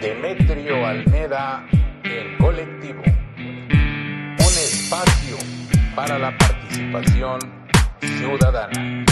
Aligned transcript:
Demetrio 0.00 0.86
Almeda, 0.86 1.66
el 2.04 2.36
colectivo. 2.38 3.02
Un 3.04 4.54
espacio 4.56 5.36
para 5.94 6.18
la 6.18 6.36
participación 6.36 7.38
ciudadana. 8.00 9.04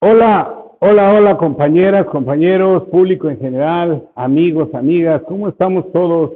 Hola, 0.00 0.57
hola, 0.80 1.12
hola 1.12 1.36
compañeras, 1.36 2.06
compañeros, 2.06 2.84
público 2.84 3.28
en 3.28 3.38
general, 3.38 4.08
amigos, 4.14 4.74
amigas, 4.74 5.22
¿cómo 5.26 5.48
estamos 5.48 5.90
todos? 5.92 6.32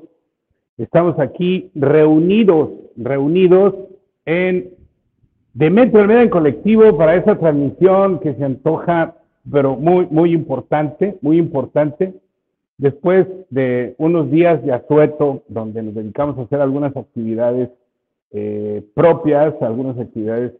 Estamos 0.78 1.18
aquí 1.18 1.70
reunidos, 1.74 2.70
reunidos 2.96 3.74
en 4.24 4.70
Demetrio 5.54 6.02
Almeda 6.02 6.22
en 6.22 6.30
colectivo 6.30 6.96
para 6.96 7.14
esa 7.14 7.38
transmisión 7.38 8.20
que 8.20 8.34
se 8.34 8.44
antoja, 8.44 9.16
pero 9.50 9.76
muy, 9.76 10.06
muy 10.10 10.32
importante, 10.32 11.18
muy 11.20 11.38
importante. 11.38 12.14
Después 12.78 13.26
de 13.50 13.94
unos 13.98 14.30
días 14.30 14.64
de 14.64 14.72
asueto, 14.72 15.42
donde 15.48 15.82
nos 15.82 15.94
dedicamos 15.94 16.38
a 16.38 16.42
hacer 16.42 16.60
algunas 16.60 16.96
actividades 16.96 17.68
eh, 18.32 18.82
propias, 18.94 19.54
algunas 19.60 19.98
actividades 19.98 20.52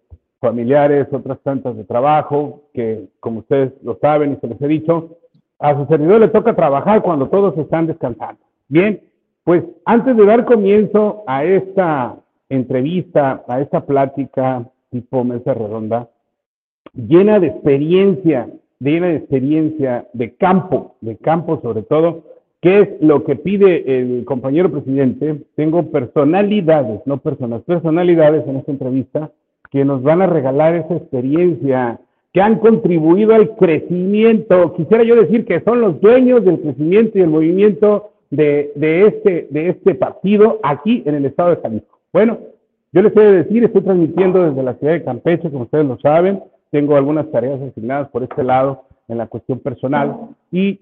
familiares, 0.43 1.07
otras 1.13 1.39
tantas 1.43 1.77
de 1.77 1.85
trabajo, 1.85 2.65
que 2.75 3.07
como 3.21 3.39
ustedes 3.39 3.73
lo 3.85 3.97
saben 4.01 4.33
y 4.33 4.37
se 4.37 4.49
les 4.49 4.61
he 4.61 4.67
dicho, 4.67 5.17
a 5.61 5.77
su 5.77 5.87
servidor 5.87 6.21
le 6.21 6.29
toca 6.29 6.57
trabajar 6.57 7.01
cuando 7.01 7.29
todos 7.29 7.57
están 7.57 7.87
descansando. 7.87 8.41
Bien, 8.69 9.01
pues 9.45 9.63
antes 9.85 10.17
de 10.17 10.27
dar 10.27 10.45
comienzo 10.45 11.23
a 11.29 11.45
esta 11.45 12.17
entrevista, 12.49 13.45
a 13.47 13.61
esta 13.61 13.87
plática 13.87 14.69
tipo 14.91 15.23
mesa 15.23 15.55
redonda, 15.55 16.09
llena 16.93 17.39
de 17.39 17.47
experiencia, 17.47 18.49
llena 18.81 19.07
de 19.07 19.17
experiencia, 19.17 20.09
de 20.13 20.35
campo, 20.35 20.97
de 21.01 21.17
campo 21.19 21.61
sobre 21.63 21.83
todo, 21.83 22.25
que 22.61 22.81
es 22.81 22.89
lo 23.01 23.23
que 23.23 23.37
pide 23.37 24.01
el 24.01 24.25
compañero 24.25 24.73
presidente. 24.73 25.45
Tengo 25.55 25.91
personalidades, 25.93 27.01
no 27.07 27.19
personas, 27.19 27.63
personalidades 27.63 28.47
en 28.49 28.57
esta 28.57 28.73
entrevista 28.73 29.31
que 29.73 29.85
nos 29.87 30.03
van 30.03 30.21
a 30.21 30.27
regalar 30.27 30.77
esa 30.77 30.95
experiencia, 30.95 31.99
que 32.33 32.43
han 32.43 32.59
contribuido 32.59 33.35
al 33.35 33.57
crecimiento. 33.57 34.75
Quisiera 34.75 35.03
yo 35.03 35.17
decir 35.17 35.47
que 35.47 35.61
son 35.63 35.81
los 35.81 36.01
dueños 36.01 36.45
del 36.45 36.61
crecimiento 36.61 37.19
y 37.19 37.23
el 37.23 37.31
movimiento 37.31 38.11
de, 38.31 38.71
de, 38.75 39.07
este, 39.07 39.49
de 39.51 39.71
este 39.71 39.95
partido 39.95 40.61
aquí 40.63 41.03
en 41.07 41.15
el 41.15 41.25
estado 41.25 41.51
de 41.51 41.63
Jalisco. 41.63 41.99
Bueno, 42.13 42.39
yo 42.93 43.01
les 43.01 43.17
he 43.17 43.21
de 43.21 43.45
decir, 43.45 43.65
estoy 43.65 43.81
transmitiendo 43.81 44.45
desde 44.45 44.63
la 44.63 44.75
ciudad 44.75 44.93
de 44.93 45.05
Campeche, 45.05 45.51
como 45.51 45.65
ustedes 45.65 45.87
lo 45.87 45.99
saben. 46.01 46.43
Tengo 46.71 46.97
algunas 46.97 47.31
tareas 47.31 47.61
asignadas 47.63 48.11
por 48.11 48.23
este 48.23 48.45
lado 48.45 48.85
en 49.09 49.17
la 49.17 49.27
cuestión 49.27 49.59
personal. 49.61 50.29
Y 50.51 50.81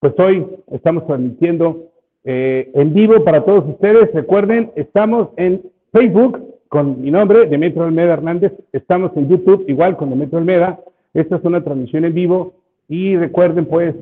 pues 0.00 0.14
hoy 0.18 0.44
estamos 0.72 1.06
transmitiendo 1.06 1.84
eh, 2.24 2.72
en 2.74 2.92
vivo 2.92 3.22
para 3.22 3.44
todos 3.44 3.68
ustedes. 3.68 4.12
Recuerden, 4.12 4.72
estamos 4.74 5.28
en 5.36 5.62
Facebook 5.92 6.55
con 6.68 7.00
mi 7.00 7.10
nombre, 7.10 7.46
Demetrio 7.46 7.84
Almeda 7.84 8.14
Hernández. 8.14 8.52
Estamos 8.72 9.12
en 9.16 9.28
YouTube 9.28 9.64
igual 9.68 9.96
con 9.96 10.10
Demetrio 10.10 10.38
Almeda. 10.38 10.80
Esta 11.14 11.36
es 11.36 11.44
una 11.44 11.62
transmisión 11.62 12.04
en 12.04 12.14
vivo. 12.14 12.54
Y 12.88 13.16
recuerden, 13.16 13.66
pues, 13.66 13.94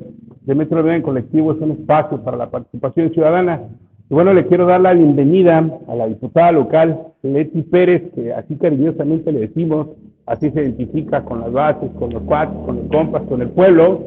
Demetrio 0.42 0.78
Almeda 0.78 0.97
en 0.97 1.03
colectivo 1.03 1.53
es 1.53 1.60
un 1.60 1.72
espacio 1.72 2.22
para 2.22 2.36
la 2.36 2.50
participación 2.50 3.12
ciudadana. 3.12 3.62
Y 4.10 4.14
bueno, 4.14 4.32
le 4.34 4.47
quiero 4.47 4.66
dar 4.66 4.80
la 4.80 4.92
bienvenida 4.92 5.64
a 5.88 5.94
la 5.94 6.06
diputada 6.06 6.53
local, 6.53 6.98
Leti 7.22 7.62
Pérez, 7.62 8.03
que 8.14 8.32
así 8.32 8.56
cariñosamente 8.56 9.32
le 9.32 9.41
decimos, 9.41 9.88
así 10.26 10.50
se 10.50 10.62
identifica 10.62 11.24
con 11.24 11.41
las 11.41 11.53
bases, 11.53 11.91
con 11.98 12.12
los 12.12 12.22
cuates, 12.24 12.56
con 12.66 12.76
los 12.76 12.86
compas, 12.88 13.22
con 13.22 13.41
el 13.41 13.48
pueblo, 13.48 14.03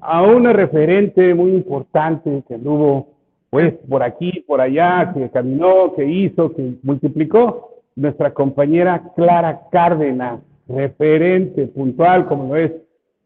a 0.00 0.22
una 0.22 0.52
referente 0.52 1.34
muy 1.34 1.52
importante 1.52 2.42
que 2.46 2.54
anduvo, 2.54 3.08
pues, 3.50 3.74
por 3.88 4.02
aquí, 4.02 4.44
por 4.46 4.60
allá, 4.60 5.12
que 5.12 5.28
caminó, 5.30 5.94
que 5.94 6.04
hizo, 6.04 6.52
que 6.54 6.74
multiplicó, 6.82 7.71
nuestra 7.96 8.32
compañera 8.32 9.02
Clara 9.14 9.62
Cárdenas, 9.70 10.40
referente 10.68 11.66
puntual, 11.66 12.26
como 12.26 12.48
lo 12.48 12.56
es 12.56 12.72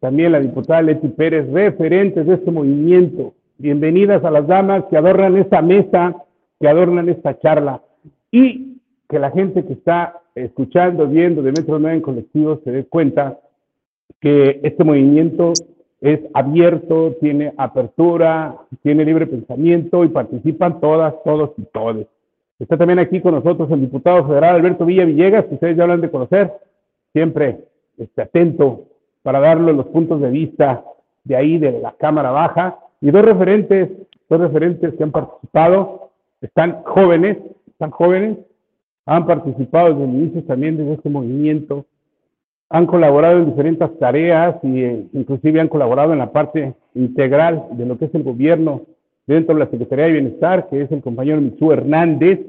también 0.00 0.32
la 0.32 0.41
diputada 0.41 0.82
Leti 0.82 1.09
Pérez, 1.09 1.50
referentes 1.50 2.27
de 2.27 2.34
este 2.34 2.50
movimiento. 2.50 3.34
Bienvenidas 3.59 4.25
a 4.25 4.31
las 4.31 4.47
damas 4.47 4.84
que 4.91 4.97
adornan 4.97 5.37
esta 5.37 5.62
mesa, 5.62 6.15
que 6.60 6.69
adornan 6.69 7.09
esta 7.09 7.38
charla. 7.38 7.82
Y 8.31 8.78
que 9.09 9.19
la 9.19 9.31
gente 9.31 9.65
que 9.65 9.72
está 9.72 10.21
escuchando, 10.34 11.06
viendo 11.06 11.43
de 11.43 11.53
Metro 11.53 11.78
9 11.78 11.97
en 11.97 12.03
colectivo 12.03 12.60
se 12.65 12.72
dé 12.72 12.84
cuenta 12.84 13.38
que 14.21 14.60
este 14.62 14.84
movimiento 14.84 15.53
es 16.00 16.21
abierto, 16.34 17.16
tiene 17.21 17.54
apertura, 17.56 18.56
tiene 18.83 19.04
libre 19.04 19.27
pensamiento 19.27 20.04
y 20.04 20.09
participan 20.09 20.81
todas, 20.81 21.15
todos 21.25 21.53
y 21.56 21.62
todes. 21.72 22.06
Está 22.59 22.78
también 22.78 22.99
aquí 22.99 23.21
con 23.21 23.34
nosotros 23.34 23.71
el 23.71 23.83
diputado 23.83 24.27
federal 24.27 24.56
Alberto 24.56 24.87
Villa 24.87 25.05
Villegas, 25.05 25.44
que 25.44 25.55
ustedes 25.55 25.77
ya 25.77 25.83
hablan 25.83 26.00
de 26.00 26.11
conocer, 26.11 26.53
siempre 27.12 27.59
esté 27.99 28.22
atento 28.22 28.84
para 29.22 29.41
darle 29.41 29.72
los 29.72 29.87
puntos 29.87 30.21
de 30.21 30.31
vista 30.31 30.83
de 31.25 31.37
ahí, 31.37 31.59
de 31.59 31.72
la 31.81 31.93
Cámara 31.93 32.31
Baja, 32.31 32.78
y 33.00 33.11
dos 33.11 33.25
referentes, 33.25 33.91
dos 34.28 34.41
referentes 34.41 34.95
que 34.95 35.03
han 35.03 35.11
participado, 35.11 36.11
están 36.41 36.83
jóvenes, 36.84 37.37
están 37.66 37.91
jóvenes, 37.91 38.39
han 39.05 39.27
participado 39.27 39.91
desde 39.91 40.05
el 40.05 40.11
inicio 40.11 40.45
también 40.45 40.77
de 40.77 40.95
este 40.95 41.11
movimiento, 41.11 41.84
han 42.71 42.87
colaborado 42.87 43.39
en 43.39 43.50
diferentes 43.50 43.99
tareas 43.99 44.56
y 44.62 44.83
eh, 44.83 45.06
inclusive 45.12 45.61
han 45.61 45.69
colaborado 45.69 46.12
en 46.12 46.19
la 46.19 46.33
parte 46.33 46.75
integral 46.95 47.66
de 47.72 47.87
lo 47.87 47.99
que 47.99 48.06
es 48.06 48.15
el 48.15 48.22
gobierno 48.22 48.83
dentro 49.26 49.54
de 49.54 49.60
la 49.60 49.70
Secretaría 49.70 50.06
de 50.06 50.12
Bienestar, 50.12 50.69
que 50.69 50.82
es 50.82 50.92
el 50.92 51.03
compañero 51.03 51.41
Mitsu 51.41 51.72
Hernández, 51.72 52.41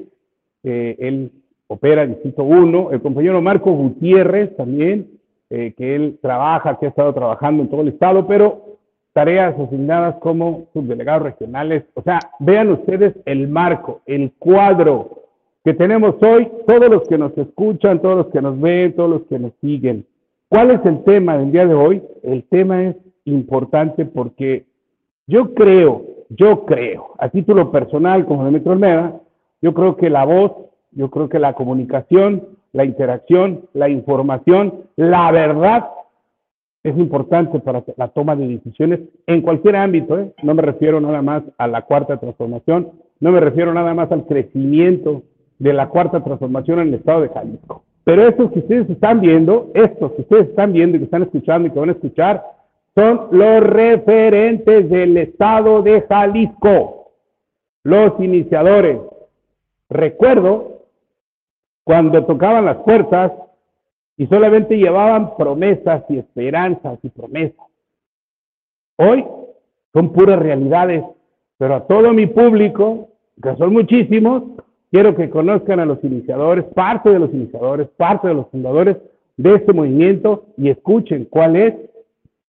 eh, 0.62 0.96
él 0.98 1.32
opera 1.66 2.02
en 2.02 2.10
Distrito 2.10 2.44
1, 2.44 2.92
el 2.92 3.00
compañero 3.00 3.42
Marco 3.42 3.72
Gutiérrez 3.72 4.56
también, 4.56 5.08
eh, 5.50 5.74
que 5.76 5.94
él 5.94 6.18
trabaja, 6.20 6.78
que 6.78 6.86
ha 6.86 6.88
estado 6.90 7.12
trabajando 7.14 7.62
en 7.62 7.68
todo 7.68 7.82
el 7.82 7.88
estado, 7.88 8.26
pero 8.26 8.78
tareas 9.12 9.58
asignadas 9.58 10.16
como 10.20 10.68
subdelegados 10.72 11.22
regionales. 11.22 11.84
O 11.94 12.02
sea, 12.02 12.18
vean 12.38 12.70
ustedes 12.70 13.14
el 13.24 13.48
marco, 13.48 14.00
el 14.06 14.32
cuadro 14.38 15.24
que 15.64 15.74
tenemos 15.74 16.14
hoy, 16.22 16.48
todos 16.66 16.88
los 16.88 17.08
que 17.08 17.18
nos 17.18 17.36
escuchan, 17.36 18.00
todos 18.00 18.16
los 18.16 18.26
que 18.28 18.40
nos 18.40 18.60
ven, 18.60 18.94
todos 18.94 19.10
los 19.10 19.22
que 19.24 19.38
nos 19.38 19.52
siguen. 19.60 20.06
¿Cuál 20.48 20.70
es 20.70 20.84
el 20.86 21.02
tema 21.04 21.36
del 21.36 21.52
día 21.52 21.66
de 21.66 21.74
hoy? 21.74 22.02
El 22.22 22.44
tema 22.44 22.84
es 22.84 22.96
importante 23.24 24.06
porque 24.06 24.64
yo 25.26 25.52
creo 25.52 26.17
yo 26.28 26.64
creo, 26.64 27.14
a 27.18 27.28
título 27.28 27.70
personal 27.70 28.26
como 28.26 28.44
de 28.44 28.50
Metro 28.50 28.72
Almeda, 28.72 29.20
yo 29.62 29.74
creo 29.74 29.96
que 29.96 30.10
la 30.10 30.24
voz, 30.24 30.52
yo 30.92 31.10
creo 31.10 31.28
que 31.28 31.38
la 31.38 31.54
comunicación, 31.54 32.48
la 32.72 32.84
interacción, 32.84 33.62
la 33.72 33.88
información, 33.88 34.84
la 34.96 35.30
verdad 35.32 35.88
es 36.82 36.96
importante 36.96 37.58
para 37.60 37.82
la 37.96 38.08
toma 38.08 38.36
de 38.36 38.46
decisiones 38.46 39.00
en 39.26 39.42
cualquier 39.42 39.76
ámbito. 39.76 40.18
¿eh? 40.18 40.32
No 40.42 40.54
me 40.54 40.62
refiero 40.62 41.00
nada 41.00 41.22
más 41.22 41.42
a 41.56 41.66
la 41.66 41.82
cuarta 41.82 42.18
transformación, 42.18 42.92
no 43.20 43.32
me 43.32 43.40
refiero 43.40 43.74
nada 43.74 43.94
más 43.94 44.12
al 44.12 44.26
crecimiento 44.26 45.22
de 45.58 45.72
la 45.72 45.88
cuarta 45.88 46.22
transformación 46.22 46.80
en 46.80 46.88
el 46.88 46.94
estado 46.94 47.22
de 47.22 47.30
Jalisco. 47.30 47.82
Pero 48.04 48.26
estos 48.26 48.52
que 48.52 48.60
ustedes 48.60 48.88
están 48.88 49.20
viendo, 49.20 49.70
estos 49.74 50.12
que 50.12 50.22
ustedes 50.22 50.48
están 50.48 50.72
viendo 50.72 50.96
y 50.96 51.00
que 51.00 51.04
están 51.06 51.24
escuchando 51.24 51.68
y 51.68 51.70
que 51.70 51.80
van 51.80 51.90
a 51.90 51.92
escuchar, 51.92 52.42
son 52.94 53.28
los 53.30 53.60
referentes 53.60 54.88
del 54.90 55.16
estado 55.16 55.82
de 55.82 56.02
Jalisco, 56.02 57.12
los 57.84 58.18
iniciadores. 58.18 58.98
Recuerdo 59.88 60.82
cuando 61.84 62.24
tocaban 62.26 62.66
las 62.66 62.76
puertas 62.78 63.32
y 64.16 64.26
solamente 64.26 64.76
llevaban 64.76 65.36
promesas 65.36 66.04
y 66.08 66.18
esperanzas 66.18 66.98
y 67.02 67.08
promesas. 67.08 67.66
Hoy 68.96 69.24
son 69.92 70.12
puras 70.12 70.38
realidades, 70.38 71.04
pero 71.56 71.76
a 71.76 71.86
todo 71.86 72.12
mi 72.12 72.26
público, 72.26 73.08
que 73.40 73.54
son 73.56 73.72
muchísimos, 73.72 74.42
quiero 74.90 75.14
que 75.14 75.30
conozcan 75.30 75.80
a 75.80 75.86
los 75.86 76.02
iniciadores, 76.02 76.64
parte 76.74 77.10
de 77.10 77.20
los 77.20 77.32
iniciadores, 77.32 77.88
parte 77.96 78.28
de 78.28 78.34
los 78.34 78.48
fundadores 78.48 78.96
de 79.36 79.54
este 79.54 79.72
movimiento 79.72 80.46
y 80.56 80.68
escuchen 80.70 81.26
cuál 81.30 81.56
es 81.56 81.74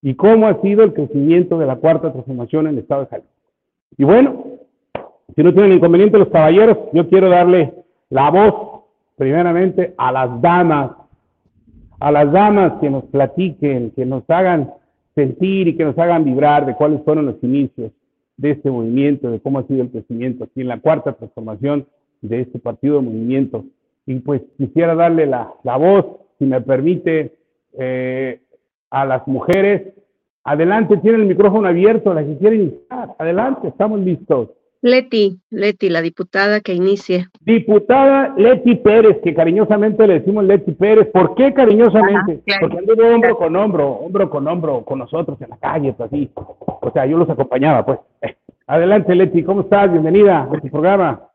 y 0.02 0.14
cómo 0.14 0.46
ha 0.46 0.60
sido 0.60 0.82
el 0.82 0.94
crecimiento 0.94 1.58
de 1.58 1.66
la 1.66 1.76
cuarta 1.76 2.12
transformación 2.12 2.66
en 2.66 2.74
el 2.74 2.78
estado 2.80 3.02
de 3.02 3.08
Jalisco. 3.08 3.32
Y 3.98 4.04
bueno, 4.04 4.44
si 5.34 5.42
no 5.42 5.52
tienen 5.52 5.72
inconveniente 5.72 6.18
los 6.18 6.28
caballeros, 6.28 6.78
yo 6.92 7.08
quiero 7.08 7.28
darle 7.28 7.74
la 8.08 8.30
voz 8.30 8.82
primeramente 9.16 9.94
a 9.98 10.10
las 10.12 10.40
damas, 10.40 10.92
a 11.98 12.10
las 12.10 12.32
damas 12.32 12.74
que 12.80 12.88
nos 12.88 13.04
platiquen, 13.04 13.90
que 13.90 14.06
nos 14.06 14.28
hagan 14.28 14.72
sentir 15.14 15.68
y 15.68 15.76
que 15.76 15.84
nos 15.84 15.98
hagan 15.98 16.24
vibrar 16.24 16.64
de 16.64 16.74
cuáles 16.74 17.02
fueron 17.02 17.26
los 17.26 17.36
inicios 17.42 17.92
de 18.38 18.52
este 18.52 18.70
movimiento, 18.70 19.30
de 19.30 19.40
cómo 19.40 19.58
ha 19.58 19.66
sido 19.66 19.82
el 19.82 19.90
crecimiento 19.90 20.44
aquí 20.44 20.62
en 20.62 20.68
la 20.68 20.80
cuarta 20.80 21.12
transformación 21.12 21.86
de 22.22 22.40
este 22.40 22.58
partido 22.58 22.96
de 22.96 23.02
movimiento. 23.02 23.64
y 24.06 24.14
pues 24.20 24.42
quisiera 24.56 24.94
darle 24.94 25.26
la, 25.26 25.52
la 25.62 25.76
voz, 25.76 26.06
si 26.38 26.46
me 26.46 26.60
permite, 26.60 27.34
eh, 27.78 28.40
a 28.90 29.04
las 29.04 29.26
mujeres. 29.26 29.94
Adelante, 30.44 30.96
tiene 30.98 31.18
el 31.18 31.26
micrófono 31.26 31.68
abierto, 31.68 32.12
la 32.14 32.24
que 32.24 32.38
quiere 32.38 32.56
iniciar. 32.56 33.14
Adelante, 33.18 33.68
estamos 33.68 34.00
listos. 34.00 34.48
Leti, 34.82 35.38
Leti, 35.50 35.90
la 35.90 36.00
diputada 36.00 36.60
que 36.60 36.72
inicie. 36.72 37.26
Diputada 37.40 38.34
Leti 38.38 38.76
Pérez, 38.76 39.18
que 39.22 39.34
cariñosamente 39.34 40.06
le 40.06 40.20
decimos 40.20 40.44
Leti 40.44 40.72
Pérez. 40.72 41.08
¿Por 41.12 41.34
qué 41.34 41.52
cariñosamente? 41.52 42.42
Porque 42.60 42.78
anduvo 42.78 43.14
hombro 43.14 43.36
con 43.36 43.56
hombro, 43.56 43.90
hombro 43.90 44.30
con 44.30 44.48
hombro 44.48 44.84
con 44.84 44.98
nosotros 44.98 45.40
en 45.42 45.50
la 45.50 45.58
calle, 45.58 45.92
pues 45.92 46.10
así. 46.10 46.30
O 46.34 46.90
sea, 46.94 47.04
yo 47.04 47.18
los 47.18 47.28
acompañaba, 47.28 47.84
pues. 47.84 47.98
Adelante, 48.66 49.14
Leti, 49.14 49.42
¿cómo 49.42 49.62
estás? 49.62 49.90
Bienvenida 49.90 50.48
a 50.50 50.60
tu 50.60 50.68
programa. 50.70 51.28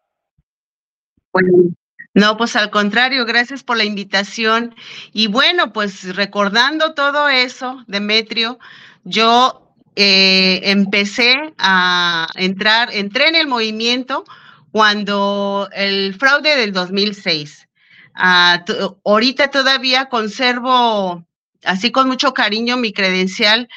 Bueno, 1.32 1.70
no, 2.16 2.38
pues 2.38 2.56
al 2.56 2.72
contrario, 2.72 3.26
gracias 3.26 3.62
por 3.62 3.76
la 3.76 3.84
invitación. 3.84 4.74
Y 5.12 5.28
bueno, 5.28 5.74
pues 5.74 6.16
recordando 6.16 6.94
todo 6.94 7.28
eso, 7.28 7.84
Demetrio, 7.88 8.58
yo 9.04 9.74
eh, 9.98 10.62
empecé 10.64 11.54
a 11.58 12.28
entrar, 12.36 12.90
entré 12.94 13.28
en 13.28 13.36
el 13.36 13.48
movimiento 13.48 14.24
cuando 14.72 15.70
el 15.74 16.16
fraude 16.16 16.56
del 16.56 16.72
2006. 16.72 17.68
Ah, 18.14 18.64
ahorita 19.04 19.52
todavía 19.52 20.06
conservo, 20.08 21.26
así 21.66 21.92
con 21.92 22.08
mucho 22.08 22.34
cariño, 22.34 22.78
mi 22.78 22.94
credencial 22.94 23.68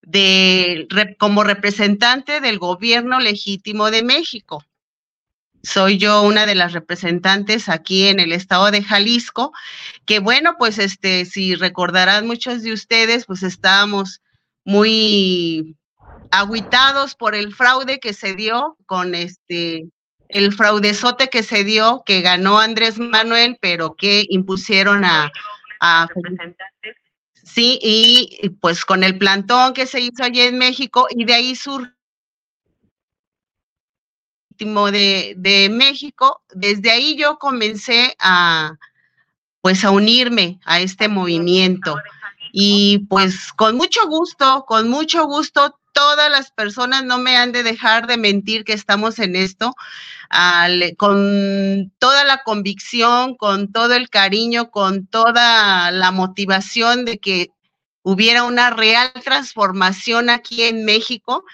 de, 0.00 0.88
como 1.18 1.44
representante 1.44 2.40
del 2.40 2.58
gobierno 2.58 3.20
legítimo 3.20 3.90
de 3.90 4.02
México. 4.02 4.64
Soy 5.62 5.98
yo 5.98 6.22
una 6.22 6.46
de 6.46 6.54
las 6.54 6.72
representantes 6.72 7.68
aquí 7.68 8.08
en 8.08 8.18
el 8.20 8.32
estado 8.32 8.70
de 8.70 8.82
Jalisco, 8.82 9.52
que 10.06 10.18
bueno, 10.18 10.56
pues 10.58 10.78
este, 10.78 11.24
si 11.24 11.54
recordarán 11.54 12.26
muchos 12.26 12.62
de 12.62 12.72
ustedes, 12.72 13.26
pues 13.26 13.42
estábamos 13.42 14.20
muy 14.64 15.76
aguitados 16.30 17.14
por 17.14 17.34
el 17.34 17.54
fraude 17.54 18.00
que 18.00 18.12
se 18.12 18.34
dio 18.34 18.76
con 18.86 19.14
este 19.14 19.86
el 20.28 20.52
fraudezote 20.52 21.28
que 21.28 21.42
se 21.42 21.62
dio, 21.62 22.02
que 22.06 22.22
ganó 22.22 22.58
Andrés 22.58 22.98
Manuel, 22.98 23.58
pero 23.60 23.94
que 23.94 24.24
impusieron 24.30 25.04
a, 25.04 25.30
a 25.80 26.08
Sí, 27.44 27.78
y 27.82 28.48
pues 28.60 28.84
con 28.86 29.04
el 29.04 29.18
plantón 29.18 29.74
que 29.74 29.84
se 29.84 30.00
hizo 30.00 30.24
allí 30.24 30.40
en 30.40 30.56
México, 30.56 31.06
y 31.10 31.26
de 31.26 31.34
ahí 31.34 31.54
surgió 31.54 31.92
de, 34.64 35.68
México, 35.70 36.42
desde 36.52 36.90
ahí 36.90 37.16
yo 37.16 37.38
comencé 37.38 38.14
a 38.18 38.76
pues 39.60 39.84
a 39.84 39.90
unirme 39.90 40.58
a 40.64 40.80
este 40.80 41.08
movimiento. 41.08 41.96
Y 42.52 43.06
pues 43.08 43.52
con 43.52 43.76
mucho 43.76 44.06
gusto, 44.08 44.64
con 44.66 44.90
mucho 44.90 45.24
gusto, 45.26 45.78
todas 45.92 46.30
las 46.30 46.50
personas 46.50 47.04
no 47.04 47.18
me 47.18 47.36
han 47.36 47.52
de 47.52 47.62
dejar 47.62 48.06
de 48.06 48.16
mentir 48.16 48.64
que 48.64 48.72
estamos 48.72 49.18
en 49.18 49.36
esto, 49.36 49.74
con 50.96 51.92
toda 51.98 52.24
la 52.24 52.42
convicción, 52.42 53.36
con 53.36 53.70
todo 53.72 53.94
el 53.94 54.10
cariño, 54.10 54.70
con 54.70 55.06
toda 55.06 55.90
la 55.90 56.10
motivación 56.10 57.04
de 57.04 57.18
que 57.18 57.50
hubiera 58.02 58.44
una 58.44 58.70
real 58.70 59.12
transformación 59.24 60.28
aquí 60.28 60.62
en 60.62 60.84
México, 60.84 61.44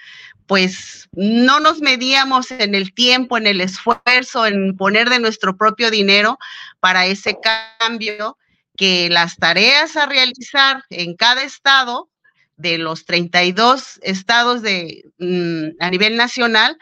pues 0.49 1.09
no 1.13 1.61
nos 1.61 1.81
medíamos 1.81 2.51
en 2.51 2.75
el 2.75 2.95
tiempo, 2.95 3.37
en 3.37 3.47
el 3.47 3.61
esfuerzo, 3.61 4.47
en 4.47 4.77
poner 4.77 5.11
de 5.11 5.21
nuestro 5.21 5.57
propio 5.57 5.91
dinero 5.91 6.39
para 6.81 7.07
ese 7.07 7.39
cambio 7.79 8.39
que 8.77 9.11
las 9.11 9.37
tareas 9.37 9.97
a 9.97 10.07
realizar 10.07 10.85
en 10.89 11.15
cada 11.17 11.43
estado, 11.43 12.09
de 12.57 12.77
los 12.77 13.05
32 13.05 14.01
estados 14.03 14.63
de, 14.63 15.05
mm, 15.19 15.81
a 15.81 15.91
nivel 15.91 16.17
nacional, 16.17 16.77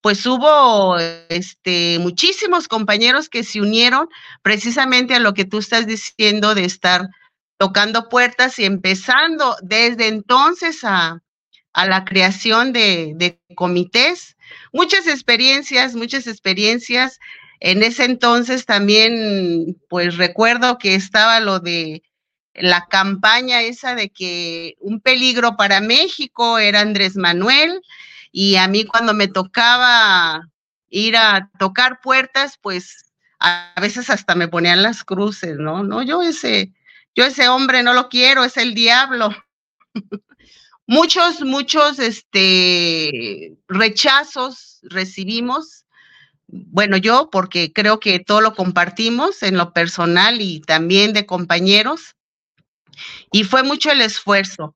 pues 0.00 0.24
hubo 0.24 0.96
este, 1.28 1.98
muchísimos 1.98 2.68
compañeros 2.68 3.28
que 3.28 3.44
se 3.44 3.60
unieron 3.60 4.08
precisamente 4.42 5.14
a 5.14 5.18
lo 5.18 5.34
que 5.34 5.44
tú 5.44 5.58
estás 5.58 5.86
diciendo 5.86 6.54
de 6.54 6.64
estar 6.64 7.08
tocando 7.58 8.08
puertas 8.08 8.58
y 8.58 8.64
empezando 8.64 9.56
desde 9.62 10.08
entonces 10.08 10.84
a, 10.84 11.20
a 11.72 11.86
la 11.86 12.04
creación 12.04 12.72
de, 12.72 13.38
comités. 13.54 14.36
Muchas 14.72 15.06
experiencias, 15.06 15.94
muchas 15.94 16.26
experiencias 16.26 17.18
en 17.60 17.82
ese 17.82 18.04
entonces 18.04 18.64
también, 18.64 19.78
pues 19.88 20.16
recuerdo 20.16 20.78
que 20.78 20.94
estaba 20.94 21.40
lo 21.40 21.60
de 21.60 22.02
la 22.54 22.86
campaña 22.86 23.62
esa 23.62 23.94
de 23.94 24.10
que 24.10 24.76
un 24.80 25.00
peligro 25.00 25.56
para 25.56 25.80
México 25.80 26.58
era 26.58 26.80
Andrés 26.80 27.16
Manuel 27.16 27.80
y 28.32 28.56
a 28.56 28.66
mí 28.66 28.84
cuando 28.84 29.14
me 29.14 29.28
tocaba 29.28 30.48
ir 30.88 31.16
a 31.16 31.50
tocar 31.58 32.00
puertas, 32.00 32.58
pues 32.60 33.12
a 33.38 33.74
veces 33.80 34.10
hasta 34.10 34.34
me 34.34 34.48
ponían 34.48 34.82
las 34.82 35.04
cruces, 35.04 35.56
¿no? 35.58 35.82
No, 35.82 36.02
yo 36.02 36.22
ese, 36.22 36.72
yo 37.14 37.24
ese 37.24 37.48
hombre 37.48 37.82
no 37.82 37.94
lo 37.94 38.08
quiero, 38.08 38.44
es 38.44 38.56
el 38.56 38.74
diablo. 38.74 39.30
muchos, 40.90 41.40
muchos, 41.42 41.98
este, 41.98 43.56
rechazos 43.68 44.80
recibimos 44.82 45.84
bueno, 46.52 46.96
yo 46.96 47.28
porque 47.30 47.72
creo 47.72 48.00
que 48.00 48.18
todo 48.18 48.40
lo 48.40 48.54
compartimos 48.54 49.42
en 49.42 49.56
lo 49.56 49.72
personal 49.72 50.40
y 50.40 50.60
también 50.60 51.12
de 51.12 51.26
compañeros, 51.26 52.16
y 53.32 53.44
fue 53.44 53.62
mucho 53.62 53.90
el 53.90 54.00
esfuerzo. 54.00 54.74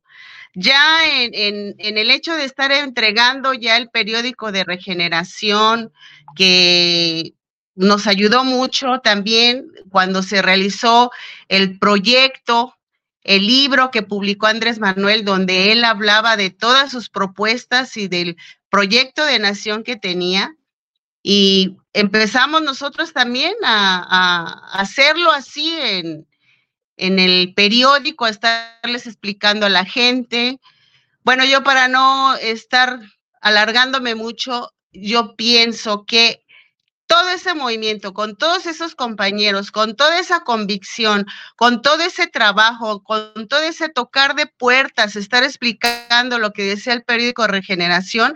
Ya 0.54 1.00
en, 1.12 1.74
el 1.78 2.10
hecho 2.10 2.34
de 2.34 2.44
estar 2.44 2.70
entregando 2.70 3.54
ya 3.54 3.76
el 3.76 3.90
periódico 3.90 4.52
de 4.52 4.62
regeneración, 4.62 5.92
que 6.36 7.34
nos 7.74 8.06
ayudó 8.06 8.44
mucho 8.44 9.00
también 9.02 9.66
cuando 9.90 10.22
se 10.22 10.42
realizó 10.42 11.10
el 11.48 11.76
proyecto, 11.80 12.76
el 13.24 13.46
libro 13.46 13.90
que 13.90 14.02
publicó 14.02 14.46
Andrés 14.46 14.78
Manuel, 14.78 15.24
donde 15.24 15.72
él 15.72 15.84
hablaba 15.84 16.36
de 16.36 16.50
todas 16.50 16.92
sus 16.92 17.08
propuestas 17.08 17.96
y 17.96 18.06
del 18.06 18.36
proyecto 18.68 19.24
de 19.24 19.38
nación 19.38 19.82
que 19.82 19.96
tenía 19.96 20.54
y 21.26 21.78
empezamos 21.94 22.60
nosotros 22.62 23.14
también 23.14 23.54
a, 23.64 24.60
hacerlo 24.78 25.32
así 25.32 25.74
en, 25.80 26.28
en 26.98 27.18
el 27.18 27.54
periódico, 27.54 28.26
a 28.26 28.30
estarles 28.30 29.06
explicando 29.06 29.64
a 29.64 29.70
la 29.70 29.86
gente. 29.86 30.60
Bueno, 31.22 31.46
yo 31.46 31.64
para 31.64 31.88
no 31.88 32.36
estar 32.36 33.00
alargándome 33.40 34.14
mucho, 34.14 34.74
yo 34.92 35.34
pienso 35.34 36.04
que 36.04 36.43
todo 37.14 37.28
ese 37.28 37.54
movimiento, 37.54 38.12
con 38.12 38.34
todos 38.34 38.66
esos 38.66 38.96
compañeros, 38.96 39.70
con 39.70 39.94
toda 39.94 40.18
esa 40.18 40.40
convicción, 40.40 41.26
con 41.54 41.80
todo 41.80 42.02
ese 42.02 42.26
trabajo, 42.26 43.04
con 43.04 43.46
todo 43.46 43.62
ese 43.62 43.88
tocar 43.88 44.34
de 44.34 44.48
puertas, 44.48 45.14
estar 45.14 45.44
explicando 45.44 46.40
lo 46.40 46.50
que 46.52 46.64
decía 46.64 46.92
el 46.92 47.04
periódico 47.04 47.46
Regeneración, 47.46 48.34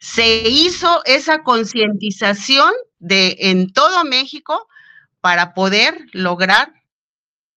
se 0.00 0.48
hizo 0.48 1.00
esa 1.04 1.44
concientización 1.44 2.72
de 2.98 3.36
en 3.38 3.72
todo 3.72 4.02
México 4.02 4.66
para 5.20 5.54
poder 5.54 6.06
lograr 6.10 6.72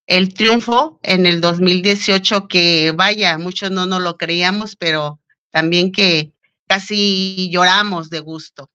el 0.05 0.35
triunfo 0.35 0.99
en 1.01 1.25
el 1.25 1.41
2018 1.41 2.47
que 2.47 2.93
vaya, 2.95 3.39
muchos 3.39 3.71
no 3.71 3.87
nos 3.87 4.03
lo 4.03 4.15
creíamos, 4.15 4.75
pero 4.75 5.19
también 5.49 5.91
que 5.91 6.33
casi 6.67 7.49
lloramos 7.51 8.11
de 8.11 8.19
gusto. 8.19 8.69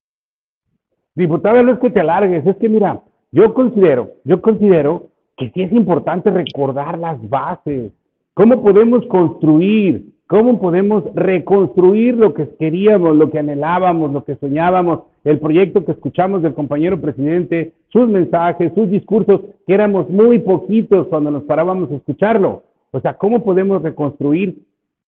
Diputada, 1.15 1.61
no 1.63 1.73
es 1.73 1.79
que 1.79 1.89
te 1.89 1.99
alargues, 1.99 2.45
es 2.45 2.55
que 2.57 2.69
mira, 2.69 3.01
yo 3.31 3.53
considero, 3.53 4.11
yo 4.23 4.41
considero 4.41 5.07
que 5.37 5.51
sí 5.51 5.63
es 5.63 5.71
importante 5.71 6.29
recordar 6.31 6.97
las 6.97 7.17
bases, 7.29 7.91
cómo 8.33 8.61
podemos 8.61 9.05
construir, 9.07 10.11
¿Cómo 10.31 10.61
podemos 10.61 11.03
reconstruir 11.13 12.15
lo 12.15 12.33
que 12.33 12.47
queríamos, 12.57 13.17
lo 13.17 13.29
que 13.29 13.39
anhelábamos, 13.39 14.13
lo 14.13 14.23
que 14.23 14.37
soñábamos, 14.37 15.01
el 15.25 15.39
proyecto 15.39 15.83
que 15.83 15.91
escuchamos 15.91 16.41
del 16.41 16.53
compañero 16.53 17.01
presidente, 17.01 17.73
sus 17.89 18.07
mensajes, 18.07 18.71
sus 18.73 18.89
discursos, 18.89 19.41
que 19.67 19.73
éramos 19.73 20.09
muy 20.09 20.39
poquitos 20.39 21.07
cuando 21.07 21.31
nos 21.31 21.43
parábamos 21.43 21.91
a 21.91 21.95
escucharlo? 21.95 22.63
O 22.91 23.01
sea, 23.01 23.15
¿cómo 23.15 23.43
podemos 23.43 23.81
reconstruir, 23.81 24.59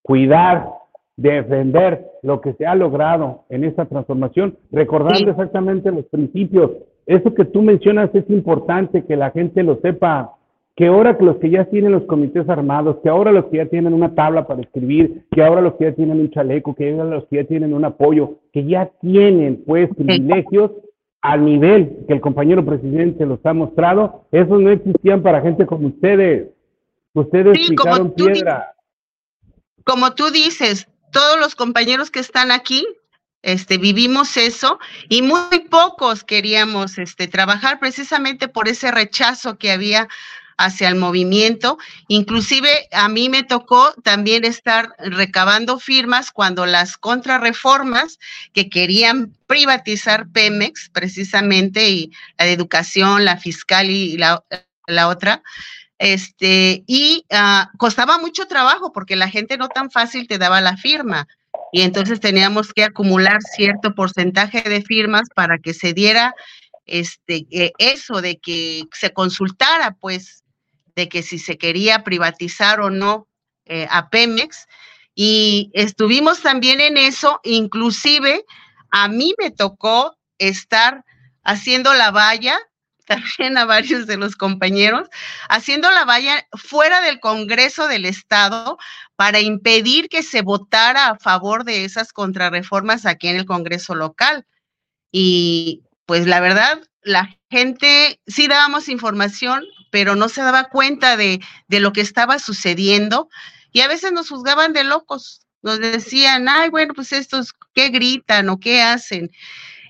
cuidar, 0.02 0.68
defender 1.16 2.06
lo 2.22 2.42
que 2.42 2.54
se 2.54 2.66
ha 2.66 2.76
logrado 2.76 3.46
en 3.50 3.64
esta 3.64 3.86
transformación, 3.86 4.58
recordando 4.72 5.32
exactamente 5.32 5.92
los 5.92 6.06
principios? 6.06 6.72
Eso 7.06 7.34
que 7.34 7.46
tú 7.46 7.62
mencionas 7.62 8.10
es 8.14 8.30
importante 8.30 9.06
que 9.06 9.16
la 9.16 9.32
gente 9.32 9.64
lo 9.64 9.80
sepa 9.82 10.36
que 10.76 10.88
ahora 10.88 11.18
que 11.18 11.26
los 11.26 11.38
que 11.38 11.52
ya 11.52 11.66
tienen 11.66 11.92
los 11.92 12.04
comités 12.04 12.50
armados, 12.50 12.98
que 13.04 13.10
ahora 13.10 13.32
los 13.32 13.46
que 13.46 13.58
ya 13.58 13.66
tienen 13.68 13.94
una 13.94 14.16
tabla 14.16 14.48
para 14.48 14.62
escribir, 14.62 15.26
que 15.32 15.44
ahora 15.44 15.62
los 15.62 15.76
que 15.76 15.86
ya 15.86 15.94
tienen 15.94 16.20
un 16.20 16.32
chaleco, 16.32 16.74
que 16.74 16.92
ahora 16.92 17.16
los 17.16 17.26
que 17.28 17.36
ya 17.38 17.44
tienen 17.44 17.74
un 17.74 17.86
apoyo, 17.86 18.40
que 18.52 18.66
ya 18.66 18.90
tienen 19.00 19.64
pues 19.68 19.90
privilegios, 19.96 20.72
al 21.22 21.46
nivel 21.46 22.06
que 22.08 22.14
el 22.14 22.22
compañero 22.22 22.66
presidente 22.66 23.26
los 23.26 23.40
ha 23.46 23.54
mostrado, 23.54 24.26
esos 24.32 24.60
no 24.60 24.70
existían 24.72 25.22
para 25.22 25.42
gente 25.42 25.66
como 25.66 25.88
ustedes. 25.88 26.50
Ustedes 27.14 27.58
picaron 27.70 28.12
piedra. 28.12 28.74
Como 29.86 30.12
tú 30.16 30.32
dices, 30.32 30.90
todos 31.14 31.40
los 31.40 31.56
compañeros 31.56 32.12
que 32.12 32.20
están 32.20 32.52
aquí 32.52 32.86
este, 33.44 33.78
vivimos 33.78 34.38
eso 34.38 34.80
y 35.10 35.22
muy 35.22 35.60
pocos 35.70 36.24
queríamos 36.24 36.98
este, 36.98 37.28
trabajar 37.28 37.80
precisamente 37.80 38.48
por 38.48 38.70
ese 38.70 38.90
rechazo 38.90 39.58
que 39.58 39.72
había 39.72 40.08
hacia 40.58 40.88
el 40.88 40.96
movimiento. 40.96 41.78
Inclusive 42.08 42.88
a 42.92 43.10
mí 43.10 43.28
me 43.28 43.44
tocó 43.44 43.94
también 44.04 44.46
estar 44.46 44.96
recabando 44.98 45.78
firmas 45.78 46.32
cuando 46.32 46.66
las 46.66 46.98
contrarreformas 46.98 48.18
que 48.54 48.70
querían 48.70 49.36
privatizar 49.46 50.30
Pemex 50.30 50.90
precisamente 50.90 51.90
y 51.90 52.12
la 52.38 52.46
de 52.46 52.54
educación, 52.54 53.26
la 53.26 53.38
fiscal 53.38 53.90
y 53.90 54.18
la, 54.18 54.44
la 54.88 55.10
otra, 55.10 55.44
este, 56.04 56.84
y 56.86 57.26
uh, 57.32 57.78
costaba 57.78 58.18
mucho 58.18 58.46
trabajo 58.46 58.92
porque 58.92 59.16
la 59.16 59.30
gente 59.30 59.56
no 59.56 59.70
tan 59.70 59.90
fácil 59.90 60.28
te 60.28 60.38
daba 60.38 60.60
la 60.60 60.76
firma. 60.76 61.30
Y 61.72 61.84
entonces 61.84 62.20
teníamos 62.20 62.74
que 62.74 62.84
acumular 62.84 63.42
cierto 63.42 63.96
porcentaje 63.96 64.64
de 64.64 64.82
firmas 64.82 65.30
para 65.34 65.60
que 65.60 65.74
se 65.74 65.94
diera 65.94 66.36
este, 66.86 67.48
eh, 67.52 67.72
eso 67.78 68.22
de 68.22 68.38
que 68.38 68.84
se 68.92 69.14
consultara, 69.14 69.96
pues, 70.02 70.44
de 70.94 71.08
que 71.08 71.24
si 71.24 71.40
se 71.40 71.58
quería 71.58 72.04
privatizar 72.04 72.82
o 72.82 72.90
no 72.90 73.30
eh, 73.66 73.88
a 73.90 74.10
Pemex. 74.10 74.68
Y 75.16 75.72
estuvimos 75.74 76.42
también 76.42 76.82
en 76.82 76.98
eso, 76.98 77.40
inclusive 77.46 78.44
a 78.92 79.08
mí 79.08 79.34
me 79.40 79.52
tocó 79.52 80.18
estar 80.38 81.06
haciendo 81.46 81.94
la 81.94 82.12
valla 82.12 82.60
también 83.06 83.58
a 83.58 83.66
varios 83.66 84.08
de 84.08 84.18
los 84.18 84.36
compañeros, 84.36 85.10
haciendo 85.50 85.90
la 85.92 86.06
valla 86.06 86.48
fuera 86.54 87.02
del 87.02 87.20
Congreso 87.20 87.88
del 87.88 88.06
Estado 88.06 88.78
para 89.16 89.40
impedir 89.40 90.10
que 90.10 90.24
se 90.24 90.42
votara 90.42 91.10
a 91.10 91.18
favor 91.18 91.64
de 91.64 91.86
esas 91.86 92.14
contrarreformas 92.14 93.06
aquí 93.06 93.28
en 93.28 93.38
el 93.38 93.46
Congreso 93.46 93.96
local. 93.96 94.46
Y 95.12 95.84
pues 96.06 96.28
la 96.28 96.40
verdad, 96.40 96.82
la 97.02 97.38
gente 97.50 98.20
sí 98.28 98.48
dábamos 98.48 98.90
información, 98.90 99.64
pero 99.92 100.16
no 100.16 100.30
se 100.30 100.42
daba 100.42 100.70
cuenta 100.70 101.18
de, 101.18 101.40
de 101.68 101.80
lo 101.80 101.94
que 101.94 102.02
estaba 102.02 102.40
sucediendo 102.40 103.30
y 103.72 103.82
a 103.82 103.88
veces 103.88 104.12
nos 104.12 104.30
juzgaban 104.30 104.72
de 104.74 104.84
locos. 104.84 105.42
Nos 105.62 105.80
decían, 105.80 106.48
ay, 106.48 106.70
bueno, 106.70 106.94
pues 106.94 107.12
estos, 107.14 107.54
¿qué 107.74 107.90
gritan 107.90 108.50
o 108.50 108.60
qué 108.60 108.82
hacen? 108.82 109.32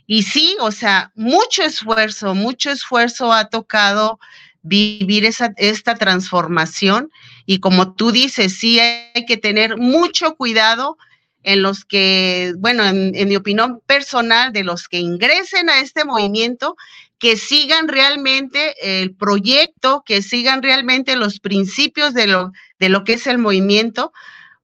Y 0.05 0.23
sí, 0.23 0.57
o 0.59 0.71
sea, 0.71 1.11
mucho 1.15 1.63
esfuerzo, 1.63 2.35
mucho 2.35 2.71
esfuerzo 2.71 3.31
ha 3.31 3.49
tocado 3.49 4.19
vivir 4.61 5.25
esa, 5.25 5.53
esta 5.57 5.95
transformación 5.95 7.11
y 7.45 7.59
como 7.59 7.93
tú 7.93 8.11
dices, 8.11 8.57
sí 8.57 8.79
hay 8.79 9.25
que 9.25 9.37
tener 9.37 9.77
mucho 9.77 10.35
cuidado 10.35 10.97
en 11.43 11.61
los 11.61 11.83
que, 11.83 12.53
bueno, 12.57 12.85
en, 12.85 13.27
mi 13.27 13.35
opinión 13.35 13.81
personal, 13.85 14.53
de 14.53 14.63
los 14.63 14.87
que 14.87 14.99
ingresen 14.99 15.69
a 15.69 15.81
este 15.81 16.05
movimiento, 16.05 16.77
que 17.19 17.35
sigan 17.35 17.89
realmente 17.89 19.01
el 19.01 19.13
proyecto, 19.13 20.03
que 20.05 20.21
sigan 20.21 20.63
realmente 20.63 21.17
los 21.17 21.39
principios 21.39 22.13
de 22.13 22.27
lo, 22.27 22.51
de 22.79 22.89
lo 22.89 23.03
que 23.03 23.13
es 23.13 23.27
el 23.27 23.37
movimiento 23.37 24.13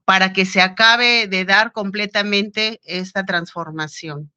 para 0.06 0.34
que 0.34 0.46
se 0.46 0.62
acabe 0.62 1.28
de 1.28 1.46
dar 1.46 1.72
completamente 1.72 2.80
esta 2.84 3.26
transformación. 3.26 4.32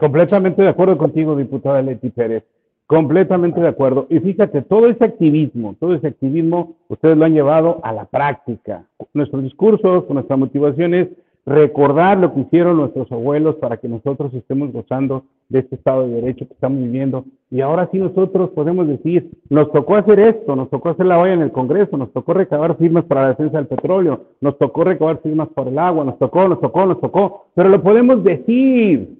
Completamente 0.00 0.62
de 0.62 0.68
acuerdo 0.68 0.96
contigo, 0.96 1.36
diputada 1.36 1.82
Leti 1.82 2.08
Pérez. 2.08 2.42
Completamente 2.86 3.60
de 3.60 3.68
acuerdo. 3.68 4.06
Y 4.08 4.18
fíjate, 4.18 4.62
todo 4.62 4.88
ese 4.88 5.04
activismo, 5.04 5.76
todo 5.78 5.94
ese 5.94 6.06
activismo, 6.06 6.74
ustedes 6.88 7.18
lo 7.18 7.26
han 7.26 7.34
llevado 7.34 7.80
a 7.82 7.92
la 7.92 8.06
práctica. 8.06 8.84
Nuestros 9.12 9.42
discursos, 9.42 10.08
nuestra 10.08 10.38
motivación 10.38 10.94
es 10.94 11.08
recordar 11.44 12.16
lo 12.16 12.32
que 12.32 12.40
hicieron 12.40 12.78
nuestros 12.78 13.12
abuelos 13.12 13.56
para 13.56 13.76
que 13.76 13.88
nosotros 13.88 14.32
estemos 14.32 14.72
gozando 14.72 15.24
de 15.50 15.58
este 15.58 15.74
Estado 15.74 16.08
de 16.08 16.14
Derecho 16.14 16.46
que 16.46 16.54
estamos 16.54 16.82
viviendo. 16.82 17.26
Y 17.50 17.60
ahora 17.60 17.86
sí 17.92 17.98
nosotros 17.98 18.50
podemos 18.50 18.88
decir, 18.88 19.30
nos 19.50 19.70
tocó 19.70 19.96
hacer 19.96 20.18
esto, 20.18 20.56
nos 20.56 20.70
tocó 20.70 20.88
hacer 20.88 21.04
la 21.04 21.18
valla 21.18 21.34
en 21.34 21.42
el 21.42 21.52
Congreso, 21.52 21.98
nos 21.98 22.10
tocó 22.12 22.32
recabar 22.32 22.78
firmas 22.78 23.04
para 23.04 23.22
la 23.22 23.28
defensa 23.28 23.58
del 23.58 23.66
petróleo, 23.66 24.24
nos 24.40 24.56
tocó 24.56 24.82
recabar 24.84 25.20
firmas 25.22 25.48
por 25.48 25.68
el 25.68 25.78
agua, 25.78 26.06
nos 26.06 26.18
tocó, 26.18 26.48
nos 26.48 26.60
tocó, 26.60 26.86
nos 26.86 27.00
tocó, 27.00 27.48
pero 27.54 27.68
lo 27.68 27.82
podemos 27.82 28.24
decir, 28.24 29.19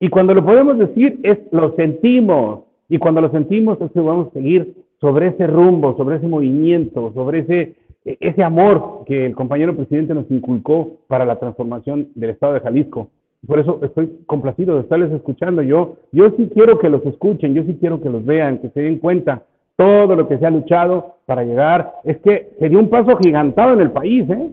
y 0.00 0.08
cuando 0.08 0.34
lo 0.34 0.44
podemos 0.44 0.78
decir, 0.78 1.18
es 1.22 1.38
lo 1.50 1.74
sentimos. 1.74 2.60
Y 2.88 2.98
cuando 2.98 3.20
lo 3.20 3.30
sentimos, 3.30 3.80
es 3.80 3.90
que 3.90 4.00
vamos 4.00 4.28
a 4.28 4.32
seguir 4.32 4.74
sobre 5.00 5.28
ese 5.28 5.46
rumbo, 5.46 5.96
sobre 5.96 6.16
ese 6.16 6.28
movimiento, 6.28 7.12
sobre 7.14 7.40
ese, 7.40 7.74
e, 8.04 8.16
ese 8.20 8.42
amor 8.42 9.04
que 9.06 9.26
el 9.26 9.34
compañero 9.34 9.74
presidente 9.76 10.14
nos 10.14 10.30
inculcó 10.30 10.98
para 11.08 11.24
la 11.24 11.38
transformación 11.38 12.08
del 12.14 12.30
Estado 12.30 12.54
de 12.54 12.60
Jalisco. 12.60 13.08
Por 13.46 13.58
eso 13.58 13.80
estoy 13.82 14.20
complacido 14.26 14.76
de 14.76 14.82
estarles 14.82 15.12
escuchando. 15.12 15.62
Yo, 15.62 15.96
yo 16.12 16.30
sí 16.36 16.48
quiero 16.52 16.78
que 16.78 16.88
los 16.88 17.04
escuchen, 17.04 17.54
yo 17.54 17.62
sí 17.64 17.76
quiero 17.78 18.00
que 18.00 18.10
los 18.10 18.24
vean, 18.24 18.58
que 18.58 18.70
se 18.70 18.80
den 18.80 18.98
cuenta 18.98 19.44
todo 19.76 20.16
lo 20.16 20.26
que 20.26 20.38
se 20.38 20.46
ha 20.46 20.50
luchado 20.50 21.16
para 21.26 21.44
llegar. 21.44 21.92
Es 22.04 22.18
que 22.18 22.50
se 22.58 22.68
dio 22.68 22.78
un 22.78 22.88
paso 22.88 23.16
gigantado 23.18 23.74
en 23.74 23.80
el 23.80 23.90
país, 23.90 24.28
¿eh? 24.30 24.50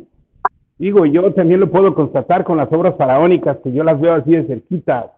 Digo, 0.77 1.05
yo 1.05 1.33
también 1.33 1.61
lo 1.61 1.71
puedo 1.71 1.95
constatar 1.95 2.43
con 2.43 2.57
las 2.57 2.71
obras 2.73 2.95
faraónicas, 2.97 3.57
que 3.63 3.71
yo 3.71 3.83
las 3.83 3.99
veo 3.99 4.13
así 4.13 4.31
de 4.31 4.43
cerquita, 4.43 5.13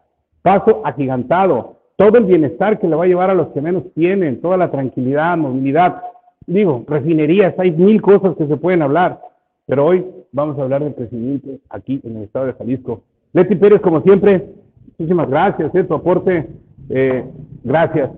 paso 0.47 0.81
agigantado, 0.85 1.75
todo 1.97 2.17
el 2.17 2.23
bienestar 2.23 2.79
que 2.79 2.87
le 2.87 2.95
va 2.95 3.03
a 3.03 3.07
llevar 3.07 3.29
a 3.29 3.33
los 3.33 3.49
que 3.49 3.59
menos 3.59 3.83
tienen, 3.93 4.39
toda 4.39 4.55
la 4.55 4.71
tranquilidad, 4.71 5.35
movilidad. 5.35 6.01
Digo, 6.45 6.85
refinerías, 6.87 7.53
hay 7.59 7.71
mil 7.71 8.01
cosas 8.01 8.33
que 8.37 8.47
se 8.47 8.55
pueden 8.55 8.81
hablar, 8.81 9.19
pero 9.65 9.87
hoy 9.87 10.05
vamos 10.31 10.57
a 10.57 10.61
hablar 10.61 10.85
del 10.85 10.95
crecimiento 10.95 11.49
aquí 11.69 11.99
en 12.01 12.15
el 12.15 12.23
estado 12.23 12.45
de 12.45 12.53
Jalisco. 12.53 13.01
Leti 13.33 13.55
Pérez, 13.55 13.81
como 13.81 14.01
siempre, 14.03 14.47
muchísimas 14.97 15.29
gracias, 15.29 15.75
¿eh? 15.75 15.83
tu 15.83 15.95
aporte, 15.95 16.47
eh, 16.91 17.25
gracias. 17.65 18.09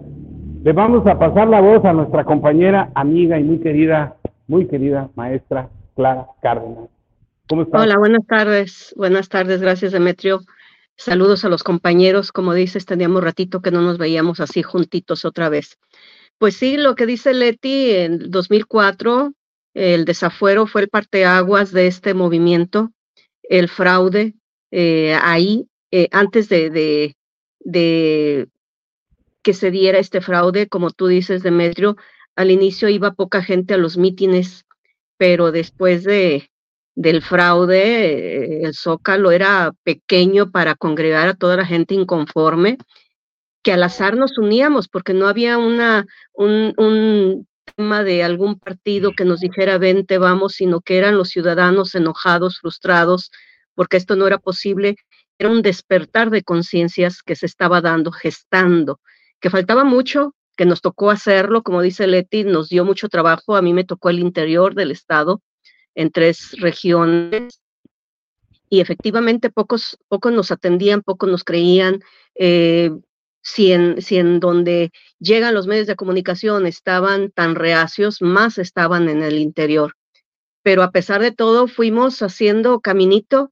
Le 0.63 0.71
vamos 0.71 1.07
a 1.07 1.17
pasar 1.17 1.47
la 1.47 1.61
voz 1.61 1.83
a 1.83 1.93
nuestra 1.93 2.25
compañera, 2.25 2.91
amiga 2.93 3.39
y 3.39 3.43
muy 3.43 3.57
querida, 3.57 4.17
muy 4.47 4.67
querida 4.67 5.09
maestra 5.15 5.67
Clara 5.95 6.27
Cárdenas. 6.43 6.89
¿Cómo 7.49 7.63
estás? 7.63 7.81
Hola, 7.81 7.97
buenas 7.97 8.27
tardes. 8.27 8.93
Buenas 8.95 9.29
tardes, 9.29 9.61
gracias 9.61 9.93
Demetrio. 9.93 10.41
Saludos 10.99 11.45
a 11.45 11.49
los 11.49 11.63
compañeros, 11.63 12.33
como 12.33 12.53
dices, 12.53 12.85
teníamos 12.85 13.23
ratito 13.23 13.61
que 13.61 13.71
no 13.71 13.81
nos 13.81 13.97
veíamos 13.97 14.41
así 14.41 14.63
juntitos 14.63 15.23
otra 15.23 15.47
vez. 15.47 15.77
Pues 16.37 16.57
sí, 16.57 16.75
lo 16.75 16.95
que 16.95 17.05
dice 17.05 17.33
Leti, 17.33 17.91
en 17.91 18.29
2004 18.29 19.31
el 19.73 20.03
desafuero 20.03 20.67
fue 20.67 20.81
el 20.81 20.89
parteaguas 20.89 21.71
de 21.71 21.87
este 21.87 22.13
movimiento, 22.13 22.91
el 23.43 23.69
fraude, 23.69 24.33
eh, 24.71 25.17
ahí, 25.21 25.69
eh, 25.89 26.09
antes 26.11 26.49
de, 26.49 26.69
de, 26.69 27.15
de 27.61 28.49
que 29.41 29.53
se 29.53 29.71
diera 29.71 29.99
este 29.99 30.19
fraude, 30.19 30.67
como 30.67 30.91
tú 30.91 31.07
dices, 31.07 31.43
Demetrio, 31.43 31.95
al 32.35 32.51
inicio 32.51 32.89
iba 32.89 33.13
poca 33.13 33.41
gente 33.41 33.73
a 33.73 33.77
los 33.77 33.95
mítines, 33.95 34.65
pero 35.15 35.53
después 35.53 36.03
de, 36.03 36.49
del 36.99 37.21
fraude, 37.21 38.65
el 38.65 38.73
Zócalo 38.73 39.31
era 39.31 39.71
pequeño 39.83 40.51
para 40.51 40.75
congregar 40.75 41.29
a 41.29 41.33
toda 41.33 41.55
la 41.55 41.65
gente 41.65 41.95
inconforme, 41.95 42.77
que 43.63 43.71
al 43.71 43.83
azar 43.83 44.17
nos 44.17 44.37
uníamos 44.37 44.89
porque 44.89 45.13
no 45.13 45.29
había 45.29 45.57
una, 45.57 46.05
un, 46.33 46.73
un 46.75 47.47
tema 47.73 48.03
de 48.03 48.21
algún 48.21 48.59
partido 48.59 49.13
que 49.13 49.23
nos 49.23 49.39
dijera 49.39 49.77
vente, 49.77 50.17
vamos, 50.17 50.55
sino 50.55 50.81
que 50.81 50.97
eran 50.97 51.15
los 51.15 51.29
ciudadanos 51.29 51.95
enojados, 51.95 52.59
frustrados, 52.59 53.31
porque 53.75 53.95
esto 53.95 54.17
no 54.17 54.27
era 54.27 54.37
posible. 54.37 54.97
Era 55.37 55.51
un 55.51 55.61
despertar 55.61 56.29
de 56.29 56.43
conciencias 56.43 57.21
que 57.23 57.37
se 57.37 57.45
estaba 57.45 57.79
dando, 57.79 58.11
gestando, 58.11 58.99
que 59.39 59.49
faltaba 59.49 59.85
mucho, 59.85 60.35
que 60.57 60.65
nos 60.65 60.81
tocó 60.81 61.11
hacerlo, 61.11 61.63
como 61.63 61.81
dice 61.81 62.07
Leti, 62.07 62.43
nos 62.43 62.67
dio 62.67 62.83
mucho 62.83 63.07
trabajo, 63.07 63.55
a 63.55 63.61
mí 63.61 63.71
me 63.71 63.85
tocó 63.85 64.09
el 64.09 64.19
interior 64.19 64.75
del 64.75 64.91
estado, 64.91 65.41
en 65.99 66.11
tres 66.11 66.51
regiones 66.59 67.59
y 68.69 68.79
efectivamente 68.79 69.49
pocos, 69.49 69.97
pocos 70.07 70.31
nos 70.31 70.49
atendían, 70.49 71.01
pocos 71.01 71.29
nos 71.29 71.43
creían. 71.43 71.99
Eh, 72.35 72.91
si, 73.41 73.73
en, 73.73 74.01
si 74.01 74.17
en 74.17 74.39
donde 74.39 74.91
llegan 75.19 75.55
los 75.55 75.67
medios 75.67 75.87
de 75.87 75.97
comunicación 75.97 76.65
estaban 76.65 77.31
tan 77.31 77.55
reacios, 77.55 78.21
más 78.21 78.57
estaban 78.57 79.09
en 79.09 79.23
el 79.23 79.39
interior. 79.39 79.95
Pero 80.63 80.83
a 80.83 80.91
pesar 80.91 81.21
de 81.21 81.31
todo, 81.31 81.67
fuimos 81.67 82.21
haciendo 82.21 82.79
caminito 82.79 83.51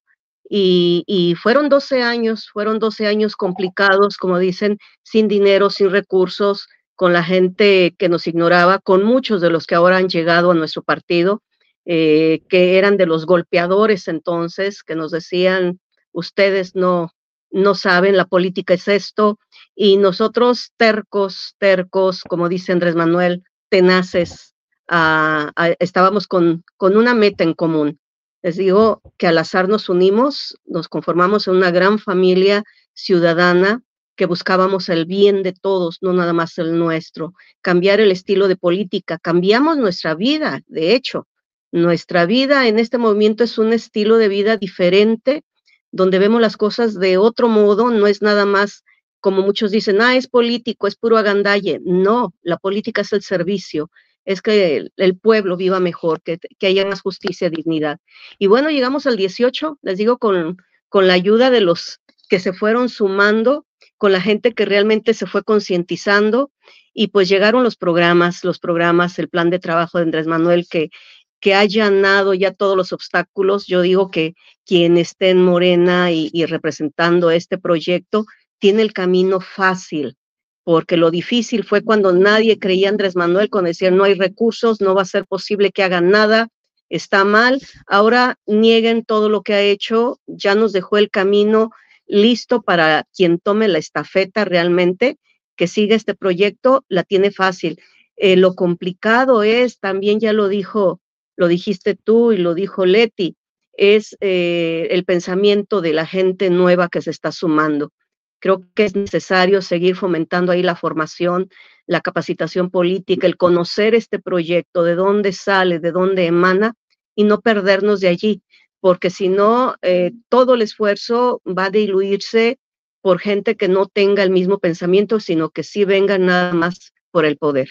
y, 0.50 1.04
y, 1.06 1.36
fueron 1.36 1.68
12 1.68 2.02
años, 2.02 2.48
fueron 2.50 2.80
12 2.80 3.08
años 3.08 3.36
complicados, 3.36 4.16
como 4.16 4.40
dicen, 4.40 4.78
sin 5.04 5.28
dinero, 5.28 5.70
sin 5.70 5.90
recursos, 5.90 6.70
con 6.96 7.12
la 7.12 7.24
gente 7.24 7.94
que 7.98 8.08
nos 8.08 8.26
ignoraba, 8.28 8.80
con 8.80 9.04
muchos 9.04 9.42
de 9.42 9.50
los 9.50 9.66
que 9.66 9.76
ahora 9.76 9.98
han 9.98 10.08
llegado 10.08 10.52
a 10.52 10.56
nuestro 10.56 10.84
partido 10.84 11.42
eh, 11.90 12.42
que 12.50 12.78
eran 12.78 12.98
de 12.98 13.06
los 13.06 13.26
golpeadores 13.26 14.10
entonces, 14.10 14.84
que 14.84 14.94
nos 14.94 15.10
decían, 15.12 15.80
ustedes 16.12 16.76
no, 16.76 17.14
no 17.50 17.76
saben, 17.76 18.18
la 18.18 18.26
política 18.26 18.74
es 18.74 18.90
esto, 18.90 19.40
y 19.74 19.96
nosotros 19.96 20.74
tercos, 20.76 21.56
tercos, 21.60 22.24
como 22.24 22.50
dice 22.50 22.74
Andrés 22.74 22.96
Manuel, 22.96 23.44
tenaces, 23.70 24.54
ah, 24.90 25.54
ah, 25.56 25.70
estábamos 25.80 26.28
con, 26.28 26.66
con 26.76 26.98
una 26.98 27.14
meta 27.14 27.46
en 27.46 27.54
común. 27.54 28.02
Les 28.42 28.58
digo 28.58 29.02
que 29.18 29.28
al 29.28 29.38
azar 29.38 29.70
nos 29.70 29.88
unimos, 29.88 30.60
nos 30.66 30.90
conformamos 30.90 31.48
en 31.48 31.56
una 31.56 31.72
gran 31.72 32.00
familia 32.00 32.66
ciudadana 32.96 33.82
que 34.18 34.26
buscábamos 34.26 34.90
el 34.90 35.06
bien 35.06 35.42
de 35.42 35.54
todos, 35.54 36.00
no 36.02 36.12
nada 36.12 36.34
más 36.34 36.58
el 36.58 36.78
nuestro, 36.78 37.34
cambiar 37.62 38.02
el 38.02 38.12
estilo 38.12 38.50
de 38.50 38.58
política, 38.58 39.18
cambiamos 39.20 39.78
nuestra 39.78 40.16
vida, 40.16 40.60
de 40.68 40.94
hecho, 40.94 41.28
nuestra 41.72 42.26
vida 42.26 42.68
en 42.68 42.80
este 42.80 42.98
movimiento 42.98 43.44
es 43.44 43.58
un 43.58 43.74
estilo 43.74 44.18
de 44.18 44.28
vida 44.28 44.58
diferente, 44.58 45.44
donde 45.92 46.20
vemos 46.20 46.42
las 46.42 46.58
cosas 46.58 47.00
de 47.00 47.18
otro 47.18 47.48
modo, 47.48 47.92
no 47.92 48.08
es 48.08 48.22
nada 48.22 48.46
más 48.46 48.84
como 49.20 49.42
muchos 49.42 49.72
dicen, 49.72 50.02
ah, 50.02 50.16
es 50.16 50.28
político, 50.28 50.88
es 50.88 50.96
puro 50.96 51.18
agandalle. 51.18 51.82
No, 51.84 52.34
la 52.44 52.58
política 52.58 53.02
es 53.02 53.12
el 53.14 53.24
servicio, 53.24 53.92
es 54.26 54.42
que 54.42 54.90
el, 54.96 55.18
pueblo 55.18 55.58
viva 55.58 55.80
mejor, 55.80 56.22
que, 56.22 56.38
que, 56.60 56.68
haya 56.68 56.86
más 56.86 57.02
justicia, 57.02 57.50
dignidad. 57.50 58.00
Y 58.38 58.48
bueno, 58.48 58.70
llegamos 58.70 59.08
al 59.08 59.18
18, 59.18 59.80
les 59.82 59.98
digo, 59.98 60.18
con, 60.18 60.58
con 60.90 61.08
la 61.08 61.14
ayuda 61.14 61.50
de 61.50 61.62
los 61.62 62.00
que 62.30 62.40
se 62.40 62.54
fueron 62.54 62.90
sumando, 62.90 63.66
con 63.98 64.12
la 64.12 64.22
gente 64.22 64.54
que 64.54 64.66
realmente 64.66 65.14
se 65.14 65.26
fue 65.26 65.44
concientizando, 65.44 66.52
y 66.94 67.08
pues 67.08 67.30
llegaron 67.30 67.64
los 67.64 67.76
programas, 67.76 68.44
los 68.44 68.60
programas, 68.60 69.20
el 69.20 69.30
plan 69.30 69.50
de 69.50 69.60
trabajo 69.60 69.98
de 69.98 70.06
Andrés 70.06 70.26
Manuel 70.26 70.68
que 70.70 70.90
que 71.40 71.54
ha 71.54 71.60
allanado 71.62 72.34
ya 72.34 72.54
todos 72.54 72.76
los 72.76 72.94
obstáculos. 72.94 73.68
Yo 73.68 73.82
digo 73.82 74.10
que 74.10 74.34
quien 74.66 74.98
esté 74.98 75.30
en 75.30 75.44
Morena 75.44 76.12
y, 76.12 76.46
representando 76.46 77.32
este 77.32 77.58
proyecto 77.58 78.26
tiene 78.60 78.82
el 78.82 78.94
camino 78.94 79.40
fácil, 79.40 80.18
porque 80.64 80.98
lo 80.98 81.12
difícil 81.12 81.64
fue 81.64 81.84
cuando 81.84 82.12
nadie 82.12 82.60
creía 82.60 82.90
Andrés 82.90 83.16
Manuel, 83.16 83.50
cuando 83.50 83.68
decían 83.70 83.96
no 83.96 84.04
hay 84.04 84.16
recursos, 84.16 84.82
no 84.82 84.96
va 84.96 85.04
a 85.04 85.06
ser 85.06 85.26
posible 85.26 85.72
que 85.72 85.84
hagan 85.84 86.10
nada, 86.10 86.50
está 86.90 87.24
mal. 87.24 87.62
Ahora 87.86 88.38
nieguen 88.46 89.06
todo 89.06 89.30
lo 89.30 89.42
que 89.44 89.54
ha 89.54 89.62
hecho, 89.62 90.20
ya 90.26 90.56
nos 90.56 90.74
dejó 90.74 90.98
el 90.98 91.10
camino 91.10 91.72
listo 92.08 92.62
para 92.62 93.06
quien 93.16 93.40
tome 93.40 93.68
la 93.68 93.78
estafeta 93.78 94.46
realmente, 94.46 95.18
que 95.56 95.68
siga 95.68 95.96
este 95.96 96.16
proyecto, 96.16 96.84
la 96.88 97.04
tiene 97.04 97.32
fácil. 97.32 97.80
Eh, 98.16 98.36
lo 98.36 98.56
complicado 98.56 99.44
es, 99.44 99.80
también 99.80 100.20
ya 100.20 100.34
lo 100.34 100.48
dijo 100.48 101.00
lo 101.38 101.48
dijiste 101.48 101.96
tú 101.96 102.34
y 102.34 102.38
lo 102.38 102.54
dijo 102.54 102.86
Leti, 102.86 103.38
es 103.74 104.18
eh, 104.20 104.88
el 104.90 105.06
pensamiento 105.06 105.82
de 105.82 105.94
la 105.94 106.06
gente 106.06 106.50
nueva 106.50 106.90
que 106.90 107.02
se 107.02 107.12
está 107.12 107.32
sumando. 107.32 107.94
Creo 108.40 108.64
que 108.74 108.86
es 108.86 108.96
necesario 108.96 109.62
seguir 109.62 109.96
fomentando 109.96 110.52
ahí 110.52 110.64
la 110.64 110.76
formación, 110.76 111.50
la 111.86 112.02
capacitación 112.02 112.70
política, 112.70 113.28
el 113.28 113.38
conocer 113.38 113.96
este 113.96 114.20
proyecto, 114.20 114.84
de 114.84 114.96
dónde 114.96 115.32
sale, 115.32 115.80
de 115.80 115.92
dónde 115.92 116.26
emana 116.26 116.74
y 117.16 117.24
no 117.24 117.40
perdernos 117.40 118.00
de 118.00 118.10
allí, 118.10 118.42
porque 118.80 119.10
si 119.10 119.30
no, 119.30 119.76
eh, 119.82 120.12
todo 120.30 120.56
el 120.56 120.64
esfuerzo 120.64 121.42
va 121.46 121.66
a 121.66 121.70
diluirse 121.70 122.60
por 123.02 123.20
gente 123.20 123.56
que 123.56 123.68
no 123.68 123.86
tenga 123.88 124.24
el 124.24 124.32
mismo 124.32 124.60
pensamiento, 124.60 125.20
sino 125.20 125.50
que 125.50 125.64
sí 125.64 125.86
venga 125.86 126.18
nada 126.18 126.54
más 126.54 126.94
por 127.12 127.26
el 127.26 127.38
poder. 127.38 127.70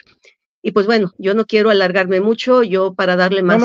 Y 0.66 0.72
pues 0.72 0.86
bueno, 0.86 1.12
yo 1.16 1.32
no 1.34 1.46
quiero 1.46 1.70
alargarme 1.70 2.20
mucho, 2.20 2.64
yo 2.64 2.92
para 2.92 3.14
darle 3.14 3.44
más, 3.44 3.62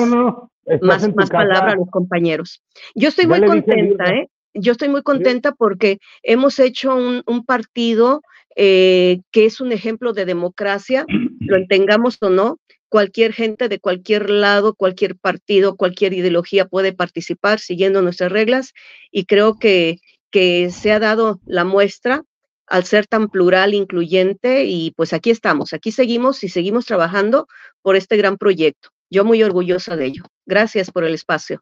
más, 0.80 1.16
más 1.16 1.30
palabra 1.30 1.72
a 1.72 1.74
los 1.74 1.90
compañeros. 1.90 2.62
Yo 2.94 3.08
estoy 3.08 3.26
muy 3.26 3.44
contenta, 3.44 4.04
¿eh? 4.14 4.28
Yo 4.54 4.70
estoy 4.70 4.88
muy 4.88 5.02
contenta 5.02 5.50
porque 5.50 5.98
hemos 6.22 6.60
hecho 6.60 6.94
un, 6.94 7.24
un 7.26 7.44
partido 7.44 8.22
eh, 8.54 9.18
que 9.32 9.46
es 9.46 9.60
un 9.60 9.72
ejemplo 9.72 10.12
de 10.12 10.26
democracia, 10.26 11.04
lo 11.40 11.56
entendamos 11.56 12.18
o 12.20 12.30
no, 12.30 12.60
cualquier 12.88 13.32
gente 13.32 13.68
de 13.68 13.80
cualquier 13.80 14.30
lado, 14.30 14.76
cualquier 14.76 15.16
partido, 15.16 15.74
cualquier 15.74 16.12
ideología 16.12 16.66
puede 16.66 16.92
participar 16.92 17.58
siguiendo 17.58 18.00
nuestras 18.00 18.30
reglas 18.30 18.74
y 19.10 19.24
creo 19.24 19.58
que, 19.58 19.98
que 20.30 20.70
se 20.70 20.92
ha 20.92 21.00
dado 21.00 21.40
la 21.46 21.64
muestra 21.64 22.22
al 22.66 22.84
ser 22.84 23.06
tan 23.06 23.28
plural, 23.28 23.74
incluyente, 23.74 24.64
y 24.64 24.92
pues 24.92 25.12
aquí 25.12 25.30
estamos, 25.30 25.72
aquí 25.72 25.92
seguimos 25.92 26.42
y 26.44 26.48
seguimos 26.48 26.86
trabajando 26.86 27.46
por 27.82 27.96
este 27.96 28.16
gran 28.16 28.36
proyecto. 28.36 28.90
Yo 29.10 29.24
muy 29.24 29.42
orgullosa 29.42 29.96
de 29.96 30.06
ello. 30.06 30.22
Gracias 30.46 30.90
por 30.90 31.04
el 31.04 31.14
espacio. 31.14 31.60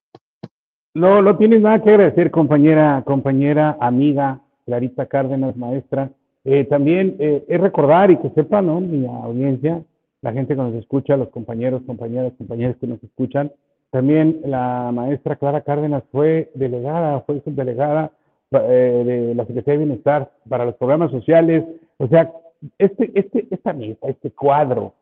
No, 0.94 1.22
no 1.22 1.36
tienes 1.36 1.62
nada 1.62 1.82
que 1.82 1.90
agradecer, 1.90 2.30
compañera, 2.30 3.02
compañera, 3.04 3.76
amiga, 3.80 4.40
Clarita 4.66 5.06
Cárdenas, 5.06 5.56
maestra. 5.56 6.10
Eh, 6.44 6.64
también 6.64 7.16
eh, 7.18 7.44
es 7.48 7.60
recordar 7.60 8.10
y 8.10 8.16
que 8.18 8.30
sepa, 8.30 8.62
¿no? 8.62 8.80
Mi 8.80 9.06
audiencia, 9.06 9.82
la 10.22 10.32
gente 10.32 10.54
que 10.54 10.62
nos 10.62 10.74
escucha, 10.74 11.16
los 11.16 11.28
compañeros, 11.28 11.82
compañeras, 11.86 12.32
compañeras 12.38 12.76
que 12.80 12.86
nos 12.86 13.02
escuchan. 13.02 13.52
También 13.90 14.40
la 14.44 14.90
maestra 14.92 15.36
Clara 15.36 15.62
Cárdenas 15.62 16.04
fue 16.12 16.50
delegada, 16.54 17.20
fue 17.22 17.40
subdelegada 17.42 18.12
eh, 18.52 19.02
de 19.06 19.34
la 19.34 19.46
Secretaría 19.46 19.78
de 19.78 19.84
Bienestar 19.86 20.32
para 20.48 20.64
los 20.64 20.74
programas 20.74 21.10
sociales. 21.10 21.64
O 21.98 22.08
sea, 22.08 22.32
este, 22.78 23.10
este, 23.14 23.46
esta 23.50 23.72
mesa, 23.72 24.08
este 24.08 24.30
cuadro, 24.30 24.94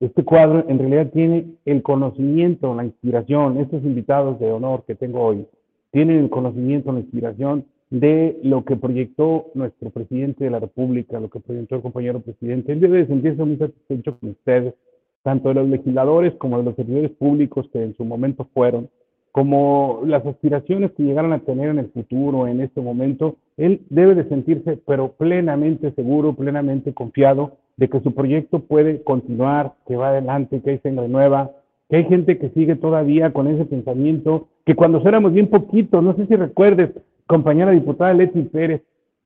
este 0.00 0.24
cuadro 0.24 0.64
en 0.68 0.78
realidad 0.78 1.10
tiene 1.12 1.46
el 1.64 1.82
conocimiento, 1.82 2.74
la 2.74 2.84
inspiración, 2.84 3.58
estos 3.58 3.84
invitados 3.84 4.38
de 4.40 4.50
honor 4.50 4.84
que 4.86 4.94
tengo 4.94 5.20
hoy, 5.20 5.46
tienen 5.90 6.18
el 6.18 6.30
conocimiento, 6.30 6.92
la 6.92 7.00
inspiración 7.00 7.66
de 7.90 8.40
lo 8.42 8.64
que 8.64 8.76
proyectó 8.76 9.50
nuestro 9.54 9.90
presidente 9.90 10.44
de 10.44 10.50
la 10.50 10.60
República, 10.60 11.20
lo 11.20 11.28
que 11.28 11.40
proyectó 11.40 11.76
el 11.76 11.82
compañero 11.82 12.20
presidente. 12.20 12.72
Él 12.72 12.80
debe 12.80 13.06
sentirse 13.06 13.44
muy 13.44 13.58
satisfecho 13.58 14.18
con 14.18 14.30
ustedes, 14.30 14.74
tanto 15.22 15.50
de 15.50 15.56
los 15.56 15.68
legisladores 15.68 16.32
como 16.34 16.58
de 16.58 16.64
los 16.64 16.74
servidores 16.74 17.10
públicos 17.10 17.68
que 17.72 17.82
en 17.82 17.94
su 17.96 18.04
momento 18.04 18.48
fueron 18.54 18.88
como 19.32 20.02
las 20.04 20.24
aspiraciones 20.26 20.92
que 20.92 21.02
llegaran 21.02 21.32
a 21.32 21.38
tener 21.38 21.70
en 21.70 21.78
el 21.78 21.88
futuro, 21.88 22.46
en 22.46 22.60
este 22.60 22.82
momento, 22.82 23.36
él 23.56 23.80
debe 23.88 24.14
de 24.14 24.28
sentirse, 24.28 24.78
pero 24.86 25.12
plenamente 25.12 25.90
seguro, 25.92 26.34
plenamente 26.34 26.92
confiado 26.92 27.52
de 27.78 27.88
que 27.88 28.00
su 28.00 28.14
proyecto 28.14 28.60
puede 28.60 29.02
continuar, 29.02 29.72
que 29.86 29.96
va 29.96 30.10
adelante, 30.10 30.60
que 30.60 30.72
hay 30.72 30.78
sangre 30.78 31.08
nueva, 31.08 31.50
que 31.88 31.96
hay 31.96 32.04
gente 32.04 32.38
que 32.38 32.50
sigue 32.50 32.76
todavía 32.76 33.32
con 33.32 33.48
ese 33.48 33.64
pensamiento, 33.64 34.48
que 34.66 34.74
cuando 34.74 35.00
éramos 35.00 35.32
bien 35.32 35.48
poquitos, 35.48 36.02
no 36.04 36.14
sé 36.14 36.26
si 36.26 36.36
recuerdes, 36.36 36.90
compañera 37.26 37.70
diputada 37.70 38.12
Leti 38.12 38.42
Pérez, 38.42 38.82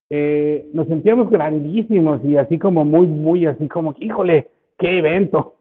eh, 0.08 0.68
nos 0.72 0.86
sentíamos 0.86 1.30
grandísimos 1.30 2.24
y 2.24 2.36
así 2.36 2.58
como 2.58 2.84
muy, 2.84 3.08
muy, 3.08 3.46
así 3.46 3.66
como, 3.66 3.96
híjole, 3.98 4.48
qué 4.78 4.98
evento. 4.98 5.54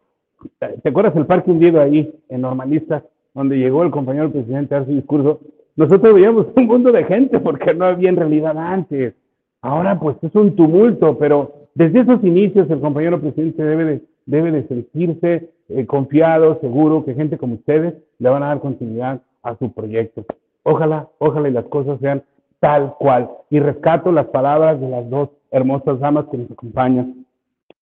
¿Te 0.60 0.88
acuerdas 0.88 1.16
el 1.16 1.26
parque 1.26 1.50
hundido 1.50 1.80
ahí, 1.80 2.14
en 2.28 2.42
Normalistas? 2.42 3.02
Donde 3.36 3.58
llegó 3.58 3.82
el 3.82 3.90
compañero 3.90 4.32
presidente 4.32 4.74
a 4.74 4.78
dar 4.78 4.86
su 4.86 4.94
discurso, 4.94 5.40
nosotros 5.76 6.14
veíamos 6.14 6.46
un 6.56 6.66
mundo 6.66 6.90
de 6.90 7.04
gente 7.04 7.38
porque 7.38 7.74
no 7.74 7.84
había 7.84 8.08
en 8.08 8.16
realidad 8.16 8.56
antes. 8.56 9.14
Ahora 9.60 10.00
pues 10.00 10.16
es 10.22 10.34
un 10.34 10.56
tumulto, 10.56 11.18
pero 11.18 11.52
desde 11.74 12.00
esos 12.00 12.24
inicios 12.24 12.70
el 12.70 12.80
compañero 12.80 13.20
presidente 13.20 13.62
debe 13.62 13.84
de, 13.84 14.02
debe 14.24 14.52
de 14.52 14.66
sentirse 14.68 15.50
eh, 15.68 15.84
confiado, 15.84 16.58
seguro 16.62 17.04
que 17.04 17.14
gente 17.14 17.36
como 17.36 17.56
ustedes 17.56 17.92
le 18.18 18.28
van 18.30 18.42
a 18.42 18.46
dar 18.46 18.60
continuidad 18.60 19.20
a 19.42 19.54
su 19.58 19.70
proyecto. 19.70 20.24
Ojalá, 20.62 21.06
ojalá 21.18 21.50
y 21.50 21.52
las 21.52 21.66
cosas 21.66 22.00
sean 22.00 22.22
tal 22.58 22.94
cual. 22.98 23.28
Y 23.50 23.60
rescato 23.60 24.12
las 24.12 24.28
palabras 24.28 24.80
de 24.80 24.88
las 24.88 25.10
dos 25.10 25.28
hermosas 25.50 26.00
damas 26.00 26.24
que 26.30 26.38
nos 26.38 26.50
acompañan. 26.50 27.26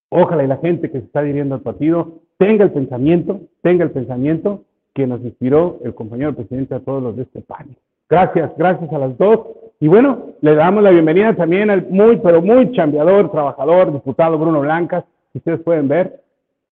Ojalá 0.08 0.42
y 0.42 0.48
la 0.48 0.56
gente 0.56 0.90
que 0.90 0.98
se 0.98 1.06
está 1.06 1.22
dirigiendo 1.22 1.54
al 1.54 1.60
partido 1.60 2.14
tenga 2.38 2.64
el 2.64 2.72
pensamiento, 2.72 3.38
tenga 3.62 3.84
el 3.84 3.92
pensamiento 3.92 4.64
que 4.94 5.06
nos 5.06 5.20
inspiró 5.22 5.78
el 5.84 5.94
compañero 5.94 6.34
presidente 6.34 6.74
a 6.74 6.80
todos 6.80 7.02
los 7.02 7.16
de 7.16 7.22
este 7.22 7.40
panel. 7.42 7.76
Gracias, 8.08 8.52
gracias 8.56 8.92
a 8.92 8.98
las 8.98 9.18
dos. 9.18 9.40
Y 9.80 9.88
bueno, 9.88 10.34
le 10.40 10.54
damos 10.54 10.82
la 10.82 10.90
bienvenida 10.90 11.34
también 11.34 11.68
al 11.68 11.86
muy, 11.88 12.16
pero 12.18 12.40
muy 12.40 12.72
chambeador, 12.72 13.30
trabajador, 13.30 13.92
diputado 13.92 14.38
Bruno 14.38 14.60
Blancas. 14.60 15.04
Ustedes 15.34 15.60
pueden 15.60 15.88
ver, 15.88 16.20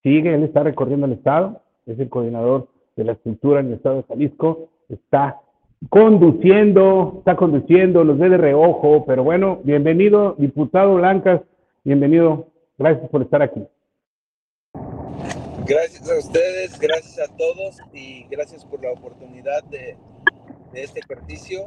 sigue, 0.02 0.34
él 0.34 0.44
está 0.44 0.62
recorriendo 0.62 1.06
el 1.06 1.12
Estado, 1.12 1.60
es 1.86 1.98
el 1.98 2.08
coordinador 2.08 2.68
de 2.96 3.04
la 3.04 3.12
estructura 3.12 3.60
en 3.60 3.66
el 3.66 3.72
Estado 3.74 3.96
de 3.96 4.02
Jalisco, 4.04 4.68
está 4.88 5.40
conduciendo, 5.88 7.16
está 7.18 7.34
conduciendo, 7.34 8.04
los 8.04 8.18
ve 8.18 8.28
de 8.28 8.36
reojo, 8.38 9.04
pero 9.04 9.24
bueno, 9.24 9.58
bienvenido, 9.64 10.36
diputado 10.38 10.94
Blancas, 10.94 11.40
bienvenido, 11.82 12.46
gracias 12.78 13.10
por 13.10 13.22
estar 13.22 13.42
aquí. 13.42 13.64
Gracias 15.64 16.10
a 16.10 16.18
ustedes, 16.18 16.78
gracias 16.80 17.30
a 17.30 17.36
todos 17.36 17.78
y 17.92 18.26
gracias 18.28 18.64
por 18.64 18.82
la 18.82 18.90
oportunidad 18.90 19.62
de, 19.64 19.96
este 20.72 21.00
ejercicio. 21.00 21.66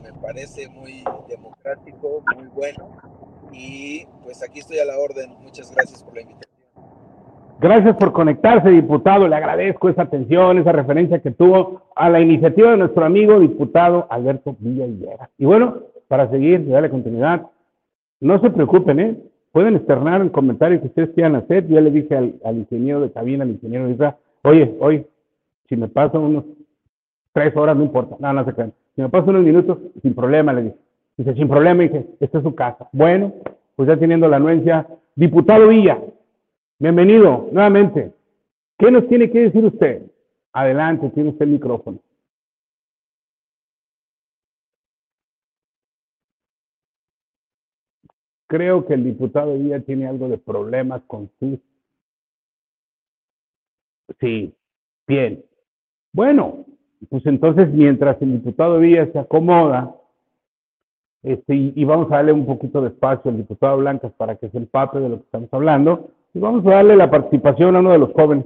Me 0.00 0.12
parece 0.12 0.68
muy 0.68 1.02
democrático, 1.28 2.22
muy 2.36 2.46
bueno 2.48 2.96
y 3.52 4.06
pues 4.22 4.42
aquí 4.44 4.60
estoy 4.60 4.78
a 4.78 4.84
la 4.84 4.96
orden. 4.96 5.34
Muchas 5.40 5.74
gracias 5.74 6.04
por 6.04 6.14
la 6.14 6.22
invitación. 6.22 6.52
Gracias 7.60 7.96
por 7.96 8.12
conectarse, 8.12 8.70
diputado. 8.70 9.26
Le 9.26 9.34
agradezco 9.34 9.88
esa 9.88 10.02
atención, 10.02 10.58
esa 10.58 10.70
referencia 10.70 11.20
que 11.20 11.32
tuvo 11.32 11.82
a 11.96 12.08
la 12.08 12.20
iniciativa 12.20 12.70
de 12.70 12.76
nuestro 12.76 13.04
amigo 13.04 13.40
diputado 13.40 14.06
Alberto 14.08 14.54
Villa 14.60 14.86
Y 15.36 15.44
bueno, 15.44 15.78
para 16.06 16.30
seguir, 16.30 16.68
darle 16.68 16.90
continuidad. 16.90 17.42
No 18.20 18.40
se 18.40 18.50
preocupen, 18.50 19.00
¿eh? 19.00 19.16
Pueden 19.52 19.76
externar 19.76 20.22
en 20.22 20.30
comentarios 20.30 20.80
que 20.80 20.88
ustedes 20.88 21.10
quieran 21.10 21.36
hacer. 21.36 21.68
Ya 21.68 21.80
le 21.80 21.90
dije 21.90 22.16
al, 22.16 22.56
ingeniero 22.56 23.00
de 23.00 23.12
cabina, 23.12 23.44
al 23.44 23.50
ingeniero 23.50 23.86
de 23.86 24.14
oye, 24.42 24.74
oye, 24.80 25.06
si 25.68 25.76
me 25.76 25.88
paso 25.88 26.20
unos 26.20 26.44
tres 27.32 27.54
horas, 27.56 27.76
no 27.76 27.84
importa, 27.84 28.16
nada, 28.18 28.34
no 28.34 28.44
se 28.44 28.54
crean. 28.54 28.72
Si 28.96 29.02
me 29.02 29.08
paso 29.10 29.30
unos 29.30 29.42
minutos, 29.42 29.78
sin 30.00 30.14
problema, 30.14 30.52
le 30.52 30.62
dije. 30.62 30.76
Dice, 31.18 31.34
sin 31.34 31.48
problema, 31.48 31.82
dije, 31.82 32.06
esta 32.20 32.38
es 32.38 32.44
su 32.44 32.54
casa. 32.54 32.88
Bueno, 32.92 33.34
pues 33.76 33.88
ya 33.88 33.96
teniendo 33.96 34.26
la 34.28 34.36
anuencia, 34.36 34.86
diputado 35.14 35.68
Villa, 35.68 35.98
bienvenido 36.78 37.48
nuevamente. 37.52 38.12
¿Qué 38.78 38.90
nos 38.90 39.06
tiene 39.08 39.30
que 39.30 39.40
decir 39.40 39.64
usted? 39.64 40.02
Adelante, 40.54 41.10
tiene 41.10 41.30
usted 41.30 41.44
el 41.44 41.52
micrófono. 41.52 41.98
Creo 48.52 48.84
que 48.84 48.92
el 48.92 49.04
diputado 49.04 49.54
Villa 49.54 49.80
tiene 49.80 50.06
algo 50.06 50.28
de 50.28 50.36
problemas 50.36 51.00
con 51.06 51.30
sus... 51.40 51.58
Sí, 54.20 54.52
bien. 55.08 55.42
Bueno, 56.12 56.66
pues 57.08 57.24
entonces 57.24 57.72
mientras 57.72 58.20
el 58.20 58.32
diputado 58.32 58.78
Villa 58.78 59.10
se 59.10 59.18
acomoda, 59.18 59.96
este, 61.22 61.54
y, 61.54 61.82
vamos 61.86 62.12
a 62.12 62.16
darle 62.16 62.34
un 62.34 62.44
poquito 62.44 62.82
de 62.82 62.88
espacio 62.88 63.30
al 63.30 63.38
diputado 63.38 63.78
Blancas 63.78 64.12
para 64.18 64.36
que 64.36 64.50
se 64.50 64.58
empape 64.58 65.00
de 65.00 65.08
lo 65.08 65.16
que 65.16 65.24
estamos 65.24 65.48
hablando, 65.50 66.10
y 66.34 66.38
vamos 66.38 66.66
a 66.66 66.72
darle 66.72 66.94
la 66.94 67.10
participación 67.10 67.74
a 67.74 67.80
uno 67.80 67.92
de 67.92 67.98
los 68.00 68.12
jóvenes. 68.12 68.44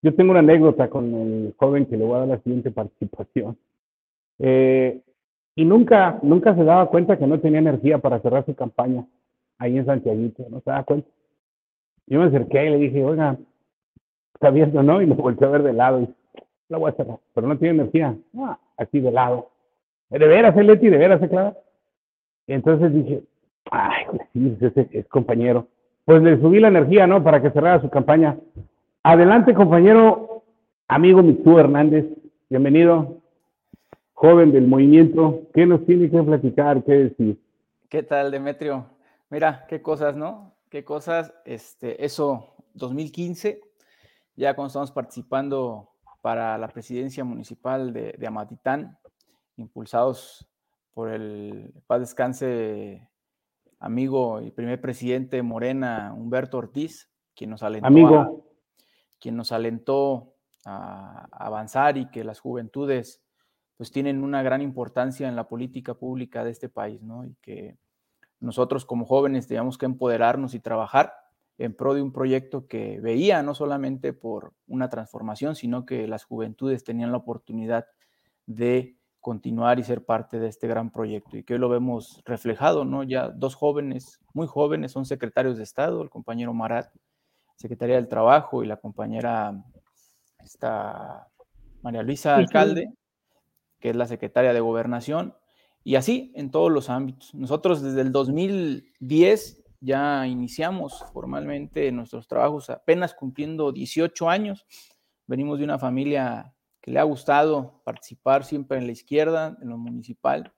Yo 0.00 0.14
tengo 0.14 0.30
una 0.30 0.40
anécdota 0.40 0.88
con 0.88 1.14
el 1.14 1.54
joven 1.58 1.84
que 1.84 1.98
le 1.98 2.04
voy 2.06 2.16
a 2.16 2.20
dar 2.20 2.28
la 2.28 2.38
siguiente 2.38 2.70
participación. 2.70 3.58
Eh, 4.38 5.02
y 5.58 5.64
nunca, 5.64 6.20
nunca 6.22 6.54
se 6.54 6.62
daba 6.62 6.86
cuenta 6.86 7.18
que 7.18 7.26
no 7.26 7.40
tenía 7.40 7.58
energía 7.58 7.98
para 7.98 8.20
cerrar 8.20 8.46
su 8.46 8.54
campaña 8.54 9.04
ahí 9.58 9.76
en 9.76 9.86
Santiago, 9.86 10.16
no 10.50 10.60
se 10.60 10.70
daba 10.70 10.84
cuenta. 10.84 11.08
Yo 12.06 12.20
me 12.20 12.26
acerqué 12.26 12.66
y 12.66 12.70
le 12.70 12.76
dije, 12.76 13.04
oiga, 13.04 13.36
está 14.34 14.50
viendo, 14.50 14.84
¿no? 14.84 15.02
Y 15.02 15.06
lo 15.06 15.16
volteé 15.16 15.48
a 15.48 15.50
ver 15.50 15.64
de 15.64 15.72
lado 15.72 16.02
y 16.02 16.08
la 16.68 16.78
voy 16.78 16.92
a 16.92 16.94
cerrar, 16.94 17.18
pero 17.34 17.48
no 17.48 17.58
tiene 17.58 17.74
energía. 17.82 18.16
Ah, 18.38 18.56
aquí 18.76 19.00
de 19.00 19.10
lado. 19.10 19.50
¿De 20.10 20.28
veras, 20.28 20.56
eh, 20.56 20.62
Leti? 20.62 20.90
¿De 20.90 20.96
veras, 20.96 21.20
eh, 21.24 21.28
Clara? 21.28 21.56
Y 22.46 22.52
entonces 22.52 22.94
dije, 22.94 23.22
ay, 23.72 24.04
sí, 24.32 24.56
ese 24.60 24.88
es 24.92 25.08
compañero. 25.08 25.66
Pues 26.04 26.22
le 26.22 26.40
subí 26.40 26.60
la 26.60 26.68
energía, 26.68 27.08
¿no? 27.08 27.24
Para 27.24 27.42
que 27.42 27.50
cerrara 27.50 27.82
su 27.82 27.90
campaña. 27.90 28.38
Adelante, 29.02 29.54
compañero, 29.54 30.44
amigo 30.86 31.20
Mitsú 31.20 31.58
Hernández, 31.58 32.06
bienvenido, 32.48 33.18
joven 34.18 34.50
del 34.50 34.66
movimiento. 34.66 35.42
¿Qué 35.54 35.64
nos 35.64 35.86
tiene 35.86 36.10
que 36.10 36.20
platicar? 36.20 36.82
¿Qué 36.82 36.92
decir? 36.92 37.40
¿Qué 37.88 38.02
tal, 38.02 38.32
Demetrio? 38.32 38.86
Mira, 39.30 39.64
qué 39.68 39.80
cosas, 39.80 40.16
¿no? 40.16 40.56
Qué 40.68 40.84
cosas, 40.84 41.32
este, 41.44 42.04
eso, 42.04 42.56
2015, 42.74 43.60
ya 44.34 44.54
cuando 44.54 44.66
estamos 44.66 44.90
participando 44.90 45.90
para 46.20 46.58
la 46.58 46.66
presidencia 46.66 47.22
municipal 47.22 47.92
de, 47.92 48.16
de 48.18 48.26
Amatitán, 48.26 48.98
impulsados 49.56 50.48
por 50.92 51.10
el 51.10 51.72
paz 51.86 52.00
descanse 52.00 53.08
amigo 53.78 54.40
y 54.42 54.50
primer 54.50 54.80
presidente 54.80 55.40
Morena, 55.42 56.12
Humberto 56.16 56.58
Ortiz, 56.58 57.08
quien 57.36 57.50
nos 57.50 57.62
alentó 57.62 57.86
amigo 57.86 58.48
quien 59.20 59.36
nos 59.36 59.52
alentó 59.52 60.34
a 60.64 61.28
avanzar 61.32 61.96
y 61.96 62.10
que 62.10 62.24
las 62.24 62.40
juventudes 62.40 63.22
pues 63.78 63.92
tienen 63.92 64.22
una 64.22 64.42
gran 64.42 64.60
importancia 64.60 65.28
en 65.28 65.36
la 65.36 65.48
política 65.48 65.94
pública 65.94 66.44
de 66.44 66.50
este 66.50 66.68
país, 66.68 67.00
¿no? 67.00 67.24
Y 67.24 67.36
que 67.40 67.78
nosotros 68.40 68.84
como 68.84 69.06
jóvenes 69.06 69.46
teníamos 69.46 69.78
que 69.78 69.86
empoderarnos 69.86 70.52
y 70.54 70.60
trabajar 70.60 71.14
en 71.58 71.74
pro 71.74 71.94
de 71.94 72.02
un 72.02 72.12
proyecto 72.12 72.66
que 72.66 73.00
veía 73.00 73.42
no 73.42 73.54
solamente 73.54 74.12
por 74.12 74.52
una 74.66 74.88
transformación, 74.88 75.54
sino 75.54 75.86
que 75.86 76.06
las 76.06 76.24
juventudes 76.24 76.84
tenían 76.84 77.12
la 77.12 77.18
oportunidad 77.18 77.86
de 78.46 78.96
continuar 79.20 79.78
y 79.78 79.84
ser 79.84 80.04
parte 80.04 80.38
de 80.40 80.48
este 80.48 80.68
gran 80.68 80.90
proyecto 80.90 81.36
y 81.36 81.44
que 81.44 81.54
hoy 81.54 81.60
lo 81.60 81.68
vemos 81.68 82.22
reflejado, 82.24 82.84
¿no? 82.84 83.04
Ya 83.04 83.28
dos 83.28 83.54
jóvenes, 83.54 84.20
muy 84.34 84.46
jóvenes, 84.46 84.92
son 84.92 85.06
secretarios 85.06 85.56
de 85.56 85.64
Estado, 85.64 86.02
el 86.02 86.10
compañero 86.10 86.52
Marat 86.52 86.92
Secretaría 87.56 87.96
del 87.96 88.08
Trabajo 88.08 88.62
y 88.62 88.66
la 88.66 88.76
compañera 88.76 89.64
esta 90.44 91.28
María 91.82 92.02
Luisa 92.02 92.36
Alcalde, 92.36 92.92
que 93.78 93.90
es 93.90 93.96
la 93.96 94.06
secretaria 94.06 94.52
de 94.52 94.60
Gobernación, 94.60 95.34
y 95.84 95.96
así 95.96 96.32
en 96.34 96.50
todos 96.50 96.70
los 96.70 96.90
ámbitos. 96.90 97.34
Nosotros 97.34 97.82
desde 97.82 98.00
el 98.02 98.12
2010 98.12 99.64
ya 99.80 100.26
iniciamos 100.26 101.04
formalmente 101.12 101.90
nuestros 101.92 102.26
trabajos, 102.26 102.68
apenas 102.70 103.14
cumpliendo 103.14 103.72
18 103.72 104.28
años. 104.28 104.66
Venimos 105.26 105.58
de 105.58 105.64
una 105.64 105.78
familia 105.78 106.54
que 106.80 106.90
le 106.90 106.98
ha 106.98 107.04
gustado 107.04 107.80
participar 107.84 108.44
siempre 108.44 108.78
en 108.78 108.86
la 108.86 108.92
izquierda, 108.92 109.56
en 109.62 109.68
lo 109.68 109.78
municipal. 109.78 110.52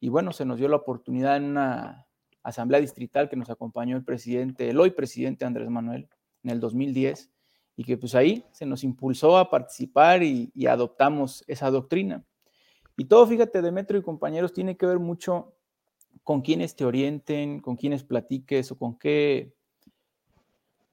Y 0.00 0.08
bueno, 0.08 0.32
se 0.32 0.44
nos 0.44 0.58
dio 0.58 0.68
la 0.68 0.76
oportunidad 0.76 1.36
en 1.36 1.44
una 1.44 2.06
asamblea 2.42 2.80
distrital 2.80 3.28
que 3.28 3.36
nos 3.36 3.50
acompañó 3.50 3.96
el 3.96 4.04
presidente, 4.04 4.70
el 4.70 4.80
hoy 4.80 4.90
presidente 4.90 5.44
Andrés 5.44 5.70
Manuel, 5.70 6.08
en 6.42 6.50
el 6.50 6.60
2010 6.60 7.30
y 7.78 7.84
que 7.84 7.96
pues 7.96 8.16
ahí 8.16 8.44
se 8.50 8.66
nos 8.66 8.82
impulsó 8.82 9.38
a 9.38 9.50
participar 9.50 10.24
y, 10.24 10.50
adoptamos 10.66 11.44
esa 11.46 11.70
doctrina. 11.70 12.24
Y 12.98 13.04
todo, 13.04 13.24
fíjate, 13.28 13.62
Demetrio 13.62 14.00
y 14.00 14.02
compañeros, 14.02 14.52
tiene 14.52 14.76
que 14.76 14.84
ver 14.84 14.98
mucho 14.98 15.54
con 16.24 16.42
quienes 16.42 16.74
te 16.74 16.84
orienten, 16.84 17.60
con 17.60 17.76
quienes 17.76 18.02
platiques 18.02 18.72
o 18.72 18.76
con 18.76 18.98
qué 18.98 19.54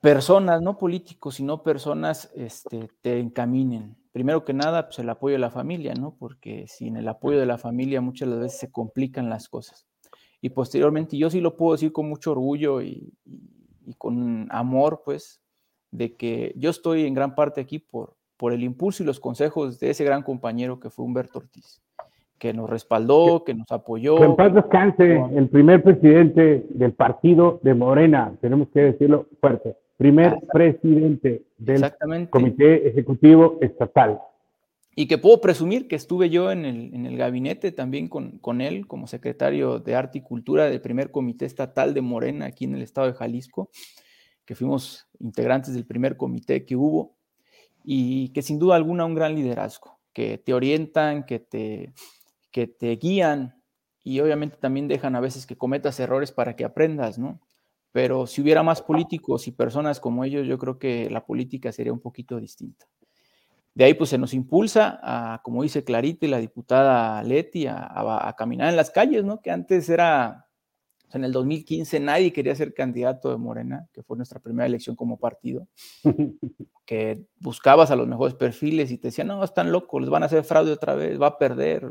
personas, 0.01 0.61
no 0.61 0.77
políticos, 0.77 1.33
sino 1.35 1.63
personas 1.63 2.31
este, 2.35 2.89
te 3.01 3.19
encaminen. 3.19 3.97
Primero 4.11 4.45
que 4.45 4.53
nada, 4.53 4.85
pues 4.85 4.99
el 4.99 5.09
apoyo 5.09 5.33
de 5.33 5.39
la 5.39 5.49
familia, 5.49 5.95
¿no? 5.95 6.15
Porque 6.15 6.67
sin 6.67 6.95
el 6.95 7.07
apoyo 7.07 7.39
de 7.39 7.47
la 7.47 7.57
familia 7.57 8.01
muchas 8.01 8.29
veces 8.29 8.59
se 8.59 8.71
complican 8.71 9.27
las 9.27 9.49
cosas. 9.49 9.87
Y 10.41 10.51
posteriormente, 10.51 11.17
yo 11.17 11.31
sí 11.31 11.41
lo 11.41 11.57
puedo 11.57 11.71
decir 11.71 11.91
con 11.91 12.07
mucho 12.07 12.33
orgullo 12.33 12.83
y, 12.83 13.11
y 13.83 13.93
con 13.95 14.47
amor, 14.51 15.01
pues, 15.03 15.41
de 15.89 16.15
que 16.15 16.53
yo 16.55 16.69
estoy 16.69 17.07
en 17.07 17.15
gran 17.15 17.33
parte 17.33 17.61
aquí 17.61 17.79
por, 17.79 18.15
por 18.37 18.53
el 18.53 18.63
impulso 18.63 19.01
y 19.01 19.05
los 19.05 19.19
consejos 19.19 19.79
de 19.79 19.89
ese 19.89 20.03
gran 20.03 20.21
compañero 20.21 20.79
que 20.79 20.89
fue 20.89 21.05
Humberto 21.05 21.39
Ortiz, 21.39 21.81
que 22.37 22.53
nos 22.53 22.69
respaldó, 22.69 23.43
que 23.43 23.53
nos 23.53 23.71
apoyó. 23.71 24.23
en 24.23 24.35
paz 24.35 24.53
descanse, 24.53 25.21
el 25.35 25.47
primer 25.49 25.83
presidente 25.83 26.65
del 26.69 26.93
partido 26.93 27.59
de 27.63 27.73
Morena, 27.73 28.33
tenemos 28.41 28.67
que 28.69 28.81
decirlo 28.81 29.27
fuerte, 29.39 29.75
primer 29.97 30.39
presidente 30.51 31.43
del 31.57 31.91
Comité 32.29 32.87
Ejecutivo 32.87 33.57
Estatal. 33.61 34.19
Y 34.97 35.07
que 35.07 35.17
puedo 35.17 35.41
presumir 35.41 35.89
que 35.89 35.97
estuve 35.97 36.29
yo 36.29 36.51
en 36.51 36.65
el, 36.65 37.17
gabinete 37.17 37.73
también 37.73 38.07
con, 38.07 38.37
con, 38.39 38.61
él 38.61 38.87
como 38.87 39.07
secretario 39.07 39.79
de 39.79 39.95
Arte 39.95 40.19
y 40.19 40.21
Cultura 40.21 40.69
del 40.69 40.79
primer 40.79 41.11
comité 41.11 41.45
estatal 41.45 41.93
de 41.93 42.01
Morena 42.01 42.45
aquí 42.45 42.63
en 42.63 42.75
el 42.75 42.81
estado 42.81 43.07
de 43.07 43.13
Jalisco, 43.13 43.69
que 44.45 44.55
fuimos 44.55 45.07
integrantes 45.19 45.73
del 45.73 45.85
primer 45.85 46.15
comité 46.15 46.65
que 46.65 46.77
hubo 46.77 47.15
y 47.83 48.29
que 48.29 48.41
sin 48.41 48.57
duda 48.57 48.77
alguna 48.77 49.05
un 49.05 49.15
gran 49.15 49.35
liderazgo, 49.35 49.99
que 50.13 50.37
te 50.37 50.53
orientan, 50.53 51.25
que 51.25 51.39
te, 51.39 51.93
que 52.55 52.67
te 52.67 52.95
guían 52.95 53.61
y 54.01 54.21
obviamente 54.21 54.55
también 54.55 54.87
dejan 54.87 55.13
a 55.17 55.19
veces 55.19 55.45
que 55.45 55.57
cometas 55.57 55.99
errores 55.99 56.31
para 56.31 56.55
que 56.55 56.63
aprendas, 56.63 57.19
¿no? 57.19 57.41
Pero 57.91 58.27
si 58.27 58.41
hubiera 58.41 58.63
más 58.63 58.81
políticos 58.81 59.45
y 59.49 59.51
personas 59.51 59.99
como 59.99 60.23
ellos, 60.23 60.47
yo 60.47 60.57
creo 60.57 60.79
que 60.79 61.09
la 61.09 61.25
política 61.25 61.73
sería 61.73 61.91
un 61.91 61.99
poquito 61.99 62.39
distinta. 62.39 62.85
De 63.73 63.83
ahí 63.83 63.93
pues 63.93 64.09
se 64.09 64.17
nos 64.17 64.33
impulsa 64.33 65.01
a, 65.03 65.41
como 65.43 65.63
dice 65.63 65.83
Clarita 65.83 66.25
y 66.25 66.29
la 66.29 66.37
diputada 66.37 67.21
Leti, 67.23 67.67
a, 67.67 68.33
caminar 68.37 68.69
en 68.69 68.77
las 68.77 68.89
calles, 68.89 69.25
¿no? 69.25 69.41
Que 69.41 69.51
antes 69.51 69.89
era, 69.89 70.47
en 71.11 71.25
el 71.25 71.33
2015 71.33 71.99
nadie 71.99 72.31
quería 72.31 72.55
ser 72.55 72.73
candidato 72.73 73.31
de 73.31 73.37
Morena, 73.37 73.89
que 73.91 74.01
fue 74.01 74.15
nuestra 74.15 74.39
primera 74.39 74.65
elección 74.65 74.95
como 74.95 75.19
partido, 75.19 75.67
que 76.85 77.25
buscabas 77.41 77.91
a 77.91 77.97
los 77.97 78.07
mejores 78.07 78.35
perfiles 78.35 78.91
y 78.91 78.97
te 78.97 79.09
decían, 79.09 79.27
no, 79.27 79.43
están 79.43 79.73
locos, 79.73 79.99
les 79.99 80.09
van 80.09 80.23
a 80.23 80.27
hacer 80.27 80.45
fraude 80.45 80.71
otra 80.71 80.95
vez, 80.95 81.21
va 81.21 81.27
a 81.27 81.37
perder. 81.37 81.85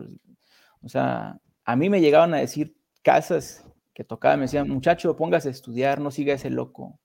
O 0.85 0.89
sea, 0.89 1.41
a 1.65 1.77
mí 1.77 1.89
me 1.89 2.01
llegaban 2.01 2.35
a 2.35 2.39
decir 2.39 2.77
casas 3.03 3.65
que 3.95 4.05
tocaban, 4.05 4.41
me 4.41 4.45
decían, 4.45 4.69
muchacho, 4.69 5.17
póngase 5.17 5.49
a 5.49 5.53
estudiar, 5.53 6.01
no 6.01 6.11
siga 6.11 6.35
ese 6.35 6.51
loco, 6.51 6.99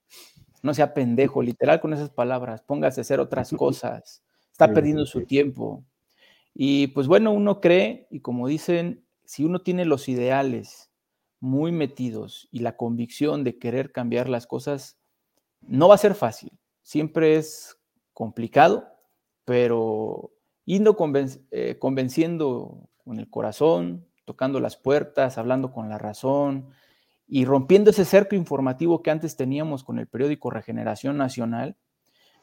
no 0.64 0.74
sea 0.74 0.94
pendejo, 0.94 1.42
literal 1.42 1.80
con 1.80 1.94
esas 1.94 2.10
palabras, 2.10 2.62
póngase 2.62 3.00
a 3.00 3.04
hacer 3.04 3.20
otras 3.20 3.52
cosas 3.58 4.24
está 4.60 4.74
perdiendo 4.74 5.06
su 5.06 5.26
tiempo. 5.26 5.86
Y 6.54 6.88
pues 6.88 7.08
bueno, 7.08 7.32
uno 7.32 7.62
cree, 7.62 8.08
y 8.12 8.20
como 8.20 8.48
dicen, 8.48 9.06
si 9.24 9.46
uno 9.46 9.62
tiene 9.62 9.86
los 9.86 10.10
ideales 10.10 10.92
muy 11.40 11.72
metidos 11.72 12.50
y 12.52 12.60
la 12.60 12.76
convicción 12.76 13.46
de 13.46 13.58
querer 13.58 13.94
cambiar 13.94 14.28
las 14.28 14.48
cosas, 14.48 15.00
no 15.62 15.88
va 15.88 15.96
a 15.96 16.00
ser 16.00 16.14
fácil. 16.14 16.52
Siempre 16.82 17.38
es 17.38 17.78
complicado, 18.14 18.86
pero 19.46 20.34
yendo 20.66 20.98
eh, 21.52 21.78
convenciendo 21.80 22.89
con 23.10 23.18
el 23.18 23.28
corazón, 23.28 24.06
tocando 24.24 24.60
las 24.60 24.78
puertas, 24.78 25.40
hablando 25.40 25.72
con 25.72 25.90
la 25.90 25.98
razón 25.98 26.70
y 27.28 27.44
rompiendo 27.44 27.90
ese 27.90 28.06
cerco 28.06 28.36
informativo 28.36 29.02
que 29.02 29.10
antes 29.10 29.36
teníamos 29.36 29.84
con 29.84 29.98
el 29.98 30.06
periódico 30.06 30.52
Regeneración 30.52 31.18
Nacional, 31.18 31.76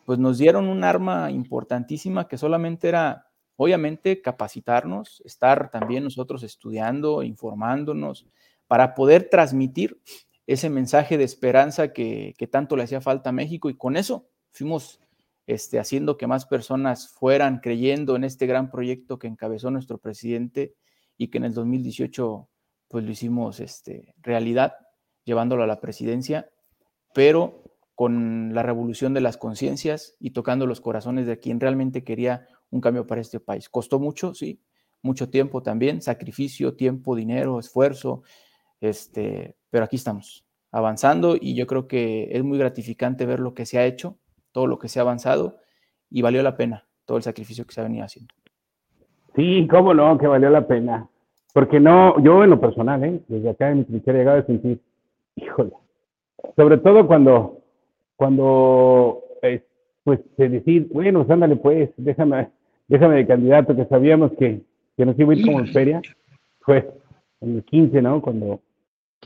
pues 0.04 0.18
nos 0.18 0.38
dieron 0.38 0.66
un 0.66 0.82
arma 0.82 1.30
importantísima 1.30 2.26
que 2.26 2.36
solamente 2.36 2.88
era, 2.88 3.28
obviamente, 3.54 4.20
capacitarnos, 4.20 5.22
estar 5.24 5.70
también 5.70 6.02
nosotros 6.02 6.42
estudiando, 6.42 7.22
informándonos, 7.22 8.26
para 8.66 8.96
poder 8.96 9.28
transmitir 9.30 10.00
ese 10.48 10.68
mensaje 10.68 11.16
de 11.16 11.22
esperanza 11.22 11.92
que, 11.92 12.34
tanto 12.50 12.74
le 12.74 12.82
hacía 12.82 13.00
falta 13.00 13.30
a 13.30 13.32
México 13.32 13.70
y 13.70 13.76
con 13.76 13.96
eso 13.96 14.26
fuimos 14.50 14.98
este, 15.46 15.78
haciendo 15.78 16.16
que 16.16 16.26
más 16.26 16.46
personas 16.46 17.08
fueran 17.08 17.60
creyendo 17.60 18.16
en 18.16 18.24
este 18.24 18.46
gran 18.46 18.70
proyecto 18.70 19.18
que 19.18 19.28
encabezó 19.28 19.70
nuestro 19.70 19.98
presidente 19.98 20.74
y 21.16 21.28
que 21.28 21.38
en 21.38 21.44
el 21.44 21.54
2018 21.54 22.48
pues 22.88 23.04
lo 23.04 23.10
hicimos 23.10 23.60
este, 23.60 24.14
realidad, 24.18 24.74
llevándolo 25.24 25.62
a 25.64 25.66
la 25.66 25.80
presidencia, 25.80 26.50
pero 27.14 27.64
con 27.94 28.54
la 28.54 28.62
revolución 28.62 29.14
de 29.14 29.22
las 29.22 29.36
conciencias 29.36 30.16
y 30.20 30.30
tocando 30.30 30.66
los 30.66 30.80
corazones 30.80 31.26
de 31.26 31.40
quien 31.40 31.60
realmente 31.60 32.04
quería 32.04 32.46
un 32.70 32.80
cambio 32.80 33.06
para 33.06 33.20
este 33.20 33.40
país. 33.40 33.68
Costó 33.68 33.98
mucho, 33.98 34.34
sí, 34.34 34.60
mucho 35.02 35.30
tiempo 35.30 35.62
también, 35.62 36.02
sacrificio, 36.02 36.74
tiempo, 36.76 37.16
dinero, 37.16 37.58
esfuerzo, 37.58 38.22
este, 38.80 39.56
pero 39.70 39.84
aquí 39.84 39.96
estamos, 39.96 40.44
avanzando 40.70 41.36
y 41.40 41.54
yo 41.54 41.66
creo 41.66 41.88
que 41.88 42.28
es 42.32 42.44
muy 42.44 42.58
gratificante 42.58 43.24
ver 43.24 43.40
lo 43.40 43.54
que 43.54 43.64
se 43.64 43.78
ha 43.78 43.86
hecho, 43.86 44.18
todo 44.56 44.66
lo 44.66 44.78
que 44.78 44.88
se 44.88 44.98
ha 44.98 45.02
avanzado 45.02 45.58
y 46.08 46.22
valió 46.22 46.42
la 46.42 46.56
pena 46.56 46.86
todo 47.04 47.18
el 47.18 47.22
sacrificio 47.22 47.66
que 47.66 47.74
se 47.74 47.80
ha 47.82 47.84
venido 47.84 48.06
haciendo. 48.06 48.32
Sí, 49.34 49.68
cómo 49.70 49.92
no, 49.92 50.16
que 50.16 50.26
valió 50.26 50.48
la 50.48 50.66
pena. 50.66 51.06
Porque 51.52 51.78
no, 51.78 52.18
yo 52.22 52.42
en 52.42 52.48
lo 52.48 52.58
personal, 52.58 53.04
¿eh? 53.04 53.20
desde 53.28 53.50
acá 53.50 53.70
en 53.70 53.80
mi 53.80 53.84
trinchera 53.84 54.16
he 54.16 54.20
llegado 54.22 54.38
a 54.38 54.46
sentir, 54.46 54.80
híjole, 55.34 55.72
sobre 56.56 56.78
todo 56.78 57.06
cuando, 57.06 57.58
cuando, 58.16 59.24
eh, 59.42 59.62
pues, 60.02 60.20
de 60.38 60.48
decir, 60.48 60.88
bueno, 60.90 61.18
pues, 61.20 61.30
ándale 61.30 61.56
pues, 61.56 61.90
déjame, 61.98 62.48
déjame 62.88 63.16
de 63.16 63.26
candidato, 63.26 63.76
que 63.76 63.84
sabíamos 63.84 64.32
que, 64.38 64.62
que 64.96 65.04
nos 65.04 65.18
iba 65.18 65.34
a 65.34 65.36
ir 65.36 65.44
como 65.44 65.60
en 65.60 65.68
feria, 65.68 66.00
fue 66.60 66.90
en 67.42 67.56
el 67.56 67.62
15, 67.62 68.00
¿no? 68.00 68.22
Cuando 68.22 68.60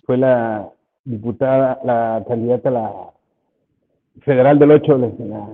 fue 0.05 0.17
la 0.17 0.69
diputada, 1.05 1.79
la 1.85 2.25
candidata 2.27 2.69
a 2.69 2.73
la 2.73 2.93
federal 4.23 4.59
del 4.59 4.71
8, 4.71 4.99
la, 4.99 5.49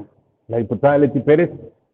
la 0.49 0.57
diputada 0.59 0.99
Leti 0.99 1.21
Pérez, 1.21 1.51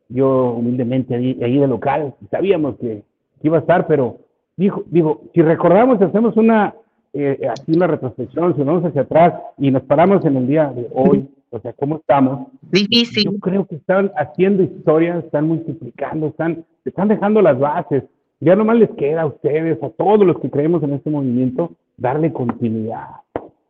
yo 0.08 0.52
humildemente 0.52 1.14
ahí, 1.14 1.38
ahí 1.42 1.58
de 1.58 1.66
local, 1.66 2.14
sabíamos 2.30 2.76
que, 2.76 3.02
iba 3.42 3.56
a 3.56 3.60
estar, 3.60 3.86
pero 3.86 4.18
dijo, 4.56 4.84
digo, 4.86 5.22
si 5.34 5.42
recordamos, 5.42 6.00
hacemos 6.00 6.36
una, 6.36 6.74
eh, 7.12 7.40
así 7.50 7.72
una 7.72 7.88
retrospección, 7.88 8.54
si 8.54 8.62
vamos 8.62 8.84
hacia 8.84 9.02
atrás 9.02 9.34
y 9.58 9.70
nos 9.70 9.82
paramos 9.82 10.24
en 10.24 10.36
el 10.36 10.46
día 10.46 10.68
de 10.68 10.86
hoy, 10.94 11.28
o 11.50 11.58
sea, 11.58 11.72
¿cómo 11.74 11.96
estamos? 11.96 12.48
Difícil. 12.62 13.24
Yo 13.24 13.38
creo 13.38 13.66
que 13.66 13.74
están 13.74 14.10
haciendo 14.16 14.62
historias, 14.62 15.24
están 15.24 15.48
multiplicando, 15.48 16.28
están, 16.28 16.64
están 16.84 17.08
dejando 17.08 17.42
las 17.42 17.58
bases. 17.58 18.04
Ya 18.40 18.56
nomás 18.56 18.78
les 18.78 18.90
queda 18.90 19.22
a 19.22 19.26
ustedes, 19.26 19.82
a 19.82 19.90
todos 19.90 20.26
los 20.26 20.38
que 20.40 20.50
creemos 20.50 20.82
en 20.82 20.94
este 20.94 21.10
movimiento, 21.10 21.72
darle 21.96 22.32
continuidad. 22.32 23.08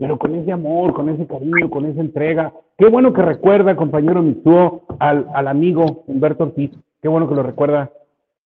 Pero 0.02 0.18
con 0.18 0.34
ese 0.34 0.50
amor, 0.50 0.94
con 0.94 1.08
ese 1.10 1.28
cariño, 1.28 1.70
con 1.70 1.84
esa 1.84 2.00
entrega. 2.00 2.52
Qué 2.76 2.88
bueno 2.88 3.12
que 3.12 3.22
recuerda, 3.22 3.76
compañero 3.76 4.20
Mitsuo, 4.20 4.82
al, 4.98 5.28
al 5.32 5.46
amigo 5.46 6.02
Humberto 6.08 6.42
Ortiz. 6.42 6.72
Qué 7.00 7.06
bueno 7.06 7.28
que 7.28 7.36
lo 7.36 7.44
recuerda. 7.44 7.92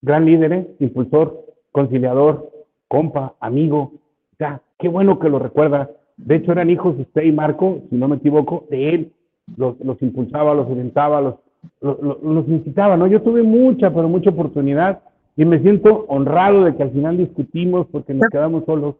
Gran 0.02 0.26
líder, 0.26 0.52
¿eh? 0.52 0.66
impulsor, 0.80 1.46
conciliador, 1.72 2.50
compa, 2.88 3.36
amigo. 3.40 3.92
Ya, 4.38 4.60
qué 4.78 4.88
bueno 4.88 5.18
que 5.18 5.30
lo 5.30 5.38
recuerda. 5.38 5.88
De 6.18 6.34
hecho, 6.34 6.52
eran 6.52 6.68
hijos 6.68 6.94
usted 6.98 7.22
y 7.22 7.32
Marco, 7.32 7.78
si 7.88 7.96
no 7.96 8.06
me 8.06 8.16
equivoco, 8.16 8.66
de 8.68 8.90
él. 8.90 9.12
Los, 9.56 9.76
impulsaba, 10.02 10.52
los 10.52 10.68
orientaba, 10.68 11.22
los, 11.22 11.36
los, 11.80 12.22
los 12.22 12.46
incitaba, 12.48 12.98
¿no? 12.98 13.06
Yo 13.06 13.22
tuve 13.22 13.42
mucha, 13.42 13.94
pero 13.94 14.10
mucha 14.10 14.28
oportunidad 14.28 15.00
y 15.38 15.46
me 15.46 15.60
siento 15.60 16.04
honrado 16.08 16.64
de 16.64 16.76
que 16.76 16.82
al 16.82 16.90
final 16.90 17.16
discutimos 17.16 17.86
porque 17.90 18.12
nos 18.12 18.28
quedamos 18.28 18.66
solos. 18.66 18.96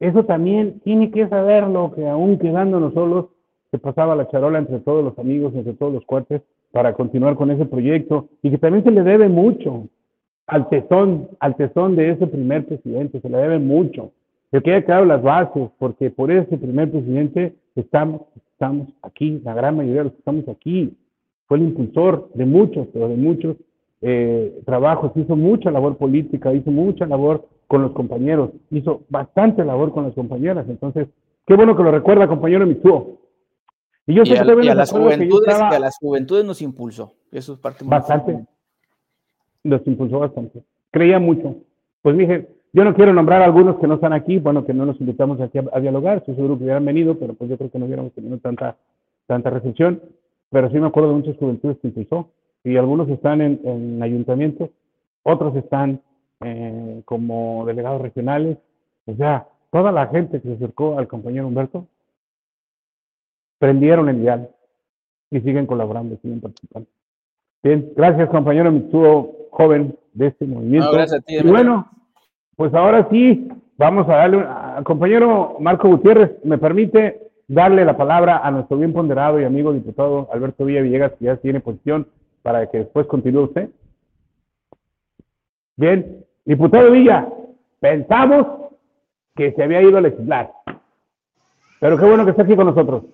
Eso 0.00 0.24
también 0.24 0.80
tiene 0.80 1.10
que 1.10 1.28
saberlo, 1.28 1.92
que 1.94 2.08
aún 2.08 2.38
quedándonos 2.38 2.94
solos, 2.94 3.26
se 3.70 3.78
pasaba 3.78 4.16
la 4.16 4.28
charola 4.28 4.58
entre 4.58 4.80
todos 4.80 5.04
los 5.04 5.18
amigos, 5.18 5.54
entre 5.54 5.74
todos 5.74 5.92
los 5.92 6.04
cuates, 6.04 6.42
para 6.72 6.94
continuar 6.94 7.36
con 7.36 7.50
ese 7.50 7.66
proyecto, 7.66 8.28
y 8.42 8.50
que 8.50 8.58
también 8.58 8.82
se 8.82 8.90
le 8.90 9.02
debe 9.02 9.28
mucho 9.28 9.88
al 10.46 10.68
tesón, 10.68 11.28
al 11.38 11.54
tesón 11.56 11.94
de 11.96 12.10
ese 12.10 12.26
primer 12.26 12.66
presidente, 12.66 13.20
se 13.20 13.28
le 13.28 13.38
debe 13.38 13.58
mucho. 13.58 14.10
Que 14.50 14.62
quede 14.62 14.84
claro 14.84 15.04
las 15.04 15.22
bases, 15.22 15.68
porque 15.78 16.10
por 16.10 16.32
ese 16.32 16.56
primer 16.56 16.90
presidente 16.90 17.54
estamos, 17.76 18.22
estamos 18.52 18.88
aquí, 19.02 19.40
la 19.44 19.54
gran 19.54 19.76
mayoría 19.76 20.00
de 20.00 20.04
los 20.04 20.12
que 20.14 20.18
estamos 20.18 20.48
aquí. 20.48 20.96
Fue 21.46 21.58
el 21.58 21.64
impulsor 21.64 22.30
de 22.34 22.46
muchos, 22.46 22.88
pero 22.92 23.08
de 23.08 23.16
muchos 23.16 23.56
eh, 24.00 24.60
trabajos, 24.64 25.12
hizo 25.14 25.36
mucha 25.36 25.70
labor 25.70 25.96
política, 25.98 26.52
hizo 26.54 26.70
mucha 26.70 27.06
labor 27.06 27.46
con 27.70 27.82
los 27.82 27.92
compañeros, 27.92 28.50
hizo 28.72 29.02
bastante 29.08 29.64
labor 29.64 29.92
con 29.92 30.02
las 30.02 30.12
compañeras. 30.14 30.66
Entonces, 30.68 31.06
qué 31.46 31.54
bueno 31.54 31.76
que 31.76 31.84
lo 31.84 31.92
recuerda, 31.92 32.26
compañero 32.26 32.66
Mitsuo. 32.66 33.20
Y 34.08 34.14
yo 34.14 34.26
sé 34.26 34.34
que 34.34 34.40
a, 34.40 34.74
las 34.74 34.90
juventudes, 34.90 35.54
a 35.54 35.78
las 35.78 35.96
juventudes 35.98 36.44
nos 36.44 36.60
impulsó. 36.62 37.12
Eso 37.30 37.52
es 37.52 37.60
parte 37.60 37.84
muy 37.84 37.92
Bastante. 37.92 38.44
Los 39.62 39.86
impulsó 39.86 40.18
bastante. 40.18 40.64
Creía 40.90 41.20
mucho. 41.20 41.58
Pues 42.02 42.18
dije, 42.18 42.48
yo 42.72 42.82
no 42.82 42.92
quiero 42.92 43.12
nombrar 43.12 43.40
a 43.40 43.44
algunos 43.44 43.78
que 43.78 43.86
no 43.86 43.94
están 43.94 44.14
aquí, 44.14 44.40
bueno, 44.40 44.66
que 44.66 44.74
no 44.74 44.84
nos 44.84 45.00
invitamos 45.00 45.40
aquí 45.40 45.58
a, 45.58 45.78
dialogar, 45.78 46.18
estoy 46.18 46.34
seguro 46.34 46.58
que 46.58 46.64
hubieran 46.64 46.84
venido, 46.84 47.20
pero 47.20 47.34
pues 47.34 47.50
yo 47.50 47.56
creo 47.56 47.70
que 47.70 47.78
no 47.78 47.86
hubiéramos 47.86 48.12
tenido 48.14 48.36
tanta, 48.38 48.78
tanta 49.28 49.48
recepción. 49.48 50.02
Pero 50.50 50.70
sí 50.70 50.80
me 50.80 50.88
acuerdo 50.88 51.10
de 51.10 51.14
muchas 51.18 51.36
juventudes 51.36 51.78
que 51.78 51.86
impulsó 51.86 52.30
y 52.64 52.76
algunos 52.76 53.08
están 53.10 53.40
en, 53.40 53.60
en 53.62 54.02
ayuntamientos, 54.02 54.70
otros 55.22 55.54
están 55.54 56.00
eh, 56.42 57.02
como 57.04 57.64
delegados 57.66 58.00
regionales, 58.00 58.58
o 59.06 59.14
sea, 59.14 59.46
toda 59.70 59.92
la 59.92 60.06
gente 60.08 60.40
que 60.40 60.48
se 60.48 60.54
acercó 60.54 60.98
al 60.98 61.08
compañero 61.08 61.46
Humberto 61.46 61.86
prendieron 63.58 64.08
el 64.08 64.20
dial 64.20 64.50
y 65.30 65.40
siguen 65.40 65.66
colaborando, 65.66 66.16
siguen 66.22 66.40
participando. 66.40 66.88
Bien, 67.62 67.92
gracias 67.94 68.28
compañero 68.30 68.72
Mitsuo, 68.72 69.48
joven 69.50 69.96
de 70.14 70.28
este 70.28 70.46
movimiento. 70.46 70.92
gracias 70.92 71.20
a 71.20 71.24
ti, 71.24 71.36
y 71.36 71.46
bueno, 71.46 71.90
pues 72.56 72.72
ahora 72.74 73.06
sí, 73.10 73.48
vamos 73.76 74.08
a 74.08 74.16
darle, 74.16 74.44
al 74.46 74.84
compañero 74.84 75.56
Marco 75.60 75.88
Gutiérrez, 75.88 76.32
me 76.42 76.58
permite 76.58 77.30
darle 77.48 77.84
la 77.84 77.96
palabra 77.96 78.38
a 78.38 78.50
nuestro 78.50 78.78
bien 78.78 78.92
ponderado 78.92 79.40
y 79.40 79.44
amigo 79.44 79.72
diputado 79.72 80.28
Alberto 80.32 80.64
Villa 80.64 80.80
Villegas, 80.80 81.12
que 81.18 81.26
ya 81.26 81.36
tiene 81.36 81.60
posición 81.60 82.06
para 82.42 82.66
que 82.70 82.78
después 82.78 83.06
continúe 83.06 83.42
usted. 83.42 83.70
Bien, 85.76 86.24
diputado 86.44 86.90
Villa, 86.90 87.28
pensamos 87.80 88.70
que 89.34 89.52
se 89.52 89.62
había 89.62 89.82
ido 89.82 89.98
a 89.98 90.02
legislar, 90.02 90.50
pero 91.80 91.98
qué 91.98 92.04
bueno 92.04 92.24
que 92.24 92.30
está 92.30 92.42
aquí 92.42 92.56
con 92.56 92.66
nosotros. 92.66 93.04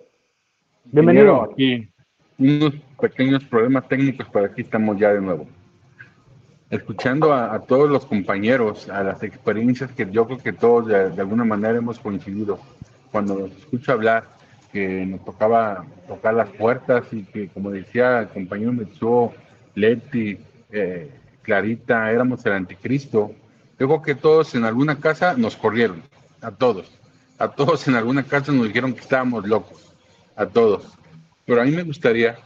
Bienvenido. 0.84 1.42
Aquí 1.42 1.88
unos 2.38 2.74
pequeños 3.00 3.44
problemas 3.44 3.88
técnicos, 3.88 4.26
pero 4.32 4.46
aquí 4.46 4.62
estamos 4.62 4.98
ya 4.98 5.12
de 5.12 5.20
nuevo. 5.20 5.46
Escuchando 6.68 7.32
a, 7.32 7.58
todos 7.60 7.88
los 7.88 8.06
compañeros, 8.06 8.88
a 8.90 9.02
las 9.04 9.22
experiencias 9.22 9.92
que 9.92 10.10
yo 10.10 10.26
creo 10.26 10.38
que 10.38 10.52
todos 10.52 10.86
de, 10.88 11.20
alguna 11.20 11.44
manera 11.44 11.78
hemos 11.78 11.98
coincidido, 12.00 12.58
cuando 13.12 13.36
los 13.36 13.52
escucho 13.52 13.92
hablar, 13.92 14.24
que 14.72 15.06
nos 15.06 15.24
tocaba 15.24 15.86
tocar 16.08 16.34
las 16.34 16.50
puertas 16.50 17.06
y 17.12 17.22
que, 17.24 17.48
como 17.48 17.70
decía 17.70 18.20
el 18.20 18.28
compañero 18.28 18.72
Metsuo, 18.72 19.32
Leti, 19.74 20.38
eh, 20.70 21.10
Clarita, 21.46 22.10
éramos 22.10 22.44
el 22.44 22.54
anticristo. 22.54 23.32
Yo 23.78 24.02
que 24.02 24.16
todos 24.16 24.52
en 24.56 24.64
alguna 24.64 24.98
casa 24.98 25.34
nos 25.36 25.56
corrieron, 25.56 26.02
a 26.42 26.50
todos. 26.50 26.90
A 27.38 27.48
todos 27.52 27.86
en 27.86 27.94
alguna 27.94 28.24
casa 28.24 28.50
nos 28.50 28.66
dijeron 28.66 28.92
que 28.92 29.00
estábamos 29.00 29.46
locos, 29.46 29.94
a 30.34 30.46
todos. 30.46 30.98
Pero 31.44 31.62
a 31.62 31.64
mí 31.64 31.70
me 31.70 31.84
gustaría, 31.84 32.36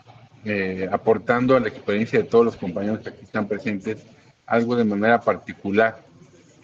eh, 0.45 0.87
aportando 0.93 1.57
a 1.57 1.61
la 1.61 1.69
experiencia 1.69 2.19
de 2.19 2.27
todos 2.27 2.45
los 2.45 2.57
compañeros 2.57 3.01
que 3.01 3.09
aquí 3.09 3.25
están 3.25 3.49
presentes, 3.49 4.05
algo 4.45 4.77
de 4.77 4.85
manera 4.85 5.19
particular, 5.19 6.03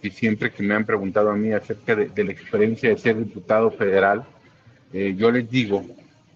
y 0.03 0.11
siempre 0.11 0.53
que 0.53 0.62
me 0.62 0.75
han 0.75 0.85
preguntado 0.85 1.31
a 1.31 1.37
mí 1.37 1.53
acerca 1.53 1.96
de 1.96 2.25
la 2.25 2.33
experiencia 2.33 2.90
de 2.90 2.99
ser 2.99 3.16
diputado 3.16 3.70
federal, 3.70 4.27
eh, 4.92 5.14
yo 5.16 5.31
les 5.31 5.49
digo 5.49 5.87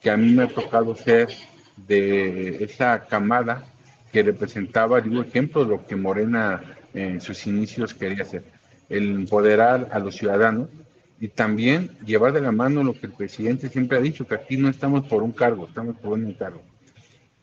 que 0.01 0.11
a 0.11 0.17
mí 0.17 0.33
me 0.33 0.45
ha 0.45 0.49
tocado 0.49 0.97
ser 0.97 1.29
de 1.77 2.65
esa 2.65 3.05
camada 3.07 3.67
que 4.13 4.23
representaba, 4.23 5.01
digo 5.01 5.23
ejemplo, 5.23 5.65
lo 5.65 5.87
que 5.87 5.97
Morena 5.97 6.63
en 6.95 7.21
sus 7.21 7.47
inicios 7.47 7.95
quería 7.95 8.23
hacer, 8.23 8.45
el 8.89 9.11
empoderar 9.11 9.89
a 9.93 9.99
los 9.99 10.17
ciudadanos 10.17 10.69
y 11.21 11.29
también 11.29 11.91
llevar 12.05 12.33
de 12.33 12.41
la 12.41 12.51
mano 12.51 12.83
lo 12.83 12.95
que 12.95 13.07
el 13.07 13.13
presidente 13.13 13.69
siempre 13.69 13.99
ha 13.99 14.01
dicho, 14.01 14.27
que 14.27 14.35
aquí 14.35 14.57
no 14.57 14.69
estamos 14.69 15.07
por 15.07 15.23
un 15.23 15.33
cargo, 15.33 15.67
estamos 15.67 15.97
por 15.97 16.15
un 16.15 16.27
encargo. 16.27 16.63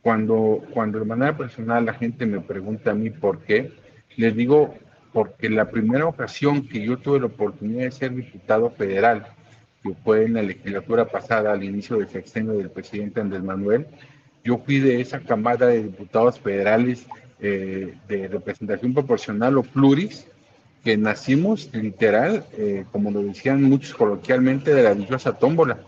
Cuando, 0.02 0.64
cuando 0.74 1.00
de 1.00 1.06
manera 1.06 1.38
personal 1.38 1.86
la 1.86 1.94
gente 1.94 2.26
me 2.26 2.42
pregunta 2.42 2.92
a 2.92 2.96
mí 2.96 3.10
por 3.10 3.40
qué, 3.40 3.72
les 4.16 4.36
digo 4.36 4.76
porque 5.14 5.50
la 5.50 5.70
primera 5.70 6.06
ocasión 6.06 6.68
que 6.68 6.84
yo 6.86 6.98
tuve 6.98 7.20
la 7.20 7.28
oportunidad 7.28 7.84
de 7.84 7.92
ser 7.92 8.14
diputado 8.14 8.70
federal, 8.72 9.28
que 9.84 9.94
fue 10.04 10.26
en 10.26 10.34
la 10.34 10.42
legislatura 10.42 11.06
pasada, 11.06 11.52
al 11.52 11.64
inicio 11.64 11.98
del 11.98 12.10
sexenio 12.10 12.54
del 12.54 12.70
presidente 12.70 13.22
Andrés 13.22 13.44
Manuel, 13.44 13.88
yo 14.48 14.58
fui 14.60 14.80
de 14.80 15.02
esa 15.02 15.20
camada 15.20 15.68
de 15.68 15.84
diputados 15.84 16.40
federales 16.40 17.06
eh, 17.42 17.94
de 18.08 18.30
representación 18.30 18.94
proporcional 18.94 19.58
o 19.58 19.64
pluris, 19.64 20.26
que 20.86 20.96
nacimos 20.96 21.70
literal, 21.74 22.46
eh, 22.54 22.86
como 22.94 23.12
lo 23.12 23.22
decían 23.24 23.62
muchos 23.62 23.94
coloquialmente, 23.94 24.74
de 24.74 24.84
la 24.84 24.96
dichosa 24.96 25.34
tómbola. 25.34 25.80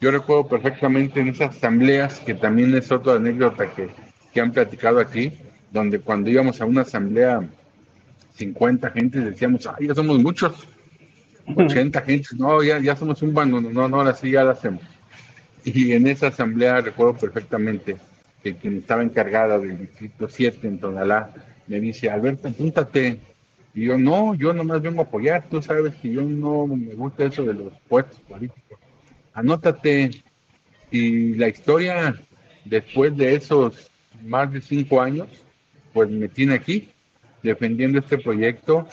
Yo 0.00 0.10
recuerdo 0.10 0.48
perfectamente 0.48 1.20
en 1.20 1.28
esas 1.28 1.56
asambleas, 1.56 2.20
que 2.20 2.32
también 2.32 2.74
es 2.74 2.90
otra 2.90 3.16
anécdota 3.16 3.70
que, 3.74 3.90
que 4.32 4.40
han 4.40 4.52
platicado 4.52 4.98
aquí, 4.98 5.38
donde 5.70 6.00
cuando 6.00 6.30
íbamos 6.30 6.62
a 6.62 6.64
una 6.64 6.82
asamblea 6.82 7.46
50 8.36 8.90
gentes 8.92 9.24
decíamos, 9.26 9.66
ay, 9.66 9.88
ya 9.88 9.94
somos 9.94 10.18
muchos, 10.20 10.66
80 11.54 12.00
gentes, 12.00 12.32
no, 12.34 12.62
ya, 12.62 12.78
ya 12.78 12.96
somos 12.96 13.20
un 13.20 13.34
bando, 13.34 13.60
no, 13.60 13.88
no, 13.88 13.96
ahora 13.98 14.14
sí 14.14 14.30
ya 14.30 14.44
lo 14.44 14.52
hacemos. 14.52 14.82
Y 15.64 15.92
en 15.92 16.06
esa 16.06 16.28
asamblea 16.28 16.80
recuerdo 16.80 17.14
perfectamente 17.14 17.96
que 18.42 18.56
quien 18.56 18.78
estaba 18.78 19.02
encargada 19.02 19.58
del 19.58 19.78
distrito 19.78 20.28
7 20.28 20.66
en 20.66 20.78
Tonalá 20.78 21.32
me 21.66 21.80
dice, 21.80 22.10
Alberto, 22.10 22.48
apúntate. 22.48 23.20
Y 23.74 23.84
yo, 23.84 23.98
no, 23.98 24.34
yo 24.34 24.52
nomás 24.52 24.80
vengo 24.80 25.02
a 25.02 25.04
apoyar, 25.04 25.48
tú 25.48 25.60
sabes 25.62 25.94
que 25.96 26.10
yo 26.10 26.22
no 26.22 26.66
me 26.66 26.94
gusta 26.94 27.24
eso 27.24 27.44
de 27.44 27.54
los 27.54 27.72
puestos 27.88 28.18
políticos. 28.20 28.78
Anótate. 29.34 30.22
Y 30.90 31.34
la 31.34 31.48
historia, 31.48 32.18
después 32.64 33.14
de 33.16 33.34
esos 33.34 33.90
más 34.22 34.50
de 34.50 34.62
cinco 34.62 35.02
años, 35.02 35.28
pues 35.92 36.08
me 36.08 36.28
tiene 36.28 36.54
aquí 36.54 36.90
defendiendo 37.42 37.98
este 37.98 38.18
proyecto 38.18 38.86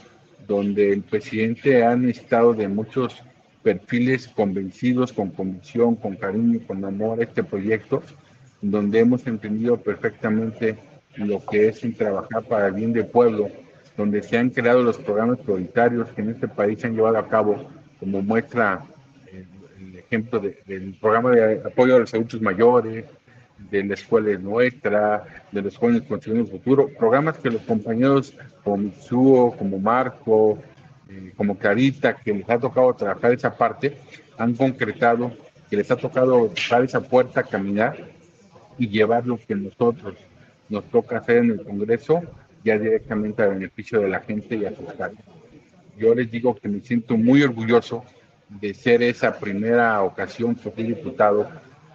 donde 0.45 0.91
el 0.91 1.01
presidente 1.04 1.84
ha 1.84 1.95
necesitado 1.95 2.54
de 2.54 2.67
muchos 2.67 3.23
perfiles 3.65 4.28
convencidos, 4.28 5.12
con 5.12 5.32
convicción, 5.32 5.95
con 5.95 6.15
cariño, 6.17 6.60
con 6.67 6.86
amor 6.86 7.19
a 7.19 7.23
este 7.23 7.43
proyecto, 7.43 8.04
donde 8.62 8.99
hemos 8.99 9.25
entendido 9.25 9.75
perfectamente 9.78 10.78
lo 11.15 11.43
que 11.43 11.69
es 11.69 11.82
trabajar 11.97 12.43
para 12.43 12.67
el 12.67 12.73
bien 12.73 12.93
del 12.93 13.08
pueblo, 13.08 13.49
donde 13.97 14.21
se 14.21 14.38
han 14.38 14.51
creado 14.51 14.84
los 14.84 14.99
programas 14.99 15.39
prioritarios 15.39 16.08
que 16.12 16.21
en 16.21 16.30
este 16.30 16.47
país 16.47 16.80
se 16.80 16.86
han 16.86 16.93
llevado 16.93 17.17
a 17.17 17.28
cabo, 17.28 17.67
como 17.99 18.21
muestra 18.21 18.86
el, 19.34 19.47
el 19.80 19.95
ejemplo 19.97 20.39
de, 20.39 20.60
del 20.67 20.93
programa 21.01 21.32
de 21.32 21.62
apoyo 21.65 21.95
a 21.95 21.99
los 22.01 22.13
adultos 22.13 22.39
mayores, 22.41 23.06
de 23.71 23.84
la 23.84 23.95
escuela 23.95 24.38
nuestra, 24.38 25.23
de 25.51 25.62
los 25.63 25.75
jóvenes 25.75 26.04
construyendo 26.04 26.51
el 26.51 26.60
futuro, 26.60 26.88
programas 26.99 27.39
que 27.39 27.49
los 27.49 27.63
compañeros 27.63 28.38
como 28.63 28.78
Mitsuo, 28.78 29.58
como 29.58 29.80
Marco, 29.80 30.60
eh, 31.10 31.34
como 31.36 31.58
Carita, 31.58 32.15
que 32.15 32.34
les 32.34 32.50
ha 32.50 32.60
tocado 32.60 32.94
trabajar 32.94 33.34
esa 33.34 33.56
parte, 33.56 33.98
han 34.38 34.54
concretado, 34.56 35.32
que 35.70 35.78
les 35.78 35.89
ha 35.91 35.96
tocado 35.96 36.52
dar 36.70 36.84
esa 36.84 37.02
puerta, 37.02 37.44
caminar 37.44 37.98
y 38.78 38.88
llevar 38.88 39.26
lo 39.26 39.38
que 39.38 39.56
nosotros 39.56 40.15
nos 40.70 40.84
toca 40.89 41.18
hacer 41.18 41.38
en 41.38 41.52
el 41.52 41.63
Congreso 41.63 42.22
ya 42.63 42.78
directamente 42.80 43.44
a 43.44 43.48
beneficio 43.48 44.02
de 44.02 44.10
la 44.10 44.22
gente 44.22 44.56
y 44.56 44.65
a 44.65 44.76
sus 44.76 44.91
casas. 44.94 45.24
Yo 45.98 46.15
les 46.15 46.30
digo 46.32 46.56
que 46.56 46.68
me 46.68 46.82
siento 46.82 47.15
muy 47.15 47.44
orgulloso 47.44 48.04
de 48.50 48.74
ser 48.74 49.04
esa 49.04 49.39
primera 49.39 50.02
ocasión 50.02 50.56
que 50.56 50.72
fui 50.72 50.84
diputado 50.84 51.48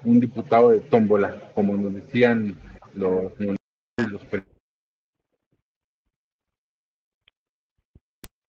un 0.04 0.20
diputado 0.20 0.70
de 0.70 0.80
tómbola, 0.80 1.50
como 1.54 1.76
nos 1.76 1.94
decían 1.94 2.56
los, 2.94 3.32
los 3.38 4.24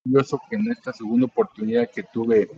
curioso 0.02 0.40
que 0.48 0.56
en 0.56 0.70
esta 0.70 0.92
segunda 0.92 1.26
oportunidad 1.26 1.88
que 1.90 2.02
tuve 2.02 2.48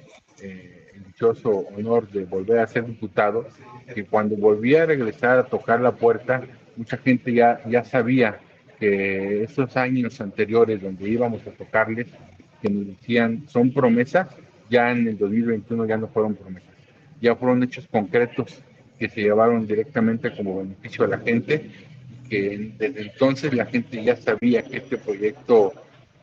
eh, 0.40 0.90
el 0.94 1.04
dichoso 1.04 1.50
honor 1.76 2.10
de 2.10 2.24
volver 2.24 2.58
a 2.58 2.66
ser 2.66 2.86
diputado, 2.86 3.46
que 3.94 4.04
cuando 4.04 4.36
volví 4.36 4.74
a 4.74 4.86
regresar 4.86 5.38
a 5.38 5.46
tocar 5.46 5.80
la 5.80 5.92
puerta, 5.92 6.42
mucha 6.76 6.96
gente 6.96 7.32
ya, 7.32 7.60
ya 7.68 7.84
sabía 7.84 8.40
que 8.78 9.42
esos 9.44 9.76
años 9.76 10.20
anteriores 10.20 10.82
donde 10.82 11.08
íbamos 11.08 11.46
a 11.46 11.50
tocarles, 11.50 12.08
que 12.60 12.70
nos 12.70 12.86
decían 12.86 13.44
son 13.48 13.72
promesas, 13.72 14.28
ya 14.70 14.90
en 14.90 15.06
el 15.06 15.18
2021 15.18 15.86
ya 15.86 15.96
no 15.96 16.08
fueron 16.08 16.34
promesas, 16.34 16.74
ya 17.20 17.36
fueron 17.36 17.62
hechos 17.62 17.86
concretos 17.88 18.62
que 18.98 19.08
se 19.08 19.22
llevaron 19.22 19.66
directamente 19.66 20.34
como 20.34 20.58
beneficio 20.58 21.04
a 21.04 21.08
la 21.08 21.18
gente, 21.18 21.70
que 22.28 22.72
desde 22.78 23.02
entonces 23.02 23.52
la 23.52 23.66
gente 23.66 24.02
ya 24.02 24.16
sabía 24.16 24.62
que 24.62 24.78
este 24.78 24.96
proyecto 24.96 25.74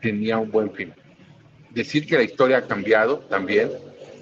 tenía 0.01 0.39
un 0.39 0.49
buen 0.49 0.71
fin. 0.71 0.91
Decir 1.73 2.05
que 2.05 2.17
la 2.17 2.23
historia 2.23 2.57
ha 2.57 2.67
cambiado 2.67 3.19
también, 3.29 3.69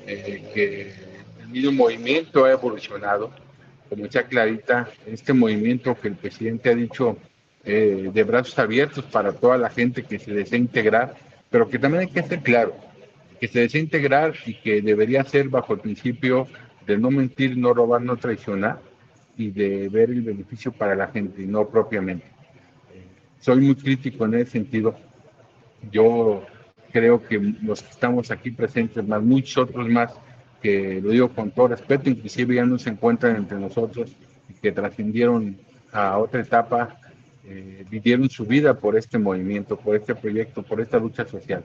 eh, 0.06 0.44
que 0.54 0.94
el 1.42 1.48
mismo 1.50 1.72
movimiento 1.72 2.46
ha 2.46 2.52
evolucionado, 2.52 3.32
como 3.90 4.04
decía 4.04 4.24
Clarita, 4.24 4.88
este 5.08 5.34
movimiento 5.34 6.00
que 6.00 6.10
el 6.10 6.16
presidente 6.16 6.70
ha 6.70 6.76
dicho 6.76 7.18
eh, 7.64 8.12
de 8.14 8.24
brazos 8.24 8.58
abiertos 8.60 9.04
para 9.06 9.34
toda 9.34 9.58
la 9.58 9.70
gente 9.70 10.04
que 10.04 10.20
se 10.20 10.32
desea 10.32 10.60
integrar, 10.60 11.16
pero 11.50 11.68
que 11.68 11.80
también 11.80 12.02
hay 12.02 12.14
que 12.14 12.22
ser 12.22 12.42
claro, 12.42 12.76
que 13.40 13.48
se 13.48 13.62
desea 13.62 13.82
integrar 13.82 14.36
y 14.46 14.54
que 14.54 14.82
debería 14.82 15.24
ser 15.24 15.50
bajo 15.50 15.74
el 15.74 15.80
principio 15.80 16.48
de 16.86 16.98
no 16.98 17.10
mentir, 17.10 17.58
no 17.58 17.74
robar, 17.74 18.02
no 18.02 18.16
traicionar 18.16 18.80
y 19.38 19.50
de 19.50 19.90
ver 19.90 20.10
el 20.12 20.22
beneficio 20.22 20.72
para 20.72 20.96
la 20.96 21.08
gente 21.08 21.42
y 21.42 21.46
no 21.46 21.68
propiamente. 21.68 22.26
Soy 23.40 23.62
muy 23.62 23.76
crítico 23.76 24.26
en 24.26 24.36
ese 24.36 24.52
sentido. 24.52 24.96
Yo 25.92 26.46
creo 26.92 27.26
que 27.26 27.40
los 27.62 27.82
que 27.82 27.90
estamos 27.90 28.32
aquí 28.32 28.52
presentes, 28.52 29.08
más 29.08 29.22
muchos 29.22 29.70
otros 29.70 29.88
más, 29.90 30.12
que 30.62 31.00
lo 31.02 31.12
digo 31.12 31.30
con 31.30 31.52
todo 31.52 31.70
respeto, 31.70 32.10
inclusive 32.10 32.56
ya 32.56 32.66
no 32.66 32.78
se 32.78 32.90
encuentran 32.90 33.36
entre 33.36 33.58
nosotros 33.58 34.16
que 34.62 34.72
trascendieron 34.72 35.58
a 35.92 36.18
otra 36.18 36.42
etapa, 36.42 37.00
eh, 37.46 37.86
vivieron 37.90 38.30
su 38.30 38.46
vida 38.46 38.80
por 38.80 38.98
este 38.98 39.18
movimiento, 39.18 39.78
por 39.78 39.96
este 39.96 40.16
proyecto, 40.16 40.64
por 40.64 40.82
esta 40.82 41.00
lucha 41.00 41.26
social. 41.26 41.64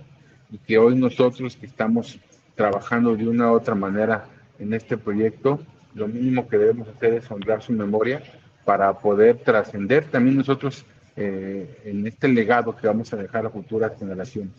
Y 0.51 0.59
que 0.59 0.79
hoy 0.79 0.95
nosotros 0.97 1.57
que 1.57 1.67
estamos 1.67 2.19
trabajando 2.55 3.17
de 3.17 3.29
una 3.29 3.51
u 3.51 3.55
otra 3.55 3.75
manera 3.75 4.27
en 4.59 4.73
este 4.73 4.97
proyecto, 4.97 5.61
lo 5.95 6.07
mínimo 6.09 6.49
que 6.49 6.59
debemos 6.59 6.89
hacer 6.89 7.15
es 7.15 7.31
honrar 7.31 7.63
su 7.63 7.73
memoria 7.73 8.23
para 8.65 8.93
poder 8.99 9.39
trascender 9.39 10.05
también 10.05 10.37
nosotros 10.37 10.87
eh, 11.17 11.81
en 11.85 12.07
este 12.07 12.29
legado 12.29 12.75
que 12.75 12.87
vamos 12.87 13.13
a 13.13 13.17
dejar 13.17 13.47
a 13.47 13.51
futuras 13.51 13.93
generaciones. 13.99 14.53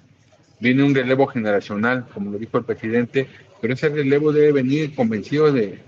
Viene 0.59 0.83
un 0.83 0.95
relevo 0.95 1.27
generacional, 1.27 2.05
como 2.13 2.31
lo 2.31 2.37
dijo 2.37 2.57
el 2.57 2.65
presidente, 2.65 3.27
pero 3.61 3.73
ese 3.73 3.89
relevo 3.89 4.31
debe 4.31 4.51
venir 4.51 4.95
convencido 4.95 5.51
de, 5.51 5.79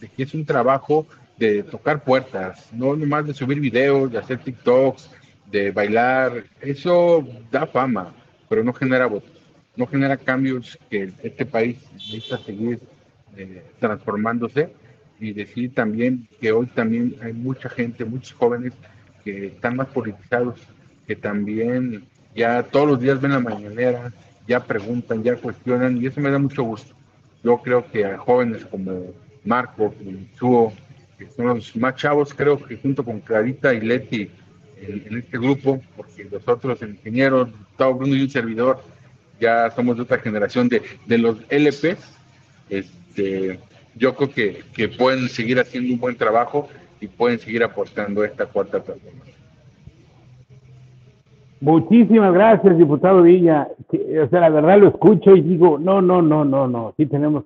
de, 0.00 0.08
que 0.08 0.22
es 0.22 0.34
un 0.34 0.44
trabajo 0.44 1.06
de 1.38 1.62
tocar 1.64 2.04
puertas, 2.04 2.68
no 2.72 2.94
nomás 2.94 3.26
de 3.26 3.34
subir 3.34 3.58
videos, 3.60 4.12
de 4.12 4.18
hacer 4.18 4.38
TikToks, 4.38 5.10
de 5.50 5.70
bailar. 5.70 6.44
Eso 6.60 7.26
da 7.50 7.66
fama, 7.66 8.14
pero 8.48 8.62
no 8.62 8.72
genera 8.72 9.06
votos, 9.06 9.30
no 9.76 9.86
genera 9.86 10.16
cambios 10.16 10.78
que 10.90 11.12
este 11.22 11.44
país 11.44 11.76
necesita 11.92 12.38
seguir 12.38 12.80
eh, 13.36 13.64
transformándose 13.80 14.70
y 15.18 15.32
decir 15.32 15.74
también 15.74 16.28
que 16.40 16.52
hoy 16.52 16.66
también 16.66 17.16
hay 17.22 17.32
mucha 17.32 17.68
gente, 17.68 18.04
muchos 18.04 18.32
jóvenes 18.32 18.72
que 19.24 19.46
están 19.46 19.76
más 19.76 19.88
politizados, 19.88 20.60
que 21.06 21.16
también 21.16 22.06
ya 22.34 22.62
todos 22.62 22.88
los 22.88 23.00
días 23.00 23.20
ven 23.20 23.32
la 23.32 23.40
mañanera, 23.40 24.12
ya 24.46 24.60
preguntan, 24.60 25.22
ya 25.22 25.36
cuestionan 25.36 25.96
y 25.96 26.06
eso 26.06 26.20
me 26.20 26.30
da 26.30 26.38
mucho 26.38 26.62
gusto. 26.62 26.94
Yo 27.42 27.58
creo 27.58 27.90
que 27.90 28.04
a 28.04 28.18
jóvenes 28.18 28.64
como 28.64 29.12
Marco, 29.44 29.94
como 29.94 30.72
que 31.18 31.28
son 31.30 31.46
los 31.46 31.76
más 31.76 31.94
chavos, 31.96 32.34
creo 32.34 32.62
que 32.62 32.76
junto 32.76 33.04
con 33.04 33.20
Clarita 33.20 33.72
y 33.74 33.80
Leti 33.80 34.30
en, 34.80 35.18
este 35.18 35.38
grupo, 35.38 35.80
porque 35.96 36.24
los 36.24 36.46
otros 36.46 36.82
ingenieros, 36.82 37.50
Gustavo 37.50 37.94
Bruno 37.94 38.16
y 38.16 38.22
un 38.22 38.30
servidor, 38.30 38.82
ya 39.40 39.70
somos 39.70 39.96
de 39.96 40.02
otra 40.02 40.18
generación 40.18 40.68
de, 40.68 40.82
de 41.06 41.18
los 41.18 41.38
LPs, 41.50 41.98
este, 42.70 43.60
yo 43.94 44.14
creo 44.14 44.30
que, 44.30 44.64
que, 44.74 44.88
pueden 44.88 45.28
seguir 45.28 45.60
haciendo 45.60 45.92
un 45.92 46.00
buen 46.00 46.16
trabajo 46.16 46.68
y 47.00 47.06
pueden 47.06 47.38
seguir 47.38 47.62
aportando 47.62 48.24
esta 48.24 48.46
cuarta 48.46 48.82
transformación. 48.82 49.33
Muchísimas 51.64 52.34
gracias, 52.34 52.76
diputado 52.76 53.22
Villa. 53.22 53.70
O 53.90 54.28
sea, 54.28 54.40
la 54.40 54.50
verdad 54.50 54.78
lo 54.78 54.88
escucho 54.88 55.34
y 55.34 55.40
digo, 55.40 55.78
no, 55.78 56.02
no, 56.02 56.20
no, 56.20 56.44
no, 56.44 56.68
no, 56.68 56.92
sí 56.98 57.06
tenemos, 57.06 57.44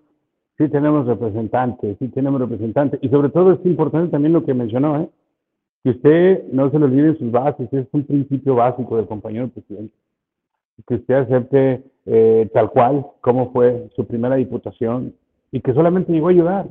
sí 0.58 0.68
tenemos 0.68 1.06
representantes, 1.06 1.96
sí 2.00 2.08
tenemos 2.08 2.40
representantes. 2.40 2.98
Y 3.00 3.10
sobre 3.10 3.28
todo 3.28 3.52
es 3.52 3.64
importante 3.64 4.10
también 4.10 4.32
lo 4.32 4.44
que 4.44 4.54
mencionó, 4.54 5.02
¿eh? 5.02 5.08
que 5.84 5.90
usted 5.90 6.48
no 6.50 6.68
se 6.68 6.80
lo 6.80 6.86
olvide 6.86 7.16
sus 7.16 7.30
bases, 7.30 7.72
es 7.72 7.86
un 7.92 8.02
principio 8.02 8.56
básico 8.56 8.96
del 8.96 9.06
compañero 9.06 9.46
presidente. 9.50 9.94
Que 10.84 10.96
usted 10.96 11.14
acepte 11.14 11.84
eh, 12.06 12.50
tal 12.52 12.70
cual 12.70 13.06
como 13.20 13.52
fue 13.52 13.88
su 13.94 14.04
primera 14.04 14.34
diputación, 14.34 15.14
y 15.52 15.60
que 15.60 15.72
solamente 15.72 16.12
llegó 16.12 16.26
a 16.26 16.30
ayudar. 16.30 16.66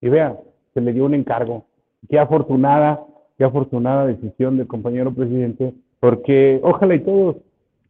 Y 0.00 0.08
vea, 0.08 0.36
se 0.74 0.80
le 0.80 0.92
dio 0.92 1.04
un 1.04 1.14
encargo. 1.14 1.64
Qué 2.08 2.18
afortunada, 2.18 3.04
qué 3.36 3.44
afortunada 3.44 4.04
decisión 4.04 4.56
del 4.56 4.66
compañero 4.66 5.14
presidente, 5.14 5.74
porque 6.00 6.60
ojalá 6.62 6.94
y 6.94 7.00
todos 7.00 7.36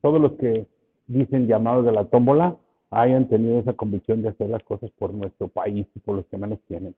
todos 0.01 0.21
los 0.21 0.33
que 0.33 0.67
dicen 1.07 1.47
llamados 1.47 1.85
de 1.85 1.93
la 1.93 2.05
tómbola 2.05 2.57
hayan 2.91 3.29
tenido 3.29 3.59
esa 3.59 3.73
convicción 3.75 4.23
de 4.23 4.31
hacer 4.31 4.49
las 4.49 4.63
cosas 4.63 4.91
por 4.99 5.13
nuestro 5.13 5.49
país 5.49 5.87
y 5.95 5.99
por 5.99 6.17
los 6.17 6.27
que 6.27 6.39
menos 6.39 6.59
tienen. 6.69 6.95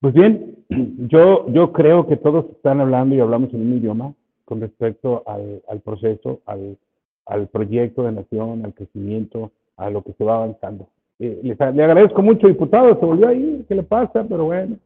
Pues 0.00 0.12
bien, 0.12 0.56
yo, 1.08 1.46
yo 1.48 1.72
creo 1.72 2.06
que 2.06 2.16
todos 2.16 2.46
están 2.50 2.80
hablando 2.80 3.14
y 3.14 3.20
hablamos 3.20 3.52
en 3.54 3.62
un 3.62 3.78
idioma 3.78 4.14
con 4.44 4.60
respecto 4.60 5.22
al, 5.26 5.80
proceso, 5.80 6.40
al, 6.44 6.76
al, 7.24 7.48
proyecto 7.48 8.02
de 8.02 8.12
nación, 8.12 8.64
al 8.64 8.74
crecimiento, 8.74 9.52
a 9.78 9.88
lo 9.88 10.02
que 10.02 10.12
se 10.12 10.24
va 10.24 10.36
avanzando. 10.36 10.88
Eh, 11.18 11.40
les, 11.42 11.58
le 11.58 11.84
agradezco 11.84 12.20
mucho, 12.20 12.46
diputado, 12.46 12.98
se 13.00 13.06
volvió 13.06 13.28
ahí, 13.28 13.64
¿qué 13.66 13.74
le 13.74 13.82
pasa? 13.82 14.24
Pero 14.28 14.44
bueno, 14.44 14.76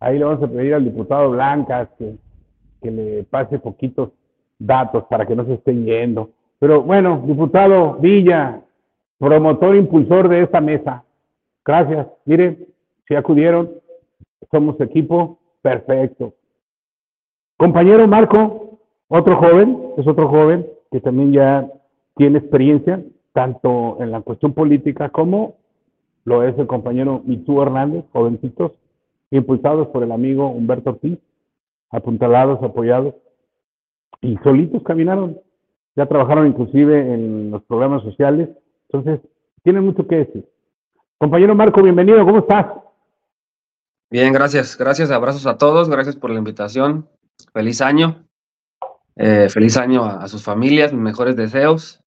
ahí 0.00 0.18
le 0.18 0.24
vamos 0.26 0.42
a 0.42 0.48
pedir 0.48 0.74
al 0.74 0.84
diputado 0.84 1.30
Blancas 1.30 1.88
que, 1.98 2.16
que 2.82 2.90
le 2.90 3.22
pase 3.24 3.58
poquitos 3.58 4.10
datos 4.58 5.04
para 5.04 5.26
que 5.26 5.36
no 5.36 5.44
se 5.44 5.54
estén 5.54 5.84
yendo. 5.84 6.30
Pero 6.58 6.82
bueno, 6.82 7.22
diputado 7.26 7.94
Villa, 7.94 8.60
promotor, 9.18 9.76
impulsor 9.76 10.28
de 10.28 10.42
esta 10.42 10.60
mesa, 10.60 11.04
gracias. 11.64 12.06
Mire, 12.24 12.58
si 13.06 13.14
acudieron, 13.14 13.70
somos 14.50 14.80
equipo 14.80 15.38
perfecto. 15.62 16.34
Compañero 17.56 18.06
Marco, 18.06 18.78
otro 19.08 19.36
joven, 19.36 19.92
es 19.96 20.06
otro 20.06 20.28
joven 20.28 20.66
que 20.90 21.00
también 21.00 21.32
ya 21.32 21.66
tiene 22.16 22.38
experiencia, 22.38 23.02
tanto 23.32 23.98
en 24.00 24.10
la 24.10 24.20
cuestión 24.20 24.52
política 24.52 25.10
como 25.10 25.56
lo 26.24 26.42
es 26.42 26.58
el 26.58 26.66
compañero 26.66 27.22
Mitú 27.24 27.62
Hernández, 27.62 28.04
jovencitos, 28.12 28.72
impulsados 29.30 29.88
por 29.88 30.02
el 30.02 30.10
amigo 30.10 30.48
Humberto 30.48 30.90
Ortiz, 30.90 31.18
apuntalados, 31.90 32.62
apoyados, 32.62 33.14
y 34.20 34.36
solitos 34.38 34.82
caminaron. 34.82 35.38
Ya 35.94 36.06
trabajaron 36.06 36.46
inclusive 36.46 37.14
en 37.14 37.50
los 37.50 37.62
programas 37.64 38.02
sociales, 38.02 38.50
entonces 38.88 39.20
tienen 39.62 39.84
mucho 39.84 40.06
que 40.06 40.16
decir. 40.16 40.44
Compañero 41.18 41.54
Marco, 41.54 41.82
bienvenido, 41.82 42.24
¿cómo 42.24 42.40
estás? 42.40 42.66
Bien, 44.10 44.32
gracias. 44.32 44.76
Gracias, 44.78 45.10
abrazos 45.10 45.46
a 45.46 45.58
todos. 45.58 45.88
Gracias 45.88 46.14
por 46.14 46.30
la 46.30 46.38
invitación. 46.38 47.08
Feliz 47.52 47.80
año. 47.80 48.24
Eh, 49.16 49.48
feliz 49.48 49.76
año 49.76 50.04
a, 50.04 50.28
sus 50.28 50.42
familias, 50.42 50.92
mis 50.92 51.02
mejores 51.02 51.36
deseos. 51.36 52.00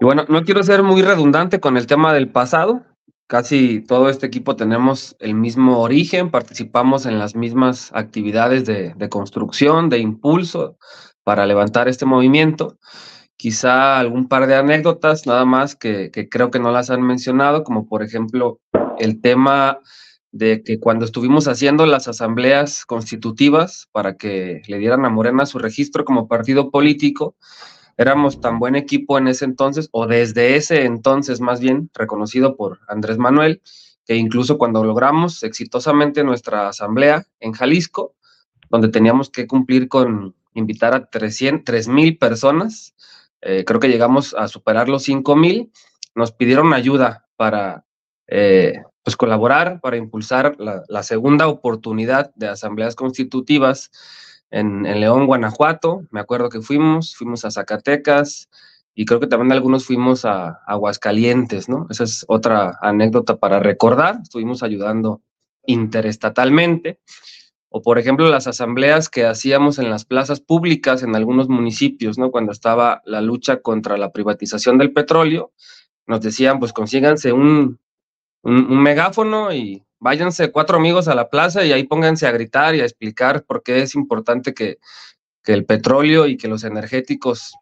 Y 0.00 0.04
bueno, 0.04 0.24
no 0.28 0.42
quiero 0.44 0.62
ser 0.62 0.82
muy 0.82 1.02
redundante 1.02 1.60
con 1.60 1.76
el 1.76 1.86
tema 1.86 2.12
del 2.12 2.30
pasado. 2.30 2.82
Casi 3.26 3.80
todo 3.80 4.08
este 4.08 4.26
equipo 4.26 4.56
tenemos 4.56 5.16
el 5.20 5.34
mismo 5.34 5.80
origen, 5.80 6.30
participamos 6.30 7.06
en 7.06 7.18
las 7.18 7.36
mismas 7.36 7.90
actividades 7.94 8.66
de, 8.66 9.08
construcción, 9.08 9.88
de 9.88 9.98
impulso 9.98 10.76
para 11.24 11.46
levantar 11.46 11.88
este 11.88 12.06
movimiento. 12.06 12.78
Quizá 13.36 13.98
algún 13.98 14.28
par 14.28 14.46
de 14.46 14.54
anécdotas, 14.54 15.26
nada 15.26 15.44
más 15.44 15.74
que, 15.74 16.10
creo 16.30 16.50
que 16.50 16.60
no 16.60 16.70
las 16.70 16.90
han 16.90 17.02
mencionado, 17.02 17.64
como 17.64 17.88
por 17.88 18.02
ejemplo 18.02 18.60
el 18.98 19.20
tema 19.20 19.80
de 20.30 20.62
que 20.62 20.78
cuando 20.80 21.04
estuvimos 21.04 21.48
haciendo 21.48 21.86
las 21.86 22.08
asambleas 22.08 22.86
constitutivas 22.86 23.88
para 23.92 24.16
que 24.16 24.62
le 24.66 24.78
dieran 24.78 25.04
a 25.04 25.10
Morena 25.10 25.44
su 25.44 25.58
registro 25.58 26.04
como 26.04 26.28
partido 26.28 26.70
político, 26.70 27.36
éramos 27.98 28.40
tan 28.40 28.58
buen 28.58 28.74
equipo 28.74 29.18
en 29.18 29.28
ese 29.28 29.44
entonces, 29.44 29.88
o 29.92 30.06
desde 30.06 30.56
ese 30.56 30.84
entonces 30.84 31.40
más 31.40 31.60
bien, 31.60 31.90
reconocido 31.94 32.56
por 32.56 32.80
Andrés 32.88 33.18
Manuel, 33.18 33.60
que 34.06 34.16
incluso 34.16 34.58
cuando 34.58 34.84
logramos 34.84 35.42
exitosamente 35.42 36.24
nuestra 36.24 36.68
asamblea 36.68 37.26
en 37.40 37.52
Jalisco, 37.52 38.14
donde 38.70 38.88
teníamos 38.88 39.30
que 39.30 39.46
cumplir 39.46 39.88
con 39.88 40.34
invitar 40.54 40.94
a 40.94 41.06
300, 41.06 41.88
mil 41.88 42.18
personas, 42.18 42.94
eh, 43.40 43.64
creo 43.64 43.80
que 43.80 43.88
llegamos 43.88 44.34
a 44.34 44.48
superar 44.48 44.88
los 44.88 45.02
5 45.02 45.36
mil, 45.36 45.72
nos 46.14 46.32
pidieron 46.32 46.72
ayuda 46.72 47.26
para 47.36 47.84
eh, 48.28 48.82
pues 49.02 49.16
colaborar 49.16 49.80
para 49.80 49.96
impulsar 49.96 50.56
la, 50.58 51.02
segunda 51.02 51.48
oportunidad 51.48 52.32
de 52.36 52.48
asambleas 52.48 52.94
constitutivas 52.94 53.90
en, 54.50 54.84
León, 54.84 55.26
Guanajuato. 55.26 56.02
Me 56.10 56.20
acuerdo 56.20 56.48
que 56.48 56.60
fuimos, 56.60 57.16
fuimos 57.16 57.44
a 57.44 57.50
Zacatecas 57.50 58.48
y 58.94 59.04
creo 59.04 59.18
que 59.18 59.26
también 59.26 59.52
algunos 59.52 59.84
fuimos 59.86 60.24
a, 60.24 60.60
Aguascalientes, 60.66 61.68
¿no? 61.68 61.86
Esa 61.90 62.04
es 62.04 62.24
otra 62.28 62.78
anécdota 62.80 63.38
para 63.38 63.58
recordar. 63.58 64.20
Estuvimos 64.22 64.62
ayudando 64.62 65.20
interestatalmente. 65.66 67.00
O, 67.74 67.80
por 67.80 67.98
ejemplo, 67.98 68.28
las 68.28 68.46
asambleas 68.46 69.08
que 69.08 69.24
hacíamos 69.24 69.78
en 69.78 69.88
las 69.88 70.04
plazas 70.04 70.40
públicas 70.40 71.02
en 71.02 71.16
algunos 71.16 71.48
municipios, 71.48 72.18
¿no? 72.18 72.30
Cuando 72.30 72.52
estaba 72.52 73.00
la 73.06 73.22
lucha 73.22 73.62
contra 73.62 73.96
la 73.96 74.12
privatización 74.12 74.76
del 74.76 74.92
petróleo, 74.92 75.52
nos 76.06 76.20
decían, 76.20 76.58
pues 76.58 76.74
consíganse 76.74 77.32
un, 77.32 77.80
un, 78.42 78.82
megáfono 78.82 79.54
y 79.54 79.82
váyanse 79.98 80.50
cuatro 80.52 80.76
amigos 80.76 81.08
a 81.08 81.14
la 81.14 81.30
plaza 81.30 81.64
y 81.64 81.72
ahí 81.72 81.84
pónganse 81.84 82.26
a 82.26 82.32
gritar 82.32 82.74
y 82.74 82.80
a 82.80 82.84
explicar 82.84 83.44
por 83.44 83.62
qué 83.62 83.82
es 83.82 83.94
importante 83.94 84.52
que, 84.52 84.78
el 85.44 85.64
petróleo 85.64 86.26
y 86.26 86.36
que 86.36 86.46
los 86.46 86.62
energéticos 86.62 87.54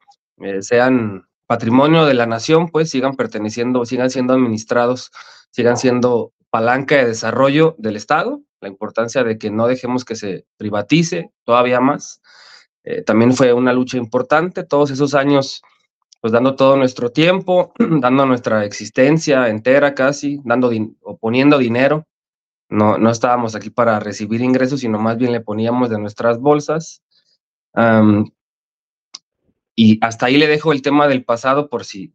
eh, 0.43 0.61
sean 0.61 1.27
patrimonio 1.47 2.05
de 2.05 2.13
la 2.13 2.27
nación, 2.27 2.69
pues 2.69 2.91
sigan 2.91 3.17
perteneciendo, 3.17 3.87
sigan 3.87 4.11
siendo 4.11 4.35
administrados, 4.35 5.11
sigan 5.51 5.79
siendo 5.79 6.35
palanca 6.51 6.97
de 6.97 7.07
desarrollo 7.07 7.77
del 7.79 7.97
Estado, 7.97 8.43
la 8.61 8.69
importancia 8.69 9.25
de 9.25 9.39
que 9.39 9.51
no 9.51 9.67
dejemos 9.67 10.05
que 10.05 10.17
se 10.17 10.47
privatice 10.57 11.31
todavía 11.45 11.81
más. 11.81 12.21
Eh, 12.85 13.03
también 13.03 13.33
fue 13.35 13.53
una 13.53 13.73
lucha 13.73 13.97
importante, 13.97 14.65
todos 14.65 14.91
esos 14.91 15.15
años 15.15 15.63
pues 16.21 16.33
dando 16.35 16.55
todo 16.55 16.77
nuestro 16.77 17.11
tiempo, 17.11 17.73
dando 17.79 18.27
nuestra 18.27 18.65
existencia 18.65 19.49
entera 19.49 19.95
casi, 19.95 20.41
dando 20.45 20.71
o 21.03 21.17
poniendo 21.17 21.59
dinero. 21.59 22.07
No, 22.69 22.99
no 22.99 23.11
estábamos 23.11 23.55
aquí 23.57 23.71
para 23.71 23.99
recibir 23.99 24.43
ingresos, 24.43 24.81
sino 24.81 24.99
más 24.99 25.17
bien 25.17 25.33
le 25.33 25.41
poníamos 25.41 25.91
de 25.91 25.99
nuestras 25.99 26.39
bolsas. 26.39 27.03
y 29.75 29.99
hasta 30.05 30.27
ahí 30.27 30.37
le 30.37 30.47
dejo 30.47 30.73
el 30.73 30.83
tema 30.83 31.09
del 31.09 31.25
pasado 31.25 31.69
por 31.69 31.85
si 31.85 32.13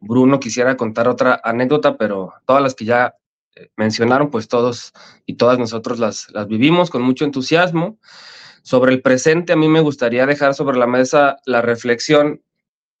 Bruno 0.00 0.40
quisiera 0.40 0.76
contar 0.76 1.08
otra 1.08 1.40
anécdota, 1.44 1.96
pero 1.96 2.32
todas 2.46 2.62
las 2.62 2.74
que 2.74 2.84
ya 2.84 3.14
mencionaron, 3.76 4.30
pues 4.30 4.48
todos 4.48 4.92
y 5.26 5.34
todas 5.34 5.58
nosotros 5.58 5.98
las, 5.98 6.30
las 6.32 6.46
vivimos 6.48 6.90
con 6.90 7.02
mucho 7.02 7.24
entusiasmo. 7.24 7.98
Sobre 8.62 8.92
el 8.92 9.02
presente, 9.02 9.52
a 9.52 9.56
mí 9.56 9.68
me 9.68 9.80
gustaría 9.80 10.26
dejar 10.26 10.54
sobre 10.54 10.76
la 10.76 10.86
mesa 10.86 11.36
la 11.46 11.62
reflexión 11.62 12.42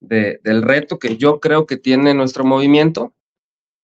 del 0.00 0.62
reto 0.62 0.98
que 0.98 1.16
yo 1.16 1.40
creo 1.40 1.66
que 1.66 1.76
tiene 1.76 2.14
nuestro 2.14 2.44
movimiento, 2.44 3.14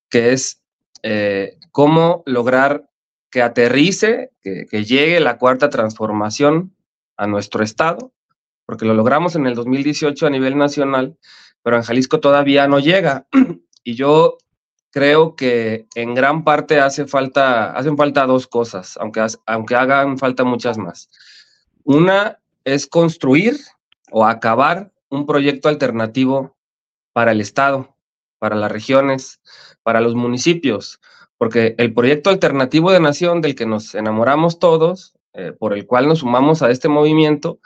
que 0.09 0.33
es 0.33 0.63
eh, 1.03 1.59
cómo 1.73 2.23
lograr 2.27 2.89
que 3.31 3.43
aterrice, 3.43 4.31
que, 4.43 4.85
llegue 4.85 5.19
la 5.21 5.39
cuarta 5.39 5.71
transformación 5.71 6.77
a 7.17 7.27
nuestro 7.27 7.65
estado, 7.65 8.13
porque 8.67 8.85
lo 8.85 8.95
logramos 8.95 9.35
en 9.37 9.47
el 9.47 9.55
2018 9.55 10.27
a 10.27 10.31
nivel 10.31 10.57
nacional, 10.57 11.17
pero 11.63 11.77
en 11.77 11.83
Jalisco 11.83 12.21
todavía 12.21 12.69
no 12.69 12.79
llega. 12.79 13.27
Y 13.85 13.97
yo 13.97 14.39
creo 14.93 15.35
que 15.35 15.87
en 15.95 16.15
gran 16.15 16.45
parte 16.45 16.79
hace 16.79 17.07
falta, 17.07 17.73
hacen 17.73 17.97
falta 17.97 18.27
dos 18.27 18.47
cosas, 18.47 18.97
aunque, 18.99 19.27
aunque 19.47 19.75
hagan 19.75 20.19
falta 20.19 20.45
muchas 20.45 20.79
más. 20.79 21.11
Una 21.83 22.39
es 22.65 22.87
construir 22.87 23.59
o 24.11 24.25
acabar 24.25 24.93
un 25.09 25.27
proyecto 25.27 25.69
alternativo 25.69 26.57
para 27.13 27.33
el 27.33 27.41
Estado, 27.41 27.97
para 28.39 28.55
las 28.55 28.71
regiones, 28.71 29.41
para 29.83 30.01
los 30.01 30.15
municipios, 30.15 31.01
porque 31.39 31.75
el 31.79 31.93
proyecto 31.93 32.31
alternativo 32.31 32.93
de 32.93 33.01
nación 33.01 33.41
del 33.41 33.55
que 33.55 33.67
nos 33.67 33.95
enamoramos 33.95 34.59
todos, 34.59 35.15
eh, 35.33 35.53
por 35.59 35.73
el 35.73 35.87
cual 35.87 36.07
nos 36.07 36.21
sumamos 36.21 36.63
a 36.63 36.71
este 36.71 36.89
movimiento, 36.89 37.59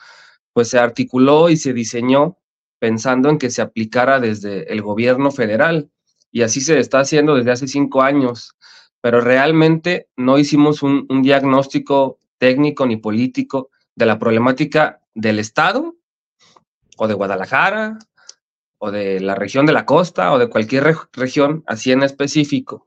pues 0.53 0.69
se 0.69 0.79
articuló 0.79 1.51
y 1.51 1.57
se 1.57 1.73
diseñó 1.73 2.39
pensando 2.79 3.29
en 3.29 3.39
que 3.39 3.51
se 3.51 3.63
aplicara 3.63 4.21
desde 4.21 4.73
el 4.73 4.81
gobierno 4.81 5.31
federal. 5.31 5.91
Y 6.37 6.43
así 6.43 6.61
se 6.61 6.79
está 6.79 7.01
haciendo 7.01 7.35
desde 7.35 7.51
hace 7.51 7.67
cinco 7.67 8.03
años, 8.03 8.59
pero 9.01 9.23
realmente 9.23 10.11
no 10.19 10.37
hicimos 10.37 10.83
un, 10.83 11.07
diagnóstico 11.23 12.19
técnico 12.37 12.85
ni 12.85 12.99
político 12.99 13.71
de 13.95 14.05
la 14.05 14.19
problemática 14.19 15.01
del 15.15 15.39
Estado 15.39 15.95
o 16.99 17.09
de 17.09 17.15
Guadalajara, 17.15 17.99
o 18.77 18.91
de 18.91 19.21
la 19.21 19.35
región 19.35 19.65
de 19.65 19.73
la 19.73 19.87
costa, 19.87 20.31
o 20.35 20.39
de 20.39 20.51
cualquier 20.51 20.95
región, 21.15 21.65
así 21.67 21.91
en 21.91 22.03
específico. 22.03 22.87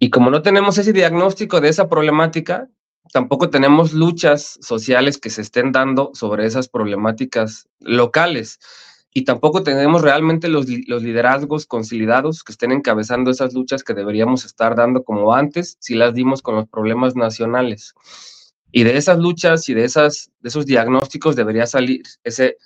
Y 0.00 0.10
como 0.10 0.30
no 0.30 0.42
tenemos 0.42 0.76
ese 0.76 0.92
diagnóstico 0.92 1.60
de 1.60 1.68
esa 1.68 1.88
problemática, 1.88 2.68
tampoco 3.12 3.48
tenemos 3.48 3.92
luchas 3.92 4.58
sociales 4.60 5.18
que 5.18 5.30
se 5.30 5.42
estén 5.42 5.70
dando 5.70 6.10
sobre 6.14 6.46
esas 6.46 6.68
problemáticas 6.68 7.68
locales. 7.78 8.58
Y 9.14 9.24
tampoco 9.24 9.62
tenemos 9.62 10.00
realmente 10.00 10.48
los, 10.48 10.66
los 10.86 11.02
liderazgos 11.02 11.66
consolidados 11.66 12.42
que 12.42 12.52
estén 12.52 12.72
encabezando 12.72 13.30
esas 13.30 13.52
luchas 13.52 13.84
que 13.84 13.92
deberíamos 13.92 14.44
estar 14.44 14.74
dando 14.74 15.04
como 15.04 15.34
antes, 15.34 15.76
si 15.80 15.94
las 15.94 16.14
dimos 16.14 16.40
con 16.40 16.54
los 16.54 16.66
problemas 16.66 17.14
nacionales. 17.14 17.94
Y 18.70 18.84
de 18.84 18.96
esas 18.96 19.18
luchas 19.18 19.68
y 19.68 19.74
de, 19.74 19.84
esas, 19.84 20.30
de 20.40 20.48
esos 20.48 20.64
diagnósticos 20.64 21.36
debería 21.36 21.66
salir 21.66 22.02
ese 22.24 22.56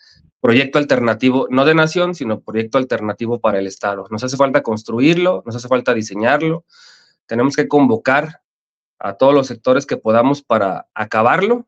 proyecto 0.41 0.79
alternativo, 0.79 1.49
no 1.51 1.65
de 1.65 1.75
nación, 1.75 2.15
sino 2.15 2.41
proyecto 2.41 2.79
alternativo 2.79 3.41
para 3.41 3.59
el 3.59 3.67
Estado. 3.67 4.07
Nos 4.11 4.23
hace 4.23 4.37
falta 4.37 4.63
construirlo, 4.63 5.43
nos 5.45 5.57
hace 5.57 5.67
falta 5.67 5.95
diseñarlo, 5.95 6.65
tenemos 7.27 7.57
que 7.57 7.67
convocar 7.67 8.43
a 9.01 9.15
todos 9.15 9.35
los 9.35 9.49
sectores 9.49 9.85
que 9.85 9.97
podamos 9.97 10.43
para 10.43 10.87
acabarlo 10.95 11.67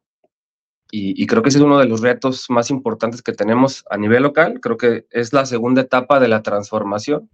y, 0.90 1.26
creo 1.26 1.42
que 1.42 1.50
ese 1.50 1.58
es 1.58 1.64
uno 1.64 1.78
de 1.78 1.86
los 1.86 2.00
retos 2.00 2.48
más 2.48 2.70
importantes 2.70 3.20
que 3.20 3.34
tenemos 3.34 3.84
a 3.90 3.98
nivel 3.98 4.22
local. 4.22 4.58
Creo 4.60 4.78
que 4.78 5.06
es 5.10 5.34
la 5.34 5.44
segunda 5.44 5.82
etapa 5.82 6.18
de 6.18 6.28
la 6.28 6.42
transformación. 6.42 7.28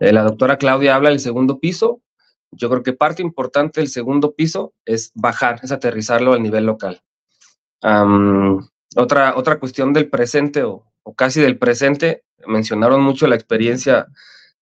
Eh, 0.00 0.12
la 0.12 0.24
doctora 0.24 0.58
Claudia 0.58 0.96
habla 0.96 1.10
del 1.10 1.20
segundo 1.20 1.60
piso. 1.60 2.00
Yo 2.50 2.68
creo 2.68 2.82
que 2.82 2.92
parte 2.92 3.22
importante 3.22 3.80
del 3.80 3.88
segundo 3.88 4.34
piso 4.34 4.72
es 4.84 5.12
bajar, 5.14 5.60
es 5.62 5.70
aterrizarlo 5.70 6.32
al 6.32 6.42
nivel 6.42 6.66
local. 6.66 7.00
otra, 8.96 9.36
otra 9.36 9.60
cuestión 9.60 9.92
del 9.92 10.10
presente 10.10 10.64
o, 10.64 10.84
o 11.04 11.14
casi 11.14 11.40
del 11.40 11.58
presente, 11.58 12.24
mencionaron 12.46 13.02
mucho 13.02 13.28
la 13.28 13.36
experiencia 13.36 14.08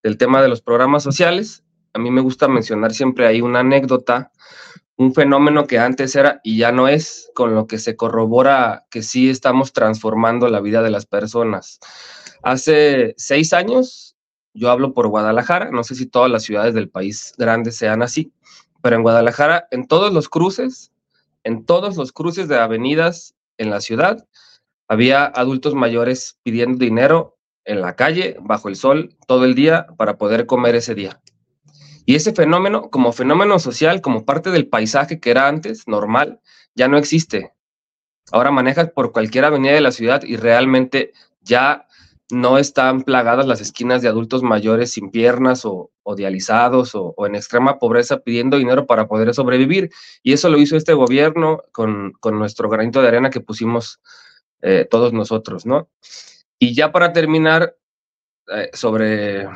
del 0.03 0.19
tema 0.19 0.43
de 0.43 0.49
los 0.49 0.61
programas 0.61 1.03
sociales. 1.03 1.65
A 1.95 1.99
mí 1.99 2.11
me 2.11 2.21
gusta 2.21 2.47
mencionar 2.47 2.93
siempre 2.93 3.27
ahí 3.27 3.41
una 3.41 3.61
anécdota 3.61 4.33
un 4.97 5.15
fenómeno 5.15 5.67
que 5.67 5.79
antes 5.79 6.15
era 6.17 6.41
y 6.45 6.59
ya 6.59 6.73
no 6.73 6.89
es, 6.89 7.31
con 7.35 7.55
lo 7.55 7.67
que 7.67 7.79
se 7.79 7.97
corrobora 7.97 8.87
que 8.91 9.03
sí 9.03 9.31
estamos 9.31 9.73
transformando 9.73 10.49
la 10.49 10.61
vida 10.61 10.83
de 10.83 10.91
las 10.91 11.07
personas. 11.07 11.81
Hace 12.43 13.15
seis 13.17 13.53
años, 13.53 14.17
yo 14.55 14.71
hablo 14.71 14.93
por 14.93 15.09
Guadalajara, 15.09 15.71
no 15.71 15.85
sé 15.85 15.95
si 15.95 16.07
todas 16.07 16.31
las 16.31 16.43
ciudades 16.43 16.75
del 16.75 16.91
país 16.91 17.33
grandes 17.39 17.77
sean 17.77 18.03
así, 18.03 18.33
pero 18.83 18.97
en 18.97 19.03
Guadalajara, 19.03 19.69
en 19.71 19.87
todos 19.87 20.13
los 20.13 20.29
cruces, 20.29 20.93
en 21.45 21.65
todos 21.65 21.97
los 21.97 22.13
cruces 22.13 22.49
de 22.49 22.59
avenidas 22.59 23.35
en 23.59 23.71
la 23.71 23.81
ciudad, 23.81 24.27
había 24.89 25.25
adultos 25.25 25.75
mayores 25.75 26.39
pidiendo 26.43 26.79
dinero 26.79 27.39
en 27.65 27.81
la 27.81 27.97
calle, 27.97 28.37
bajo 28.41 28.69
el 28.69 28.77
sol, 28.77 29.17
todo 29.27 29.45
el 29.45 29.55
día, 29.55 29.87
para 29.97 30.19
poder 30.19 30.47
comer 30.47 30.75
ese 30.75 30.95
día. 30.95 31.21
Y 32.05 32.17
ese 32.17 32.33
fenómeno, 32.33 32.91
como 32.91 33.13
fenómeno 33.13 33.59
social, 33.59 34.01
como 34.01 34.25
parte 34.25 34.51
del 34.51 34.69
paisaje 34.69 35.21
que 35.21 35.31
era 35.31 35.49
antes 35.49 35.87
normal, 35.87 36.41
ya 36.75 36.89
no 36.89 36.99
existe. 36.99 37.53
Ahora 38.31 38.51
manejas 38.51 38.91
por 38.91 39.13
cualquier 39.13 39.45
avenida 39.45 39.73
de 39.73 39.81
la 39.81 39.93
ciudad 39.93 40.23
y 40.23 40.37
realmente 40.37 41.13
ya 41.41 41.87
no 42.31 42.57
están 42.57 43.03
plagadas 43.03 43.47
las 43.47 43.61
esquinas 43.61 44.01
de 44.01 44.09
adultos 44.09 44.43
mayores 44.43 44.93
sin 44.93 45.11
piernas 45.11 45.65
o, 45.65 45.91
dializados 46.17 46.93
o, 46.95 47.15
en 47.27 47.35
extrema 47.35 47.79
pobreza 47.79 48.21
pidiendo 48.21 48.57
dinero 48.57 48.87
para 48.87 49.07
poder 49.07 49.35
sobrevivir. 49.35 49.91
Y 50.23 50.33
eso 50.33 50.49
lo 50.49 50.59
hizo 50.59 50.77
este 50.77 50.95
gobierno 50.95 51.63
con, 51.73 52.15
nuestro 52.33 52.69
granito 52.69 53.03
de 53.03 53.09
arena 53.09 53.31
que 53.31 53.41
pusimos 53.41 54.01
eh, 54.63 54.87
todos 54.91 55.13
nosotros, 55.13 55.67
¿no? 55.67 55.91
Y 56.59 56.75
ya 56.75 56.91
para 56.91 57.13
terminar, 57.13 57.77
eh, 58.49 58.71
sobre 58.73 59.47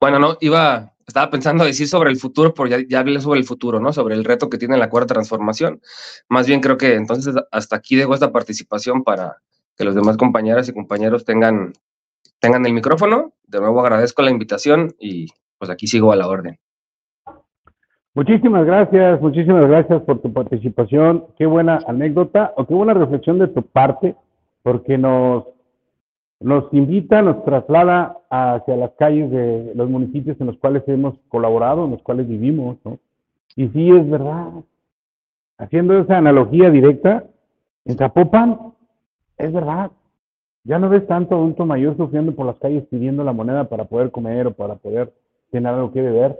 bueno, 0.00 0.18
no, 0.18 0.36
iba, 0.40 0.92
estaba 1.06 1.30
pensando 1.30 1.64
decir 1.64 1.88
sobre 1.88 2.10
el 2.10 2.16
futuro, 2.16 2.52
porque 2.52 2.86
ya, 2.88 3.00
hablé 3.00 3.20
sobre 3.20 3.40
el 3.40 3.46
futuro, 3.46 3.80
¿no? 3.80 3.92
Sobre 3.92 4.14
el 4.14 4.24
reto 4.24 4.50
que 4.50 4.58
tiene 4.58 4.76
la 4.76 4.90
cuarta 4.90 5.14
transformación. 5.14 5.80
Más 6.28 6.46
bien 6.46 6.60
creo 6.60 6.76
que 6.76 6.94
entonces 6.94 7.34
hasta 7.50 7.76
aquí 7.76 7.96
dejo 7.96 8.14
esta 8.14 8.32
participación 8.32 9.04
para 9.04 9.36
que 9.76 9.84
los 9.84 9.94
demás 9.94 10.16
compañeras 10.16 10.68
y 10.68 10.72
compañeros 10.72 11.24
tengan, 11.24 11.72
tengan 12.40 12.66
el 12.66 12.72
micrófono. 12.72 13.32
De 13.46 13.60
nuevo 13.60 13.80
agradezco 13.80 14.22
la 14.22 14.30
invitación 14.30 14.94
y 14.98 15.28
pues 15.58 15.70
aquí 15.70 15.86
sigo 15.86 16.12
a 16.12 16.16
la 16.16 16.28
orden. 16.28 16.58
Muchísimas 18.14 18.64
gracias, 18.64 19.20
muchísimas 19.20 19.66
gracias 19.66 20.02
por 20.02 20.22
tu 20.22 20.32
participación. 20.32 21.26
Qué 21.36 21.44
buena 21.44 21.80
anécdota 21.86 22.54
o 22.56 22.66
qué 22.66 22.72
buena 22.72 22.94
reflexión 22.94 23.38
de 23.38 23.48
tu 23.48 23.62
parte, 23.62 24.16
porque 24.62 24.96
nos 24.96 25.44
nos 26.40 26.72
invita, 26.72 27.22
nos 27.22 27.44
traslada 27.44 28.18
hacia 28.30 28.76
las 28.76 28.90
calles 28.92 29.30
de 29.30 29.72
los 29.74 29.88
municipios 29.88 30.38
en 30.40 30.48
los 30.48 30.58
cuales 30.58 30.82
hemos 30.86 31.18
colaborado, 31.28 31.86
en 31.86 31.92
los 31.92 32.02
cuales 32.02 32.28
vivimos, 32.28 32.76
¿no? 32.84 32.98
Y 33.54 33.68
sí, 33.68 33.90
es 33.90 34.08
verdad. 34.08 34.50
Haciendo 35.58 35.98
esa 35.98 36.18
analogía 36.18 36.70
directa, 36.70 37.24
en 37.86 37.96
Zapopan, 37.96 38.58
es 39.38 39.52
verdad. 39.52 39.90
Ya 40.64 40.78
no 40.78 40.90
ves 40.90 41.06
tanto 41.06 41.36
adulto 41.36 41.64
mayor 41.64 41.96
sufriendo 41.96 42.34
por 42.34 42.44
las 42.44 42.58
calles 42.58 42.84
pidiendo 42.90 43.24
la 43.24 43.32
moneda 43.32 43.64
para 43.64 43.84
poder 43.84 44.10
comer 44.10 44.48
o 44.48 44.52
para 44.52 44.74
poder 44.74 45.14
tener 45.50 45.72
algo 45.72 45.92
que 45.92 46.02
beber. 46.02 46.38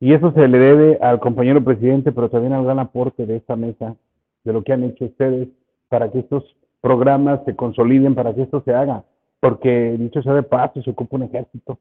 Y 0.00 0.12
eso 0.12 0.32
se 0.32 0.46
le 0.46 0.58
debe 0.58 0.98
al 1.00 1.20
compañero 1.20 1.64
presidente, 1.64 2.12
pero 2.12 2.28
también 2.28 2.52
al 2.52 2.64
gran 2.64 2.80
aporte 2.80 3.24
de 3.24 3.36
esta 3.36 3.56
mesa, 3.56 3.96
de 4.44 4.52
lo 4.52 4.62
que 4.62 4.72
han 4.72 4.84
hecho 4.84 5.06
ustedes 5.06 5.48
para 5.88 6.10
que 6.10 6.18
estos 6.18 6.44
programas 6.82 7.40
se 7.46 7.56
consoliden, 7.56 8.14
para 8.14 8.34
que 8.34 8.42
esto 8.42 8.60
se 8.64 8.74
haga 8.74 9.04
porque 9.40 9.96
dicho 9.98 10.22
sea 10.22 10.34
de 10.34 10.42
paso, 10.42 10.82
se 10.82 10.90
ocupa 10.90 11.16
un 11.16 11.24
ejército, 11.24 11.78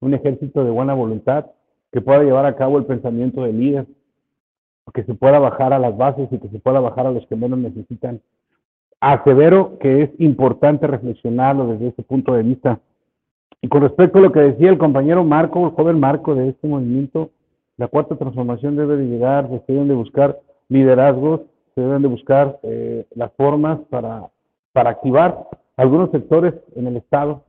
un 0.00 0.14
ejército 0.14 0.64
de 0.64 0.70
buena 0.70 0.94
voluntad 0.94 1.46
que 1.92 2.00
pueda 2.00 2.22
llevar 2.22 2.46
a 2.46 2.56
cabo 2.56 2.78
el 2.78 2.84
pensamiento 2.84 3.42
del 3.42 3.58
líder, 3.58 3.86
que 4.92 5.04
se 5.04 5.14
pueda 5.14 5.38
bajar 5.38 5.72
a 5.72 5.78
las 5.78 5.96
bases 5.96 6.28
y 6.30 6.38
que 6.38 6.48
se 6.48 6.58
pueda 6.58 6.80
bajar 6.80 7.06
a 7.06 7.10
los 7.10 7.26
que 7.26 7.36
menos 7.36 7.58
necesitan. 7.58 8.20
Asevero 9.00 9.78
que 9.78 10.02
es 10.02 10.10
importante 10.18 10.86
reflexionarlo 10.86 11.68
desde 11.68 11.88
este 11.88 12.02
punto 12.02 12.34
de 12.34 12.42
vista. 12.42 12.80
Y 13.60 13.68
con 13.68 13.82
respecto 13.82 14.18
a 14.18 14.22
lo 14.22 14.32
que 14.32 14.40
decía 14.40 14.70
el 14.70 14.78
compañero 14.78 15.24
Marco, 15.24 15.66
el 15.66 15.72
joven 15.72 16.00
Marco 16.00 16.34
de 16.34 16.48
este 16.48 16.66
movimiento, 16.66 17.30
la 17.76 17.88
cuarta 17.88 18.16
transformación 18.16 18.76
debe 18.76 18.96
de 18.96 19.06
llegar, 19.06 19.48
se 19.66 19.72
deben 19.72 19.88
de 19.88 19.94
buscar 19.94 20.38
liderazgos, 20.68 21.42
se 21.74 21.80
deben 21.80 22.02
de 22.02 22.08
buscar 22.08 22.58
eh, 22.62 23.06
las 23.14 23.32
formas 23.34 23.78
para, 23.90 24.28
para 24.72 24.90
activar 24.90 25.46
algunos 25.78 26.10
sectores 26.10 26.54
en 26.74 26.88
el 26.88 26.96
Estado, 26.96 27.44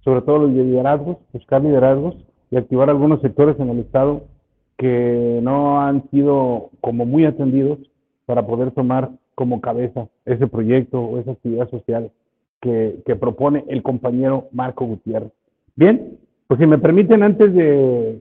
sobre 0.00 0.20
todo 0.22 0.40
los 0.40 0.50
liderazgos, 0.50 1.16
buscar 1.32 1.62
liderazgos 1.62 2.16
y 2.50 2.56
activar 2.56 2.90
algunos 2.90 3.20
sectores 3.20 3.58
en 3.60 3.70
el 3.70 3.78
Estado 3.78 4.24
que 4.76 5.38
no 5.42 5.80
han 5.80 6.08
sido 6.10 6.70
como 6.80 7.06
muy 7.06 7.24
atendidos 7.24 7.78
para 8.26 8.46
poder 8.46 8.72
tomar 8.72 9.10
como 9.36 9.60
cabeza 9.60 10.08
ese 10.24 10.48
proyecto 10.48 11.00
o 11.00 11.18
esa 11.18 11.30
actividad 11.30 11.70
social 11.70 12.10
que, 12.60 13.00
que 13.06 13.14
propone 13.14 13.64
el 13.68 13.82
compañero 13.84 14.48
Marco 14.50 14.84
Gutiérrez. 14.84 15.32
Bien, 15.76 16.18
pues 16.48 16.58
si 16.58 16.66
me 16.66 16.78
permiten 16.78 17.22
antes 17.22 17.54
de 17.54 18.20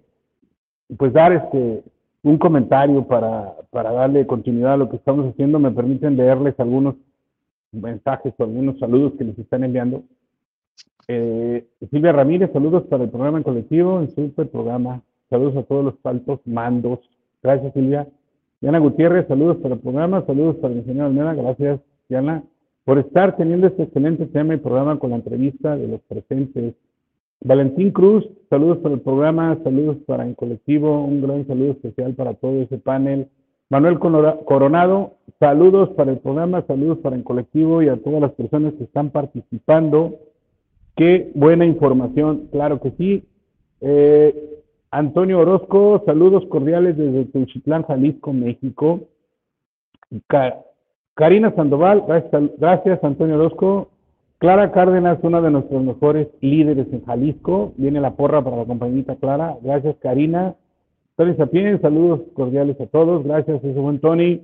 pues 0.97 1.11
dar 1.13 1.31
este 1.33 1.83
un 2.21 2.37
comentario 2.37 3.07
para, 3.07 3.55
para 3.71 3.91
darle 3.91 4.27
continuidad 4.27 4.73
a 4.73 4.77
lo 4.77 4.89
que 4.89 4.97
estamos 4.97 5.25
haciendo, 5.27 5.59
me 5.59 5.71
permiten 5.71 6.17
leerles 6.17 6.59
algunos 6.59 6.95
mensajes 7.77 8.33
o 8.37 8.43
algunos 8.43 8.79
saludos 8.79 9.13
que 9.17 9.23
nos 9.23 9.37
están 9.39 9.63
enviando. 9.63 10.03
Eh, 11.07 11.65
Silvia 11.89 12.11
Ramírez, 12.11 12.51
saludos 12.51 12.83
para 12.83 13.05
el 13.05 13.09
programa 13.09 13.41
colectivo, 13.41 14.01
el 14.01 14.09
super 14.13 14.49
programa. 14.49 15.01
Saludos 15.29 15.55
a 15.57 15.63
todos 15.63 15.85
los 15.85 15.93
altos 16.03 16.39
mandos. 16.45 16.99
Gracias, 17.41 17.73
Silvia. 17.73 18.07
Diana 18.59 18.79
Gutiérrez, 18.79 19.27
saludos 19.27 19.57
para 19.57 19.75
el 19.75 19.81
programa, 19.81 20.25
saludos 20.25 20.55
para 20.57 20.73
el 20.73 20.79
ingeniero 20.79 21.07
Almeda. 21.07 21.33
Gracias, 21.35 21.79
Diana, 22.09 22.43
por 22.85 22.97
estar 22.97 23.37
teniendo 23.37 23.67
este 23.67 23.83
excelente 23.83 24.25
tema 24.25 24.55
y 24.55 24.57
programa 24.57 24.97
con 24.97 25.11
la 25.11 25.17
entrevista 25.17 25.77
de 25.77 25.87
los 25.87 26.01
presentes. 26.01 26.73
Valentín 27.41 27.91
Cruz, 27.91 28.27
saludos 28.49 28.79
para 28.79 28.95
el 28.95 29.01
programa, 29.01 29.57
saludos 29.63 29.97
para 30.07 30.25
el 30.25 30.35
colectivo, 30.35 31.03
un 31.03 31.21
gran 31.21 31.45
saludo 31.45 31.71
especial 31.73 32.15
para 32.15 32.33
todo 32.33 32.61
ese 32.63 32.79
panel. 32.79 33.27
Manuel 33.69 33.99
Coronado, 33.99 35.15
saludos 35.39 35.89
para 35.89 36.11
el 36.11 36.19
programa, 36.19 36.63
saludos 36.67 36.99
para 36.99 37.15
el 37.15 37.23
colectivo 37.23 37.81
y 37.81 37.89
a 37.89 37.97
todas 37.97 38.21
las 38.21 38.31
personas 38.31 38.73
que 38.75 38.85
están 38.85 39.09
participando. 39.09 40.15
Qué 40.95 41.31
buena 41.35 41.65
información, 41.65 42.47
claro 42.51 42.79
que 42.79 42.91
sí. 42.91 43.25
Eh, 43.81 44.63
Antonio 44.89 45.39
Orozco, 45.39 46.01
saludos 46.05 46.45
cordiales 46.47 46.97
desde 46.97 47.25
Teuchitlán, 47.25 47.83
Jalisco, 47.83 48.31
México. 48.31 49.01
Karina 51.13 51.53
Sandoval, 51.53 52.05
gracias, 52.07 52.43
gracias 52.57 53.03
Antonio 53.03 53.35
Orozco. 53.35 53.89
Clara 54.39 54.71
Cárdenas, 54.71 55.17
una 55.23 55.41
de 55.41 55.49
nuestros 55.49 55.83
mejores 55.83 56.27
líderes 56.41 56.87
en 56.91 57.03
Jalisco. 57.03 57.73
Viene 57.75 57.99
la 57.99 58.15
porra 58.15 58.43
para 58.43 58.57
la 58.57 58.65
compañita 58.65 59.15
Clara. 59.15 59.57
Gracias, 59.63 59.95
Karina. 59.99 60.55
Tony 61.17 61.33
Sapien, 61.33 61.81
saludos 61.81 62.21
cordiales 62.35 62.79
a 62.79 62.85
todos. 62.85 63.23
Gracias, 63.23 63.63
ese 63.63 63.79
buen 63.79 63.99
Tony. 63.99 64.39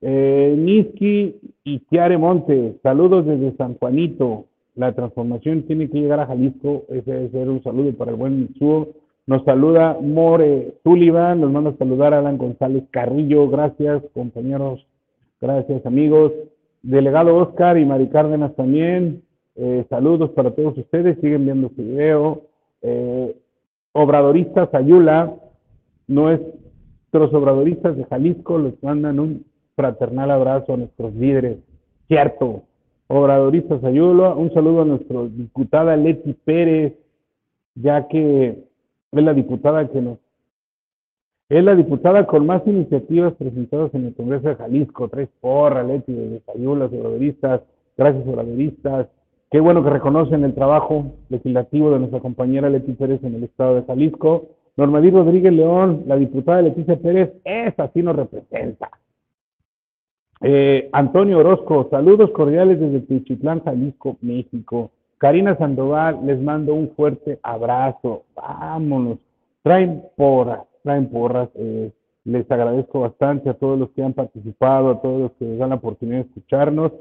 Eh, 0.00 0.56
Niski 0.58 1.36
y 1.62 1.78
Tiare 1.88 2.18
Monte, 2.18 2.74
saludos 2.82 3.26
desde 3.26 3.56
San 3.56 3.78
Juanito. 3.78 4.46
La 4.74 4.92
transformación 4.92 5.62
tiene 5.68 5.88
que 5.88 6.00
llegar 6.00 6.18
a 6.18 6.26
Jalisco. 6.26 6.82
Ese 6.88 7.12
debe 7.12 7.30
ser 7.30 7.48
un 7.48 7.62
saludo 7.62 7.92
para 7.92 8.10
el 8.10 8.16
buen 8.16 8.40
Mitsuo. 8.40 8.88
Nos 9.28 9.44
saluda 9.44 9.98
More 10.02 10.74
Sullivan, 10.82 11.42
nos 11.42 11.52
manda 11.52 11.70
a 11.70 11.76
saludar 11.76 12.12
Alan 12.12 12.38
González 12.38 12.82
Carrillo. 12.90 13.48
Gracias, 13.48 14.02
compañeros. 14.12 14.84
Gracias, 15.40 15.86
amigos. 15.86 16.32
Delegado 16.82 17.36
Oscar 17.36 17.78
y 17.78 17.84
Mari 17.84 18.08
Cárdenas 18.08 18.56
también. 18.56 19.22
Eh, 19.54 19.84
saludos 19.88 20.30
para 20.30 20.50
todos 20.50 20.76
ustedes. 20.76 21.20
Siguen 21.20 21.44
viendo 21.44 21.68
este 21.68 21.82
video. 21.82 22.42
Eh, 22.82 23.36
obradoristas 23.92 24.74
Ayula, 24.74 25.32
Nuestros 26.10 27.32
obradoristas 27.32 27.96
de 27.96 28.04
Jalisco 28.04 28.58
les 28.58 28.82
mandan 28.82 29.20
un 29.20 29.46
fraternal 29.76 30.32
abrazo 30.32 30.74
a 30.74 30.76
nuestros 30.76 31.14
líderes. 31.14 31.58
Cierto, 32.08 32.64
obradoristas 33.06 33.84
Ayulo. 33.84 34.36
Un 34.36 34.52
saludo 34.52 34.82
a 34.82 34.86
nuestra 34.86 35.22
diputada 35.22 35.96
Leti 35.96 36.32
Pérez, 36.32 36.94
ya 37.76 38.08
que 38.08 38.48
es 39.12 39.22
la 39.22 39.32
diputada 39.34 39.88
que 39.88 40.02
nos 40.02 40.18
es 41.48 41.62
la 41.62 41.76
diputada 41.76 42.26
con 42.26 42.44
más 42.44 42.66
iniciativas 42.66 43.32
presentadas 43.34 43.94
en 43.94 44.06
el 44.06 44.14
Congreso 44.16 44.48
de 44.48 44.56
Jalisco. 44.56 45.08
Tres 45.08 45.28
porra, 45.40 45.84
Leti, 45.84 46.12
de 46.12 46.28
Desayulas, 46.28 46.92
obradoristas. 46.92 47.60
Gracias, 47.96 48.26
obradoristas. 48.26 49.06
Qué 49.48 49.60
bueno 49.60 49.84
que 49.84 49.90
reconocen 49.90 50.42
el 50.42 50.54
trabajo 50.54 51.12
legislativo 51.28 51.92
de 51.92 52.00
nuestra 52.00 52.18
compañera 52.18 52.68
Leti 52.68 52.94
Pérez 52.94 53.22
en 53.22 53.36
el 53.36 53.44
estado 53.44 53.76
de 53.76 53.84
Jalisco. 53.84 54.48
Normalí 54.76 55.10
Rodríguez 55.10 55.52
León, 55.52 56.04
la 56.06 56.16
diputada 56.16 56.62
Leticia 56.62 56.96
Pérez, 56.96 57.32
esa 57.44 57.88
sí 57.92 58.02
nos 58.02 58.16
representa. 58.16 58.90
Eh, 60.42 60.88
Antonio 60.92 61.38
Orozco, 61.38 61.88
saludos 61.90 62.30
cordiales 62.30 62.80
desde 62.80 63.00
Tichitlán, 63.00 63.62
Jalisco, 63.62 64.16
México. 64.22 64.90
Karina 65.18 65.54
Sandoval, 65.56 66.20
les 66.24 66.40
mando 66.40 66.74
un 66.74 66.90
fuerte 66.96 67.38
abrazo. 67.42 68.24
Vámonos. 68.34 69.18
Traen 69.62 70.02
porras, 70.16 70.62
traen 70.82 71.08
porras. 71.10 71.50
Eh, 71.56 71.90
les 72.24 72.50
agradezco 72.50 73.00
bastante 73.00 73.50
a 73.50 73.54
todos 73.54 73.78
los 73.78 73.90
que 73.90 74.02
han 74.02 74.14
participado, 74.14 74.90
a 74.90 75.02
todos 75.02 75.20
los 75.20 75.32
que 75.32 75.56
dan 75.56 75.70
la 75.70 75.76
oportunidad 75.76 76.18
de 76.18 76.28
escucharnos. 76.28 76.92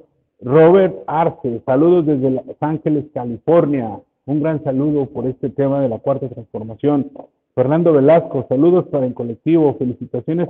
Robert 0.41 0.95
Arce, 1.07 1.61
saludos 1.65 2.05
desde 2.05 2.29
Los 2.29 2.43
Ángeles, 2.59 3.05
California. 3.13 3.99
Un 4.25 4.41
gran 4.41 4.63
saludo 4.63 5.05
por 5.05 5.25
este 5.25 5.49
tema 5.49 5.81
de 5.81 5.89
la 5.89 5.99
cuarta 5.99 6.27
transformación. 6.29 7.11
Fernando 7.55 7.93
Velasco, 7.93 8.45
saludos 8.47 8.87
para 8.87 9.05
el 9.05 9.13
colectivo. 9.13 9.75
Felicitaciones 9.77 10.49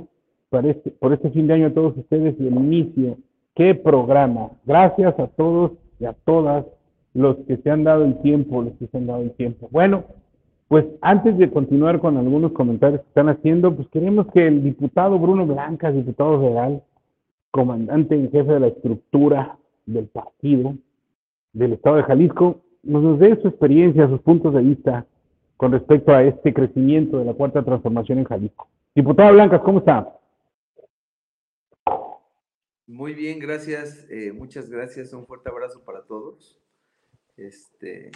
este, 0.64 0.90
por 0.90 1.12
este 1.12 1.30
fin 1.30 1.46
de 1.46 1.54
año 1.54 1.66
a 1.68 1.74
todos 1.74 1.96
ustedes 1.96 2.34
y 2.38 2.46
el 2.46 2.54
inicio. 2.54 3.16
¡Qué 3.54 3.74
programa! 3.74 4.50
Gracias 4.64 5.18
a 5.18 5.26
todos 5.28 5.72
y 5.98 6.04
a 6.04 6.12
todas 6.24 6.64
los 7.14 7.36
que 7.46 7.56
se 7.58 7.70
han 7.70 7.84
dado 7.84 8.04
el 8.04 8.20
tiempo, 8.22 8.62
los 8.62 8.74
que 8.74 8.86
se 8.86 8.96
han 8.96 9.06
dado 9.06 9.22
el 9.22 9.32
tiempo. 9.32 9.68
Bueno, 9.70 10.04
pues 10.68 10.86
antes 11.00 11.36
de 11.36 11.50
continuar 11.50 12.00
con 12.00 12.16
algunos 12.16 12.52
comentarios 12.52 13.00
que 13.00 13.08
están 13.08 13.28
haciendo, 13.28 13.74
pues 13.74 13.88
queremos 13.88 14.26
que 14.28 14.46
el 14.46 14.62
diputado 14.62 15.18
Bruno 15.18 15.46
Blancas, 15.46 15.94
diputado 15.94 16.40
federal, 16.40 16.82
comandante 17.50 18.14
en 18.14 18.30
jefe 18.30 18.52
de 18.52 18.60
la 18.60 18.68
estructura 18.68 19.56
del 19.86 20.06
partido 20.06 20.74
del 21.52 21.72
Estado 21.72 21.96
de 21.96 22.02
Jalisco, 22.04 22.60
nos 22.82 23.18
dé 23.18 23.36
su 23.40 23.48
experiencia, 23.48 24.08
sus 24.08 24.20
puntos 24.20 24.54
de 24.54 24.62
vista 24.62 25.06
con 25.60 25.72
respecto 25.72 26.10
a 26.12 26.22
este 26.24 26.54
crecimiento 26.54 27.18
de 27.18 27.26
la 27.26 27.34
cuarta 27.34 27.62
transformación 27.62 28.16
en 28.16 28.24
Jalisco. 28.24 28.66
Diputada 28.94 29.30
Blancas, 29.30 29.60
¿cómo 29.62 29.80
está? 29.80 30.18
Muy 32.86 33.12
bien, 33.12 33.38
gracias, 33.38 34.06
eh, 34.08 34.32
muchas 34.32 34.70
gracias, 34.70 35.12
un 35.12 35.26
fuerte 35.26 35.50
abrazo 35.50 35.84
para 35.84 36.00
todos. 36.06 36.58
Este, 37.36 38.10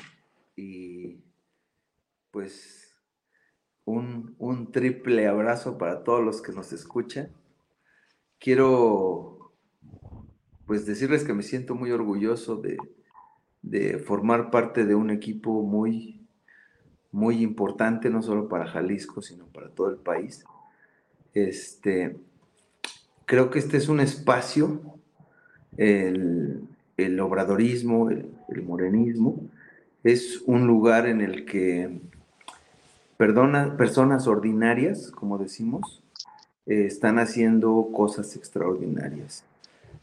y 0.56 1.18
pues 2.30 2.98
un, 3.84 4.34
un 4.38 4.72
triple 4.72 5.26
abrazo 5.26 5.76
para 5.76 6.02
todos 6.02 6.24
los 6.24 6.40
que 6.40 6.52
nos 6.52 6.72
escuchan. 6.72 7.28
Quiero 8.38 9.52
pues 10.64 10.86
decirles 10.86 11.24
que 11.24 11.34
me 11.34 11.42
siento 11.42 11.74
muy 11.74 11.90
orgulloso 11.90 12.56
de, 12.56 12.78
formar 13.98 14.50
parte 14.50 14.86
de 14.86 14.94
un 14.94 15.10
equipo 15.10 15.62
muy, 15.62 16.13
muy 17.14 17.42
importante, 17.44 18.10
no 18.10 18.22
solo 18.22 18.48
para 18.48 18.66
Jalisco, 18.66 19.22
sino 19.22 19.44
para 19.46 19.68
todo 19.68 19.88
el 19.88 19.96
país. 19.96 20.44
Este, 21.32 22.16
creo 23.24 23.50
que 23.50 23.60
este 23.60 23.76
es 23.76 23.88
un 23.88 24.00
espacio, 24.00 24.80
el, 25.76 26.66
obradorismo, 27.20 28.10
el, 28.10 28.62
morenismo, 28.64 29.48
es 30.02 30.42
un 30.46 30.66
lugar 30.66 31.06
en 31.06 31.20
el 31.20 31.44
que 31.44 32.00
perdona, 33.16 33.76
personas 33.76 34.26
ordinarias, 34.26 35.12
como 35.12 35.38
decimos, 35.38 36.02
eh, 36.66 36.86
están 36.86 37.20
haciendo 37.20 37.90
cosas 37.94 38.34
extraordinarias. 38.34 39.44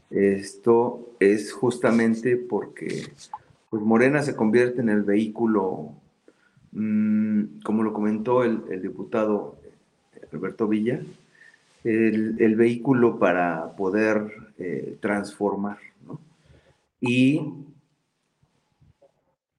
Esto 0.09 1.09
es 1.19 1.51
justamente 1.51 2.37
porque 2.37 3.11
pues 3.69 3.83
Morena 3.83 4.23
se 4.23 4.33
convierte 4.33 4.79
en 4.79 4.87
el 4.87 5.03
vehículo, 5.03 5.93
como 6.73 7.83
lo 7.83 7.93
comentó 7.93 8.43
el, 8.43 8.81
diputado 8.81 9.57
Alberto 10.31 10.67
Villa, 10.67 11.01
el, 11.83 12.55
vehículo 12.55 13.19
para 13.19 13.75
poder 13.75 14.31
eh, 14.57 14.97
transformar. 15.01 15.77
Y 16.99 17.41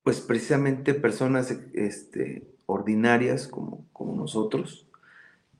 pues 0.02 0.20
precisamente 0.20 0.94
personas 0.94 1.56
este, 1.74 2.44
ordinarias 2.66 3.46
como, 3.46 3.84
como 3.92 4.16
nosotros, 4.16 4.86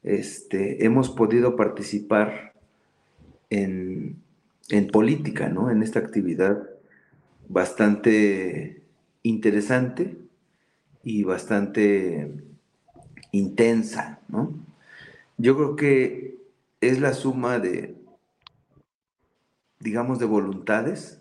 este, 0.03 0.85
hemos 0.85 1.11
podido 1.11 1.55
participar 1.55 2.55
en, 3.51 4.17
en 4.69 4.89
política, 4.89 5.49
¿no? 5.49 5.71
En 5.71 5.83
esta 5.83 5.99
actividad 5.99 6.69
bastante 7.49 8.83
interesante 9.23 10.22
y 11.03 11.25
bastante 11.25 12.31
intensa, 13.33 14.21
¿no? 14.29 14.55
Yo 15.39 15.57
creo 15.57 15.77
que 15.77 16.37
es 16.81 17.01
la 17.01 17.15
suma 17.15 17.59
de, 17.59 17.97
digamos, 19.81 20.19
de 20.19 20.27
voluntades 20.27 21.21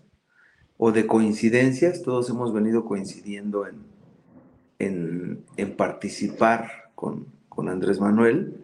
o 0.77 0.91
de 0.91 1.07
coincidencias. 1.07 2.03
Todos 2.03 2.29
hemos 2.29 2.53
venido 2.53 2.85
coincidiendo 2.85 3.65
en, 3.67 5.43
en, 5.57 5.75
participar 5.75 6.91
con, 6.95 7.25
con, 7.49 7.69
Andrés 7.69 7.99
Manuel, 7.99 8.63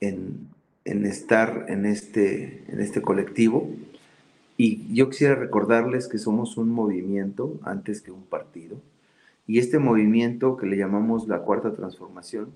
en, 0.00 0.48
en 0.84 1.06
estar 1.06 1.66
en 1.68 1.86
este, 1.86 2.64
en 2.68 2.80
este 2.80 3.00
colectivo 3.02 3.70
y 4.62 4.92
yo 4.94 5.08
quisiera 5.08 5.36
recordarles 5.36 6.06
que 6.06 6.18
somos 6.18 6.58
un 6.58 6.68
movimiento 6.68 7.58
antes 7.62 8.02
que 8.02 8.10
un 8.10 8.24
partido. 8.24 8.76
Y 9.50 9.58
este 9.58 9.80
movimiento 9.80 10.56
que 10.56 10.68
le 10.68 10.76
llamamos 10.76 11.26
la 11.26 11.40
cuarta 11.40 11.74
transformación, 11.74 12.52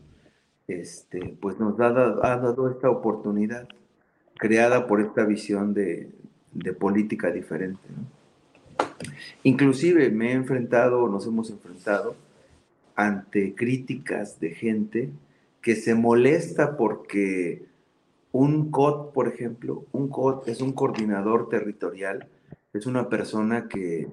este, 0.69 1.37
pues 1.41 1.59
nos 1.59 1.81
ha 1.81 1.91
dado, 1.91 2.71
esta 2.71 2.89
oportunidad 2.89 3.67
creada 4.37 4.87
por 4.87 5.01
esta 5.01 5.25
visión 5.25 5.75
de, 5.75 6.13
política 6.79 7.33
diferente. 7.33 7.83
Inclusive 9.43 10.09
me 10.11 10.31
he 10.31 10.33
enfrentado, 10.35 11.09
nos 11.09 11.27
hemos 11.27 11.51
enfrentado 11.51 12.15
ante 12.95 13.57
críticas 13.57 14.39
de 14.39 14.51
gente 14.51 15.11
que 15.63 15.75
se 15.75 15.97
molesta 15.97 16.77
porque 16.77 17.67
un 18.31 18.71
COT, 18.71 19.13
por 19.13 19.27
ejemplo, 19.27 19.85
un 19.91 20.07
COT 20.07 20.47
es 20.47 20.61
un 20.61 20.73
coordinador 20.73 21.49
territorial, 21.49 22.29
es 22.73 22.87
una 22.87 23.09
persona 23.09 23.67
que, 23.67 24.07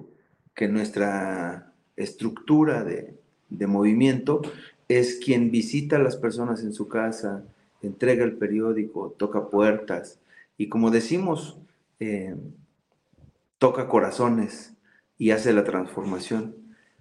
que 0.52 0.66
nuestra 0.66 1.71
estructura 1.96 2.84
de, 2.84 3.16
movimiento 3.66 4.42
es 4.88 5.20
quien 5.22 5.50
visita 5.50 5.96
a 5.96 6.00
las 6.00 6.16
personas 6.16 6.62
en 6.62 6.72
su 6.72 6.88
casa, 6.88 7.44
entrega 7.82 8.24
el 8.24 8.36
periódico, 8.36 9.14
toca 9.18 9.48
puertas 9.48 10.18
y 10.56 10.68
como 10.68 10.90
decimos, 10.90 11.58
eh, 12.00 12.34
toca 13.58 13.88
corazones 13.88 14.74
y 15.18 15.30
hace 15.30 15.52
la 15.52 15.64
transformación. 15.64 16.56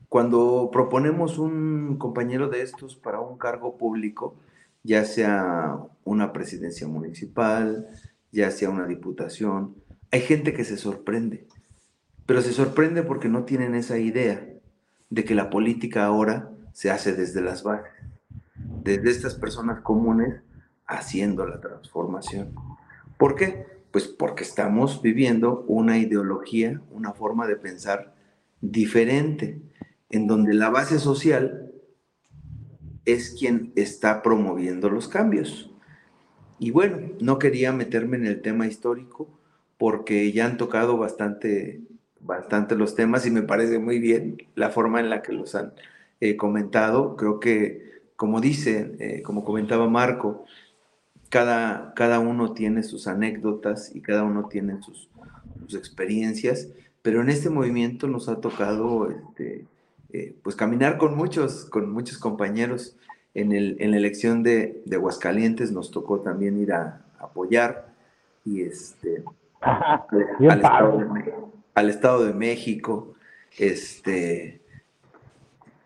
Cuando 0.09 0.69
proponemos 0.71 1.37
un 1.39 1.97
compañero 1.97 2.49
de 2.49 2.61
estos 2.61 2.95
para 2.95 3.19
un 3.19 3.37
cargo 3.37 3.77
público, 3.77 4.35
ya 4.83 5.05
sea 5.05 5.77
una 6.03 6.33
presidencia 6.33 6.87
municipal, 6.87 7.87
ya 8.31 8.51
sea 8.51 8.69
una 8.69 8.87
diputación. 8.87 9.75
Hay 10.11 10.21
gente 10.21 10.53
que 10.53 10.65
se 10.65 10.77
sorprende, 10.77 11.47
pero 12.25 12.41
se 12.41 12.51
sorprende 12.51 13.03
porque 13.03 13.29
no 13.29 13.45
tienen 13.45 13.73
esa 13.73 13.97
idea 13.99 14.50
de 15.11 15.23
que 15.23 15.35
la 15.35 15.51
política 15.51 16.05
ahora 16.05 16.49
se 16.73 16.89
hace 16.89 17.13
desde 17.13 17.41
las 17.41 17.61
bases, 17.61 17.91
desde 18.83 19.11
estas 19.11 19.35
personas 19.35 19.81
comunes 19.81 20.41
haciendo 20.87 21.45
la 21.45 21.61
transformación. 21.61 22.55
¿Por 23.17 23.35
qué? 23.35 23.67
Pues 23.91 24.07
porque 24.07 24.43
estamos 24.43 25.03
viviendo 25.03 25.63
una 25.67 25.99
ideología, 25.99 26.81
una 26.89 27.13
forma 27.13 27.45
de 27.45 27.57
pensar 27.57 28.15
diferente, 28.61 29.61
en 30.09 30.27
donde 30.27 30.53
la 30.53 30.69
base 30.69 30.97
social 30.97 31.71
es 33.05 33.35
quien 33.37 33.73
está 33.75 34.21
promoviendo 34.21 34.89
los 34.89 35.07
cambios. 35.07 35.71
Y 36.59 36.71
bueno, 36.71 36.99
no 37.19 37.37
quería 37.39 37.73
meterme 37.73 38.17
en 38.17 38.27
el 38.27 38.41
tema 38.41 38.67
histórico 38.67 39.27
porque 39.77 40.31
ya 40.31 40.45
han 40.45 40.57
tocado 40.57 40.97
bastante, 40.97 41.81
bastante 42.23 42.75
los 42.75 42.95
temas 42.95 43.25
y 43.25 43.31
me 43.31 43.41
parece 43.41 43.79
muy 43.79 43.99
bien 43.99 44.37
la 44.55 44.69
forma 44.69 44.99
en 44.99 45.09
la 45.09 45.21
que 45.21 45.33
los 45.33 45.55
han 45.55 45.73
eh, 46.19 46.37
comentado. 46.37 47.15
Creo 47.15 47.39
que, 47.39 48.01
como 48.15 48.41
dice, 48.41 48.95
eh, 48.99 49.21
como 49.21 49.43
comentaba 49.43 49.89
Marco, 49.89 50.45
cada, 51.29 51.93
cada 51.95 52.19
uno 52.19 52.53
tiene 52.53 52.83
sus 52.83 53.07
anécdotas 53.07 53.95
y 53.95 54.01
cada 54.01 54.23
uno 54.23 54.47
tiene 54.47 54.81
sus, 54.81 55.09
sus 55.65 55.75
experiencias 55.75 56.69
pero 57.01 57.21
en 57.21 57.29
este 57.29 57.49
movimiento 57.49 58.07
nos 58.07 58.29
ha 58.29 58.39
tocado 58.39 59.09
este, 59.09 59.65
eh, 60.13 60.35
pues 60.43 60.55
caminar 60.55 60.97
con 60.97 61.15
muchos, 61.15 61.65
con 61.65 61.91
muchos 61.91 62.17
compañeros. 62.17 62.95
En, 63.33 63.53
el, 63.53 63.77
en 63.79 63.91
la 63.91 63.97
elección 63.97 64.43
de, 64.43 64.83
de, 64.85 64.97
Aguascalientes 64.97 65.71
nos 65.71 65.89
tocó 65.89 66.19
también 66.19 66.57
ir 66.57 66.73
a, 66.73 67.01
apoyar 67.17 67.87
y 68.43 68.63
este, 68.63 69.23
al, 69.61 70.03
al, 70.49 70.57
estado 70.57 70.97
de, 70.97 71.33
al, 71.73 71.89
estado 71.89 72.25
de, 72.25 72.33
México. 72.33 73.13
Este, 73.57 74.61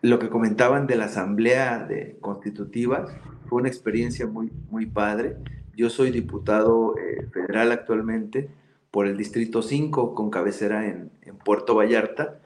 lo 0.02 0.18
que 0.18 0.28
comentaban 0.28 0.86
de 0.86 0.96
la 0.96 1.06
Asamblea 1.06 1.78
de 1.80 2.16
Constitutiva 2.20 3.06
fue 3.48 3.60
una 3.60 3.68
experiencia 3.68 4.26
muy, 4.26 4.52
muy 4.70 4.86
padre. 4.86 5.36
Yo 5.76 5.90
soy 5.90 6.10
diputado 6.10 6.96
eh, 6.98 7.26
federal 7.32 7.72
actualmente 7.72 8.48
por 8.90 9.06
el 9.06 9.16
Distrito 9.16 9.62
5 9.62 10.14
con 10.14 10.30
cabecera 10.30 10.86
en, 10.86 11.10
Puerto 11.44 11.76
Vallarta 11.76 12.40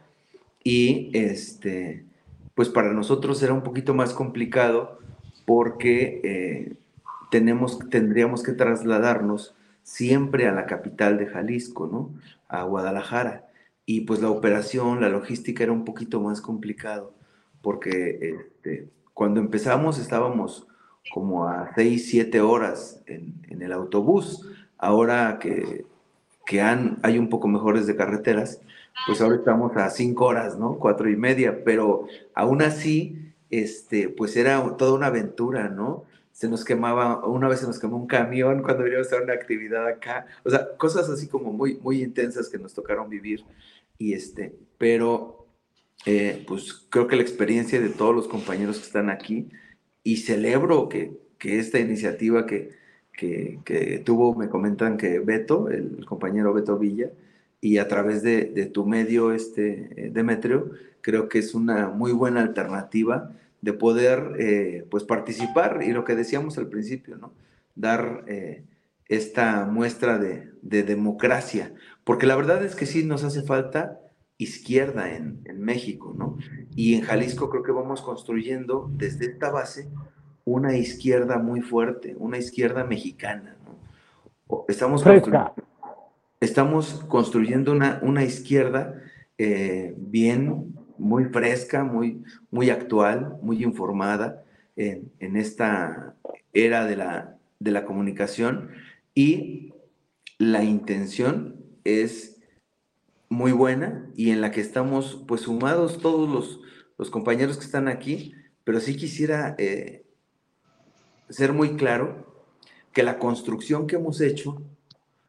y 0.62 1.10
este, 1.14 2.04
pues 2.54 2.68
para 2.68 2.92
nosotros 2.92 3.42
era 3.42 3.54
un 3.54 3.62
poquito 3.62 3.94
más 3.94 4.12
complicado 4.12 4.98
porque 5.46 6.20
eh, 6.22 6.74
tenemos, 7.30 7.78
tendríamos 7.88 8.42
que 8.42 8.52
trasladarnos 8.52 9.54
siempre 9.84 10.46
a 10.48 10.52
la 10.52 10.66
capital 10.66 11.16
de 11.16 11.28
Jalisco, 11.28 11.86
¿no? 11.86 12.10
A 12.50 12.64
Guadalajara. 12.64 13.48
Y 13.86 14.02
pues 14.02 14.20
la 14.20 14.30
operación, 14.30 15.00
la 15.00 15.08
logística 15.08 15.62
era 15.62 15.72
un 15.72 15.84
poquito 15.84 16.20
más 16.20 16.40
complicado 16.40 17.14
porque 17.62 18.18
este, 18.20 18.88
cuando 19.14 19.40
empezamos 19.40 19.98
estábamos 19.98 20.66
como 21.12 21.46
a 21.46 21.72
6, 21.74 22.08
7 22.08 22.40
horas 22.40 23.02
en, 23.06 23.40
el 23.48 23.72
autobús. 23.72 24.46
Ahora 24.78 25.38
que, 25.38 25.84
que 26.46 26.60
han, 26.60 26.98
hay 27.02 27.18
un 27.18 27.28
poco 27.28 27.48
mejores 27.48 27.86
de 27.86 27.96
carreteras, 27.96 28.60
pues 29.06 29.20
ahora 29.20 29.36
estamos 29.36 29.76
a 29.76 29.90
5 29.90 30.24
horas, 30.24 30.58
¿no? 30.58 30.78
Cuatro 30.78 31.10
y 31.10 31.16
media, 31.16 31.64
pero 31.64 32.06
aún 32.34 32.62
así, 32.62 33.32
este, 33.50 34.08
pues 34.08 34.36
era 34.36 34.76
toda 34.76 34.94
una 34.94 35.06
aventura, 35.06 35.68
¿no? 35.68 36.04
Se 36.40 36.48
nos 36.48 36.64
quemaba, 36.64 37.26
una 37.26 37.48
vez 37.48 37.60
se 37.60 37.66
nos 37.66 37.78
quemó 37.78 37.98
un 37.98 38.06
camión 38.06 38.62
cuando 38.62 38.84
veníamos 38.84 39.06
a 39.06 39.10
hacer 39.10 39.22
una 39.22 39.34
actividad 39.34 39.86
acá, 39.86 40.24
o 40.42 40.48
sea, 40.48 40.74
cosas 40.78 41.10
así 41.10 41.28
como 41.28 41.52
muy, 41.52 41.76
muy 41.82 42.02
intensas 42.02 42.48
que 42.48 42.56
nos 42.56 42.72
tocaron 42.72 43.10
vivir, 43.10 43.44
y 43.98 44.14
este, 44.14 44.54
pero 44.78 45.46
eh, 46.06 46.42
pues 46.48 46.86
creo 46.88 47.06
que 47.08 47.16
la 47.16 47.22
experiencia 47.22 47.78
de 47.78 47.90
todos 47.90 48.14
los 48.14 48.26
compañeros 48.26 48.78
que 48.78 48.86
están 48.86 49.10
aquí, 49.10 49.50
y 50.02 50.16
celebro 50.16 50.88
que, 50.88 51.12
que 51.36 51.58
esta 51.58 51.78
iniciativa 51.78 52.46
que, 52.46 52.70
que, 53.12 53.60
que, 53.66 53.98
tuvo, 53.98 54.34
me 54.34 54.48
comentan 54.48 54.96
que 54.96 55.18
Beto, 55.18 55.68
el 55.68 56.06
compañero 56.06 56.54
Beto 56.54 56.78
Villa, 56.78 57.10
y 57.60 57.76
a 57.76 57.86
través 57.86 58.22
de, 58.22 58.46
de 58.46 58.64
tu 58.64 58.86
medio, 58.86 59.32
este, 59.32 59.90
eh, 60.06 60.10
Demetrio, 60.10 60.70
creo 61.02 61.28
que 61.28 61.38
es 61.38 61.54
una 61.54 61.90
muy 61.90 62.12
buena 62.12 62.40
alternativa 62.40 63.36
de 63.60 63.72
poder 63.72 64.36
eh, 64.38 64.86
pues 64.90 65.04
participar 65.04 65.82
y 65.82 65.92
lo 65.92 66.04
que 66.04 66.14
decíamos 66.14 66.58
al 66.58 66.68
principio, 66.68 67.16
¿no? 67.16 67.34
Dar 67.74 68.24
eh, 68.26 68.64
esta 69.06 69.66
muestra 69.66 70.18
de, 70.18 70.50
de, 70.62 70.82
democracia, 70.82 71.74
porque 72.04 72.26
la 72.26 72.36
verdad 72.36 72.64
es 72.64 72.74
que 72.74 72.86
sí 72.86 73.04
nos 73.04 73.24
hace 73.24 73.42
falta 73.42 74.00
izquierda 74.38 75.14
en, 75.14 75.42
en 75.44 75.60
México, 75.60 76.14
¿no? 76.16 76.38
Y 76.74 76.94
en 76.94 77.02
Jalisco 77.02 77.50
creo 77.50 77.62
que 77.62 77.72
vamos 77.72 78.00
construyendo 78.00 78.90
desde 78.92 79.26
esta 79.26 79.50
base 79.50 79.88
una 80.44 80.76
izquierda 80.76 81.38
muy 81.38 81.60
fuerte, 81.60 82.16
una 82.18 82.38
izquierda 82.38 82.84
mexicana, 82.84 83.56
¿no? 83.64 84.64
Estamos 84.68 85.02
construyendo, 85.02 85.54
estamos 86.40 87.04
construyendo 87.08 87.72
una, 87.72 88.00
una 88.02 88.24
izquierda 88.24 89.00
eh, 89.38 89.94
bien, 89.96 90.74
muy 91.00 91.24
fresca, 91.24 91.82
muy, 91.82 92.22
muy 92.50 92.70
actual, 92.70 93.38
muy 93.42 93.64
informada 93.64 94.44
en, 94.76 95.10
en 95.18 95.36
esta 95.36 96.14
era 96.52 96.86
de 96.86 96.96
la, 96.96 97.36
de 97.58 97.70
la 97.70 97.84
comunicación. 97.84 98.70
Y 99.14 99.72
la 100.38 100.62
intención 100.62 101.56
es 101.84 102.40
muy 103.28 103.52
buena 103.52 104.10
y 104.16 104.30
en 104.30 104.40
la 104.40 104.50
que 104.50 104.60
estamos 104.60 105.24
pues 105.26 105.42
sumados 105.42 105.98
todos 105.98 106.28
los, 106.28 106.60
los 106.98 107.10
compañeros 107.10 107.56
que 107.56 107.64
están 107.64 107.88
aquí, 107.88 108.34
pero 108.64 108.80
sí 108.80 108.96
quisiera 108.96 109.54
eh, 109.58 110.04
ser 111.28 111.52
muy 111.52 111.76
claro 111.76 112.26
que 112.92 113.02
la 113.02 113.18
construcción 113.18 113.86
que 113.86 113.96
hemos 113.96 114.20
hecho 114.20 114.62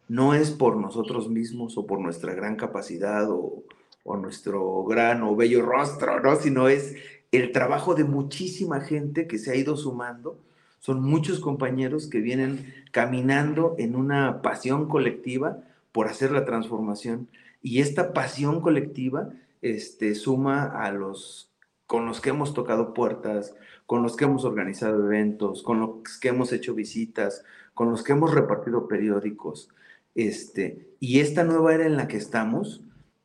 no 0.08 0.34
es 0.34 0.52
por 0.52 0.78
nosotros 0.78 1.30
mismos 1.30 1.78
o 1.78 1.86
por 1.86 2.00
nuestra 2.00 2.34
gran 2.34 2.56
capacidad 2.56 3.30
o, 3.30 3.64
o 4.04 4.18
nuestro 4.18 4.84
gran 4.84 5.24
o 5.24 5.36
bello 5.36 5.62
rostro, 5.62 6.20
¿no? 6.22 6.36
Sino 6.36 6.68
es 6.68 6.96
el 7.32 7.52
trabajo 7.52 7.96
de 7.96 8.04
muchísima 8.04 8.82
gente 8.82 9.28
que 9.28 9.38
se 9.38 9.52
ha 9.52 9.56
ido 9.56 9.78
sumando. 9.78 10.40
Son 10.80 11.02
muchos 11.02 11.40
compañeros 11.40 12.08
que 12.08 12.20
vienen 12.20 12.74
caminando 12.92 13.76
en 13.78 13.96
una 13.96 14.42
pasión 14.42 14.88
colectiva 14.88 15.60
por 15.92 16.08
hacer 16.08 16.32
la 16.32 16.46
transformación. 16.46 17.28
Y 17.62 17.82
esta 17.82 18.14
pasión 18.14 18.62
colectiva 18.62 19.30
este, 19.62 20.16
suma 20.16 20.64
a 20.66 20.92
los 20.92 21.48
con 21.92 22.06
los 22.06 22.22
que 22.22 22.30
hemos 22.30 22.54
tocado 22.54 22.94
puertas, 22.94 23.54
con 23.86 24.02
los 24.02 24.16
que 24.16 24.24
hemos 24.24 24.46
organizado 24.46 25.06
eventos, 25.08 25.62
con 25.62 25.82
los 25.82 26.20
que 26.22 26.30
hemos 26.30 26.54
hecho 26.54 26.74
visitas, 26.74 27.44
con 27.74 27.92
los 27.92 28.02
que 28.02 28.14
hemos 28.14 28.34
repartido 28.34 28.88
periódicos. 28.88 29.68
Este, 30.16 30.88
y 31.02 31.20
esta 31.20 31.44
nueva 31.44 31.76
era 31.76 31.86
en 31.86 31.98
la 31.98 32.08
que 32.08 32.16
estamos, 32.16 32.82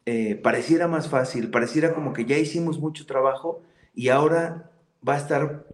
eh, 0.07 0.37
pareciera 0.37 0.87
más 0.87 1.09
fácil, 1.09 1.51
pareciera 1.51 1.93
como 1.93 2.13
que 2.13 2.25
ya 2.25 2.39
hicimos 2.39 2.79
mucho 2.79 3.07
trabajo 3.07 3.61
y 3.93 4.09
ahora 4.09 4.71
va 5.07 5.15
a 5.15 5.19
estar 5.19 5.67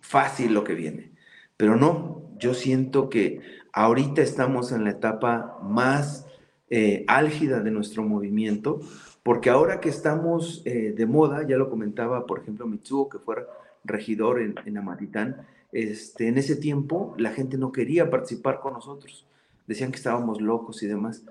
fácil 0.00 0.52
lo 0.52 0.64
que 0.64 0.74
viene. 0.74 1.12
Pero 1.56 1.74
no, 1.74 2.22
yo 2.38 2.52
siento 2.52 3.08
que 3.08 3.40
ahorita 3.72 4.20
estamos 4.20 4.70
en 4.70 4.84
la 4.84 4.90
etapa 4.90 5.58
más 5.62 6.26
eh, 6.68 7.06
álgida 7.08 7.60
de 7.60 7.70
nuestro 7.70 8.02
movimiento, 8.02 8.80
porque 9.22 9.48
ahora 9.48 9.80
que 9.80 9.88
estamos 9.88 10.60
eh, 10.66 10.92
de 10.94 11.06
moda, 11.06 11.46
ya 11.48 11.56
lo 11.56 11.70
comentaba, 11.70 12.26
por 12.26 12.40
ejemplo, 12.40 12.66
Mitsuo, 12.66 13.08
que 13.08 13.18
fuera 13.18 13.46
regidor 13.82 14.42
en, 14.42 14.56
en 14.66 14.76
Amatitán, 14.76 15.46
este, 15.72 16.28
en 16.28 16.36
ese 16.36 16.56
tiempo 16.56 17.14
la 17.16 17.30
gente 17.30 17.56
no 17.56 17.72
quería 17.72 18.10
participar 18.10 18.60
con 18.60 18.74
nosotros, 18.74 19.26
decían 19.66 19.90
que 19.90 19.96
estábamos 19.96 20.42
locos 20.42 20.82
y 20.82 20.86
demás, 20.86 21.22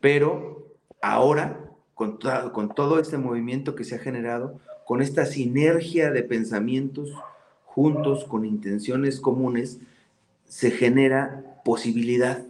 pero 0.00 0.63
ahora, 1.12 1.60
con, 1.94 2.18
con 2.52 2.74
todo 2.74 2.98
este 2.98 3.18
movimiento 3.18 3.74
que 3.74 3.84
se 3.84 3.96
ha 3.96 3.98
generado, 3.98 4.60
con 4.84 5.02
esta 5.02 5.26
sinergia 5.26 6.10
de 6.10 6.22
pensamientos 6.22 7.12
juntos, 7.64 8.24
con 8.24 8.44
intenciones 8.44 9.20
comunes, 9.20 9.80
se 10.46 10.70
genera 10.70 11.60
posibilidad 11.64 12.44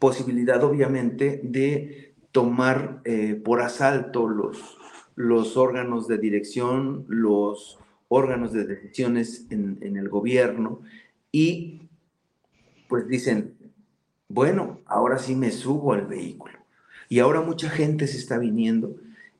posibilidad 0.00 0.64
obviamente 0.64 1.40
de 1.44 2.14
tomar 2.32 3.02
eh, 3.04 3.34
por 3.34 3.60
asalto 3.60 4.26
los, 4.28 4.78
los 5.14 5.56
órganos 5.56 6.08
de 6.08 6.16
dirección, 6.18 7.04
los 7.06 7.78
órganos 8.08 8.52
de 8.52 8.64
decisiones 8.64 9.46
en, 9.50 9.78
en, 9.82 9.96
el 9.96 10.08
gobierno 10.08 10.80
y 11.30 11.82
pues 12.88 13.06
dicen, 13.06 13.54
bueno, 14.28 14.80
ahora 14.86 15.18
sí 15.18 15.36
me 15.36 15.50
subo 15.50 15.92
al 15.92 16.06
vehículo. 16.06 16.59
Y 17.10 17.18
ahora 17.18 17.40
mucha 17.40 17.68
gente 17.68 18.06
se 18.06 18.18
está 18.18 18.38
viniendo, 18.38 18.94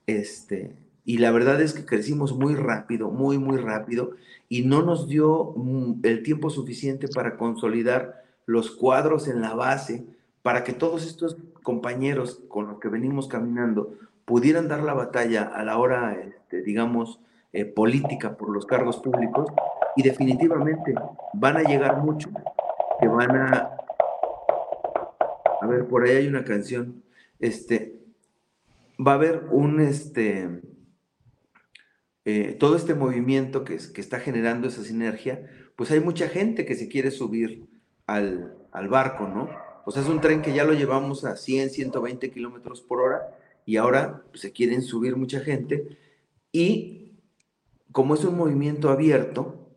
este, 0.08 0.72
y 1.04 1.18
la 1.18 1.30
verdad 1.30 1.60
es 1.60 1.72
que 1.72 1.86
crecimos 1.86 2.36
muy 2.36 2.56
rápido, 2.56 3.12
muy, 3.12 3.38
muy 3.38 3.58
rápido, 3.58 4.10
y 4.48 4.64
no 4.64 4.82
nos 4.82 5.06
dio 5.06 5.54
mm, 5.54 6.00
el 6.02 6.24
tiempo 6.24 6.50
suficiente 6.50 7.06
para 7.06 7.36
consolidar 7.36 8.24
los 8.44 8.72
cuadros 8.72 9.28
en 9.28 9.40
la 9.40 9.54
base, 9.54 10.04
para 10.42 10.64
que 10.64 10.72
todos 10.72 11.06
estos 11.06 11.36
compañeros 11.62 12.40
con 12.48 12.66
los 12.66 12.80
que 12.80 12.88
venimos 12.88 13.28
caminando 13.28 13.94
pudieran 14.24 14.66
dar 14.66 14.82
la 14.82 14.94
batalla 14.94 15.44
a 15.44 15.62
la 15.62 15.78
hora, 15.78 16.14
este, 16.20 16.62
digamos, 16.62 17.20
eh, 17.52 17.66
política 17.66 18.36
por 18.36 18.50
los 18.50 18.66
cargos 18.66 18.96
públicos 18.96 19.46
y 19.94 20.02
definitivamente 20.02 20.92
van 21.34 21.56
a 21.56 21.62
llegar 21.62 21.98
muchos 21.98 22.32
que 23.00 23.06
van 23.06 23.36
a... 23.36 23.70
A 25.60 25.66
ver, 25.68 25.86
por 25.86 26.02
ahí 26.02 26.16
hay 26.16 26.26
una 26.26 26.42
canción. 26.42 27.04
Este, 27.40 28.00
va 29.04 29.12
a 29.12 29.14
haber 29.16 29.44
un, 29.50 29.80
este, 29.80 30.60
eh, 32.24 32.56
todo 32.58 32.76
este 32.76 32.94
movimiento 32.94 33.64
que, 33.64 33.78
que, 33.92 34.00
está 34.00 34.20
generando 34.20 34.68
esa 34.68 34.84
sinergia, 34.84 35.48
pues 35.76 35.90
hay 35.90 36.00
mucha 36.00 36.28
gente 36.28 36.66
que 36.66 36.74
se 36.74 36.88
quiere 36.88 37.10
subir 37.10 37.66
al, 38.06 38.56
al 38.72 38.88
barco, 38.88 39.26
¿no? 39.26 39.48
O 39.84 39.90
sea, 39.90 40.02
es 40.02 40.08
un 40.08 40.20
tren 40.20 40.42
que 40.42 40.52
ya 40.52 40.64
lo 40.64 40.74
llevamos 40.74 41.24
a 41.24 41.36
100, 41.36 41.70
120 41.70 42.30
kilómetros 42.30 42.82
por 42.82 43.00
hora 43.00 43.36
y 43.64 43.76
ahora 43.76 44.22
pues, 44.30 44.42
se 44.42 44.52
quieren 44.52 44.82
subir 44.82 45.16
mucha 45.16 45.40
gente. 45.40 45.98
Y 46.52 47.12
como 47.92 48.14
es 48.14 48.24
un 48.24 48.36
movimiento 48.36 48.90
abierto, 48.90 49.76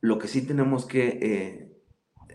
lo 0.00 0.18
que 0.18 0.28
sí 0.28 0.42
tenemos 0.42 0.86
que 0.86 1.18
eh, 1.22 1.72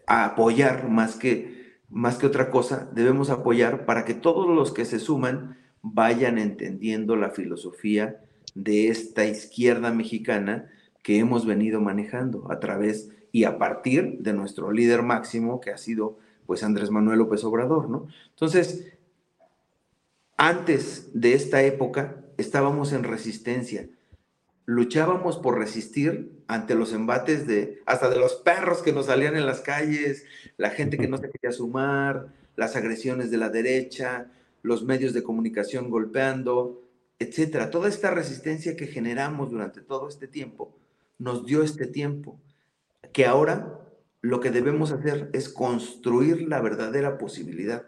apoyar 0.07 0.89
más 0.89 1.15
que, 1.15 1.54
más 1.89 2.17
que 2.17 2.25
otra 2.25 2.49
cosa, 2.49 2.89
debemos 2.93 3.29
apoyar 3.29 3.85
para 3.85 4.05
que 4.05 4.13
todos 4.13 4.47
los 4.47 4.71
que 4.71 4.85
se 4.85 4.99
suman 4.99 5.57
vayan 5.81 6.37
entendiendo 6.37 7.15
la 7.15 7.29
filosofía 7.29 8.21
de 8.55 8.87
esta 8.87 9.25
izquierda 9.25 9.91
mexicana 9.91 10.69
que 11.03 11.19
hemos 11.19 11.45
venido 11.45 11.81
manejando 11.81 12.51
a 12.51 12.59
través 12.59 13.11
y 13.31 13.43
a 13.43 13.57
partir 13.57 14.17
de 14.19 14.33
nuestro 14.33 14.71
líder 14.71 15.03
máximo 15.03 15.61
que 15.61 15.71
ha 15.71 15.77
sido 15.77 16.17
pues 16.45 16.63
Andrés 16.63 16.89
Manuel 16.89 17.19
López 17.19 17.43
Obrador, 17.43 17.89
¿no? 17.89 18.07
Entonces, 18.29 18.93
antes 20.37 21.09
de 21.13 21.33
esta 21.33 21.61
época 21.63 22.23
estábamos 22.37 22.93
en 22.93 23.03
resistencia, 23.03 23.89
luchábamos 24.65 25.37
por 25.37 25.57
resistir 25.57 26.34
ante 26.47 26.75
los 26.75 26.93
embates 26.93 27.47
de 27.47 27.81
hasta 27.85 28.09
de 28.09 28.17
los 28.17 28.35
perros 28.35 28.81
que 28.81 28.93
nos 28.93 29.07
salían 29.07 29.35
en 29.35 29.45
las 29.45 29.61
calles, 29.61 30.25
la 30.57 30.69
gente 30.69 30.97
que 30.97 31.07
no 31.07 31.17
se 31.17 31.29
quería 31.29 31.51
sumar, 31.51 32.27
las 32.55 32.75
agresiones 32.75 33.31
de 33.31 33.37
la 33.37 33.49
derecha, 33.49 34.31
los 34.61 34.83
medios 34.83 35.13
de 35.13 35.23
comunicación 35.23 35.89
golpeando, 35.89 36.81
etcétera. 37.19 37.69
Toda 37.69 37.89
esta 37.89 38.11
resistencia 38.11 38.75
que 38.75 38.87
generamos 38.87 39.51
durante 39.51 39.81
todo 39.81 40.07
este 40.07 40.27
tiempo 40.27 40.75
nos 41.17 41.45
dio 41.45 41.63
este 41.63 41.87
tiempo 41.87 42.39
que 43.13 43.25
ahora 43.25 43.79
lo 44.21 44.39
que 44.39 44.51
debemos 44.51 44.91
hacer 44.91 45.29
es 45.33 45.49
construir 45.49 46.47
la 46.47 46.61
verdadera 46.61 47.17
posibilidad. 47.17 47.85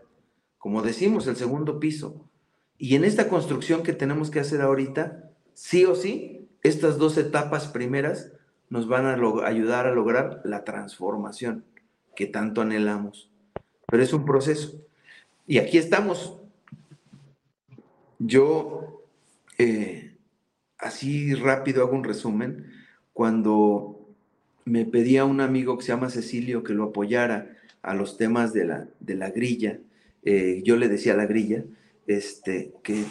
Como 0.58 0.82
decimos, 0.82 1.28
el 1.28 1.36
segundo 1.36 1.80
piso. 1.80 2.30
Y 2.78 2.95
en 2.95 3.03
esta 3.03 3.28
construcción 3.28 3.84
que 3.84 3.93
tenemos 3.93 4.30
que 4.30 4.39
hacer 4.39 4.62
ahorita, 4.62 5.32
sí 5.53 5.86
o 5.86 5.95
sí, 5.95 6.47
estas 6.62 6.97
dos 6.97 7.18
etapas 7.18 7.68
primeras 7.68 8.34
nos 8.70 8.88
van 8.88 9.05
a 9.05 9.47
ayudar 9.47 9.88
a 9.88 9.93
lograr 9.93 10.41
la 10.43 10.63
transformación 10.63 11.65
que 12.15 12.26
tanto 12.26 12.61
anhelamos. 12.61 13.30
Pero 13.88 14.03
es 14.03 14.13
un 14.13 14.26
proceso. 14.26 14.82
Y 15.45 15.59
aquí 15.59 15.78
estamos. 15.78 16.39
Yo, 18.20 19.03
eh, 19.57 20.18
así 20.78 21.34
rápido 21.36 21.84
hago 21.84 21.95
un 21.95 22.03
resumen. 22.03 22.72
Cuando 23.13 23.97
me 24.65 24.86
pedía 24.86 25.24
un 25.26 25.39
amigo 25.39 25.78
que 25.78 25.86
se 25.86 25.93
llama 25.93 26.09
Cecilio 26.09 26.63
que 26.63 26.74
lo 26.74 26.86
apoyara 26.86 27.57
a 27.82 27.93
los 27.93 28.18
temas 28.18 28.53
de 28.53 28.65
la, 28.65 28.88
de 28.99 29.15
la 29.15 29.30
grilla. 29.30 29.80
Eh, 30.24 30.61
yo 30.65 30.76
le 30.76 30.89
decía 30.89 31.13
a 31.13 31.18
la 31.18 31.26
grilla, 31.26 31.63
este, 32.05 32.74
que 32.84 33.05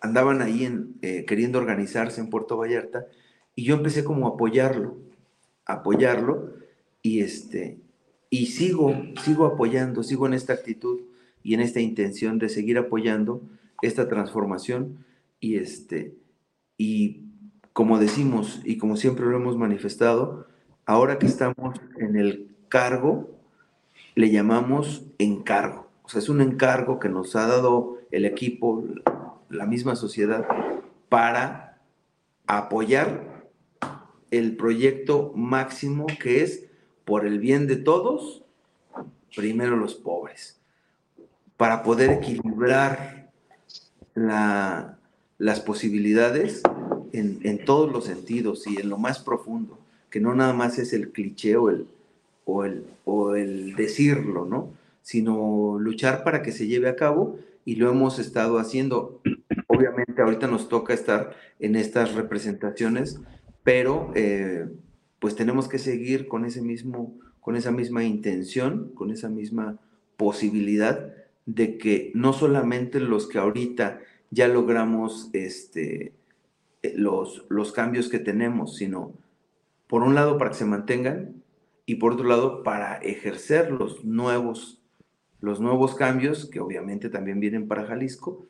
andaban 0.00 0.42
ahí 0.42 0.64
en, 0.64 0.94
eh, 1.02 1.24
queriendo 1.24 1.58
organizarse 1.58 2.20
en 2.20 2.30
Puerto 2.30 2.56
Vallarta, 2.56 3.06
y 3.58 3.64
yo 3.64 3.74
empecé 3.74 4.04
como 4.04 4.28
a 4.28 4.34
apoyarlo, 4.34 4.94
apoyarlo, 5.66 6.52
y 7.02 7.22
este, 7.22 7.80
y 8.30 8.46
sigo, 8.46 8.94
sigo 9.24 9.46
apoyando, 9.46 10.04
sigo 10.04 10.28
en 10.28 10.34
esta 10.34 10.52
actitud 10.52 11.00
y 11.42 11.54
en 11.54 11.60
esta 11.60 11.80
intención 11.80 12.38
de 12.38 12.50
seguir 12.50 12.78
apoyando 12.78 13.42
esta 13.82 14.08
transformación, 14.08 15.04
y 15.40 15.56
este, 15.56 16.14
y 16.76 17.22
como 17.72 17.98
decimos, 17.98 18.60
y 18.62 18.78
como 18.78 18.96
siempre 18.96 19.26
lo 19.26 19.38
hemos 19.38 19.56
manifestado, 19.56 20.46
Ahora 20.86 21.18
que 21.18 21.26
estamos 21.26 21.78
en 21.98 22.16
el 22.16 22.48
cargo, 22.68 23.28
le 24.14 24.30
llamamos 24.30 25.04
encargo. 25.18 25.86
O 26.04 26.08
sea, 26.08 26.20
es 26.20 26.30
un 26.30 26.40
encargo 26.40 26.98
que 26.98 27.10
nos 27.10 27.36
ha 27.36 27.46
dado 27.46 27.98
el 28.10 28.24
equipo, 28.24 28.84
la 29.50 29.66
misma 29.66 29.96
sociedad, 29.96 30.46
para 31.10 31.78
apoyar 32.46 33.27
el 34.30 34.56
proyecto 34.56 35.32
máximo 35.34 36.06
que 36.20 36.42
es 36.42 36.64
por 37.04 37.26
el 37.26 37.38
bien 37.38 37.66
de 37.66 37.76
todos, 37.76 38.42
primero 39.34 39.76
los 39.76 39.94
pobres, 39.94 40.58
para 41.56 41.82
poder 41.82 42.10
equilibrar 42.10 43.30
las 44.14 45.60
posibilidades 45.60 46.62
en, 47.12 47.40
en 47.42 47.64
todos 47.64 47.90
los 47.90 48.04
sentidos 48.04 48.66
y 48.66 48.80
en 48.80 48.88
lo 48.88 48.98
más 48.98 49.20
profundo 49.20 49.78
que 50.10 50.20
no 50.20 50.34
nada 50.34 50.52
más 50.52 50.78
es 50.78 50.92
el 50.92 51.10
cliché 51.10 51.56
o 51.56 51.70
el, 51.70 51.86
o 52.44 52.64
el, 52.64 52.84
o 53.04 53.34
el 53.34 53.74
decirlo, 53.76 54.44
¿no? 54.44 54.70
Sino 55.02 55.78
luchar 55.78 56.24
para 56.24 56.42
que 56.42 56.52
se 56.52 56.66
lleve 56.66 56.88
a 56.88 56.96
cabo 56.96 57.38
y 57.64 57.76
lo 57.76 57.90
hemos 57.90 58.18
estado 58.18 58.58
haciendo. 58.58 59.20
Obviamente 59.66 60.20
ahorita 60.22 60.46
nos 60.46 60.68
toca 60.68 60.94
estar 60.94 61.36
en 61.60 61.76
estas 61.76 62.14
representaciones, 62.14 63.20
pero 63.68 64.12
eh, 64.14 64.66
pues 65.18 65.36
tenemos 65.36 65.68
que 65.68 65.78
seguir 65.78 66.26
con 66.26 66.46
ese 66.46 66.62
mismo, 66.62 67.18
con 67.38 67.54
esa 67.54 67.70
misma 67.70 68.02
intención, 68.02 68.94
con 68.94 69.10
esa 69.10 69.28
misma 69.28 69.78
posibilidad 70.16 71.12
de 71.44 71.76
que 71.76 72.10
no 72.14 72.32
solamente 72.32 72.98
los 72.98 73.28
que 73.28 73.36
ahorita 73.36 74.00
ya 74.30 74.48
logramos 74.48 75.28
este, 75.34 76.14
eh, 76.82 76.94
los, 76.96 77.44
los 77.50 77.72
cambios 77.72 78.08
que 78.08 78.18
tenemos, 78.18 78.76
sino 78.76 79.12
por 79.86 80.02
un 80.02 80.14
lado 80.14 80.38
para 80.38 80.48
que 80.48 80.56
se 80.56 80.64
mantengan 80.64 81.42
y 81.84 81.96
por 81.96 82.14
otro 82.14 82.26
lado 82.26 82.62
para 82.62 82.94
ejercer 82.96 83.70
los 83.70 84.02
nuevos, 84.02 84.80
los 85.40 85.60
nuevos 85.60 85.94
cambios 85.94 86.48
que 86.48 86.60
obviamente 86.60 87.10
también 87.10 87.38
vienen 87.38 87.68
para 87.68 87.84
Jalisco, 87.84 88.46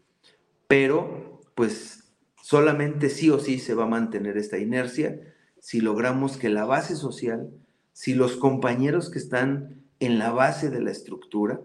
pero 0.69 1.41
pues 1.57 1.98
solamente 2.49 3.11
sí 3.11 3.29
o 3.29 3.39
sí 3.39 3.59
se 3.59 3.75
va 3.75 3.85
a 3.85 3.89
mantener 3.89 4.39
esta 4.39 4.57
inercia 4.57 5.21
si 5.61 5.83
logramos 5.83 6.39
que 6.39 6.49
la 6.49 6.65
base 6.65 6.97
social, 6.97 7.51
si 7.93 8.15
los 8.15 8.37
compañeros 8.37 9.11
que 9.11 9.19
están 9.19 9.83
en 10.01 10.19
la 10.19 10.31
base 10.31 10.71
de 10.71 10.81
la 10.81 10.91
estructura 10.91 11.61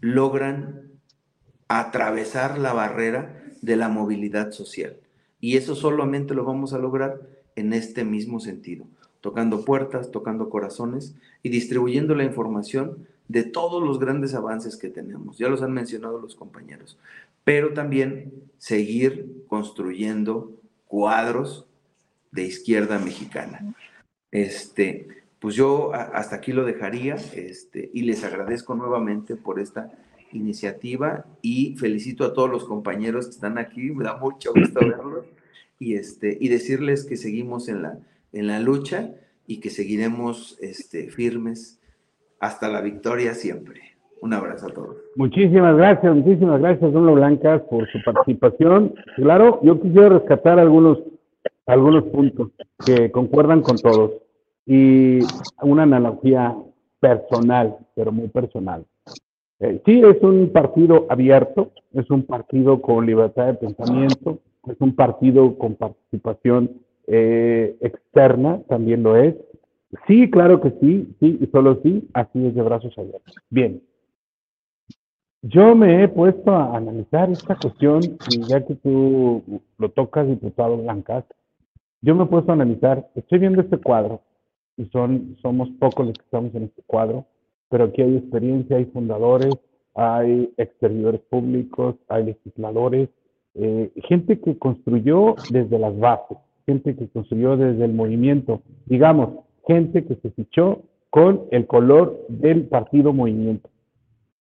logran 0.00 0.92
atravesar 1.68 2.56
la 2.56 2.72
barrera 2.72 3.44
de 3.60 3.76
la 3.76 3.90
movilidad 3.90 4.52
social. 4.52 4.96
Y 5.38 5.58
eso 5.58 5.74
solamente 5.74 6.32
lo 6.32 6.46
vamos 6.46 6.72
a 6.72 6.78
lograr 6.78 7.20
en 7.54 7.74
este 7.74 8.02
mismo 8.02 8.40
sentido, 8.40 8.86
tocando 9.20 9.66
puertas, 9.66 10.10
tocando 10.10 10.48
corazones 10.48 11.14
y 11.42 11.50
distribuyendo 11.50 12.14
la 12.14 12.24
información 12.24 13.06
de 13.30 13.44
todos 13.44 13.80
los 13.80 14.00
grandes 14.00 14.34
avances 14.34 14.76
que 14.76 14.88
tenemos. 14.88 15.38
Ya 15.38 15.48
los 15.48 15.62
han 15.62 15.72
mencionado 15.72 16.20
los 16.20 16.34
compañeros, 16.34 16.98
pero 17.44 17.72
también 17.72 18.32
seguir 18.58 19.44
construyendo 19.46 20.52
cuadros 20.88 21.64
de 22.32 22.42
izquierda 22.42 22.98
mexicana. 22.98 23.72
Este, 24.32 25.06
pues 25.38 25.54
yo 25.54 25.94
hasta 25.94 26.34
aquí 26.34 26.52
lo 26.52 26.64
dejaría 26.64 27.14
este, 27.14 27.88
y 27.94 28.02
les 28.02 28.24
agradezco 28.24 28.74
nuevamente 28.74 29.36
por 29.36 29.60
esta 29.60 29.92
iniciativa 30.32 31.24
y 31.40 31.76
felicito 31.76 32.24
a 32.24 32.34
todos 32.34 32.50
los 32.50 32.64
compañeros 32.64 33.26
que 33.26 33.32
están 33.34 33.58
aquí, 33.58 33.92
me 33.92 34.02
da 34.02 34.16
mucho 34.16 34.52
gusto 34.52 34.80
verlos 34.80 35.26
y, 35.78 35.94
este, 35.94 36.36
y 36.40 36.48
decirles 36.48 37.04
que 37.04 37.16
seguimos 37.16 37.68
en 37.68 37.82
la, 37.82 37.96
en 38.32 38.48
la 38.48 38.58
lucha 38.58 39.12
y 39.46 39.58
que 39.58 39.70
seguiremos 39.70 40.58
este, 40.60 41.12
firmes 41.12 41.79
hasta 42.40 42.68
la 42.68 42.80
victoria 42.80 43.34
siempre. 43.34 43.80
Un 44.22 44.34
abrazo 44.34 44.66
a 44.66 44.74
todos. 44.74 44.96
Muchísimas 45.16 45.76
gracias, 45.76 46.14
muchísimas 46.14 46.60
gracias, 46.60 46.92
Don 46.92 47.14
Blancas, 47.14 47.62
por 47.70 47.90
su 47.90 47.98
participación. 48.04 48.94
Claro, 49.16 49.60
yo 49.62 49.80
quisiera 49.80 50.10
rescatar 50.10 50.58
algunos, 50.58 50.98
algunos 51.66 52.04
puntos 52.04 52.50
que 52.84 53.10
concuerdan 53.10 53.62
con 53.62 53.76
todos 53.78 54.12
y 54.66 55.20
una 55.62 55.84
analogía 55.84 56.54
personal, 57.00 57.78
pero 57.94 58.12
muy 58.12 58.28
personal. 58.28 58.84
Eh, 59.60 59.80
sí, 59.84 60.02
es 60.02 60.22
un 60.22 60.50
partido 60.52 61.06
abierto, 61.08 61.70
es 61.92 62.10
un 62.10 62.24
partido 62.24 62.80
con 62.80 63.06
libertad 63.06 63.46
de 63.46 63.54
pensamiento, 63.54 64.38
es 64.66 64.76
un 64.80 64.94
partido 64.94 65.56
con 65.56 65.74
participación 65.74 66.70
eh, 67.06 67.76
externa, 67.80 68.60
también 68.68 69.02
lo 69.02 69.16
es. 69.16 69.34
Sí, 70.06 70.30
claro 70.30 70.60
que 70.60 70.70
sí, 70.80 71.16
sí, 71.18 71.38
y 71.40 71.46
solo 71.46 71.80
sí, 71.82 72.08
así 72.14 72.46
es 72.46 72.54
de 72.54 72.62
brazos 72.62 72.96
abiertos. 72.96 73.34
Bien. 73.48 73.82
Yo 75.42 75.74
me 75.74 76.04
he 76.04 76.08
puesto 76.08 76.52
a 76.52 76.76
analizar 76.76 77.30
esta 77.30 77.56
cuestión, 77.56 78.00
y 78.30 78.42
ya 78.46 78.64
que 78.64 78.74
tú 78.74 79.62
lo 79.78 79.88
tocas, 79.90 80.28
diputado 80.28 80.76
Blancas, 80.76 81.24
yo 82.02 82.14
me 82.14 82.24
he 82.24 82.26
puesto 82.26 82.52
a 82.52 82.54
analizar, 82.54 83.08
estoy 83.14 83.38
viendo 83.38 83.62
este 83.62 83.78
cuadro, 83.78 84.20
y 84.76 84.84
son, 84.86 85.36
somos 85.42 85.70
pocos 85.80 86.06
los 86.06 86.14
que 86.14 86.24
estamos 86.24 86.54
en 86.54 86.64
este 86.64 86.82
cuadro, 86.86 87.26
pero 87.68 87.84
aquí 87.84 88.02
hay 88.02 88.16
experiencia, 88.16 88.76
hay 88.76 88.84
fundadores, 88.86 89.54
hay 89.94 90.52
exteriores 90.56 91.20
públicos, 91.22 91.96
hay 92.08 92.24
legisladores, 92.24 93.08
eh, 93.54 93.90
gente 94.08 94.40
que 94.40 94.56
construyó 94.58 95.34
desde 95.50 95.78
las 95.78 95.98
bases, 95.98 96.38
gente 96.66 96.94
que 96.94 97.08
construyó 97.08 97.56
desde 97.56 97.84
el 97.84 97.92
movimiento, 97.92 98.62
digamos, 98.86 99.30
gente 99.70 100.04
que 100.04 100.16
se 100.16 100.30
fichó 100.30 100.82
con 101.10 101.42
el 101.52 101.68
color 101.68 102.26
del 102.28 102.64
partido 102.64 103.12
movimiento. 103.12 103.70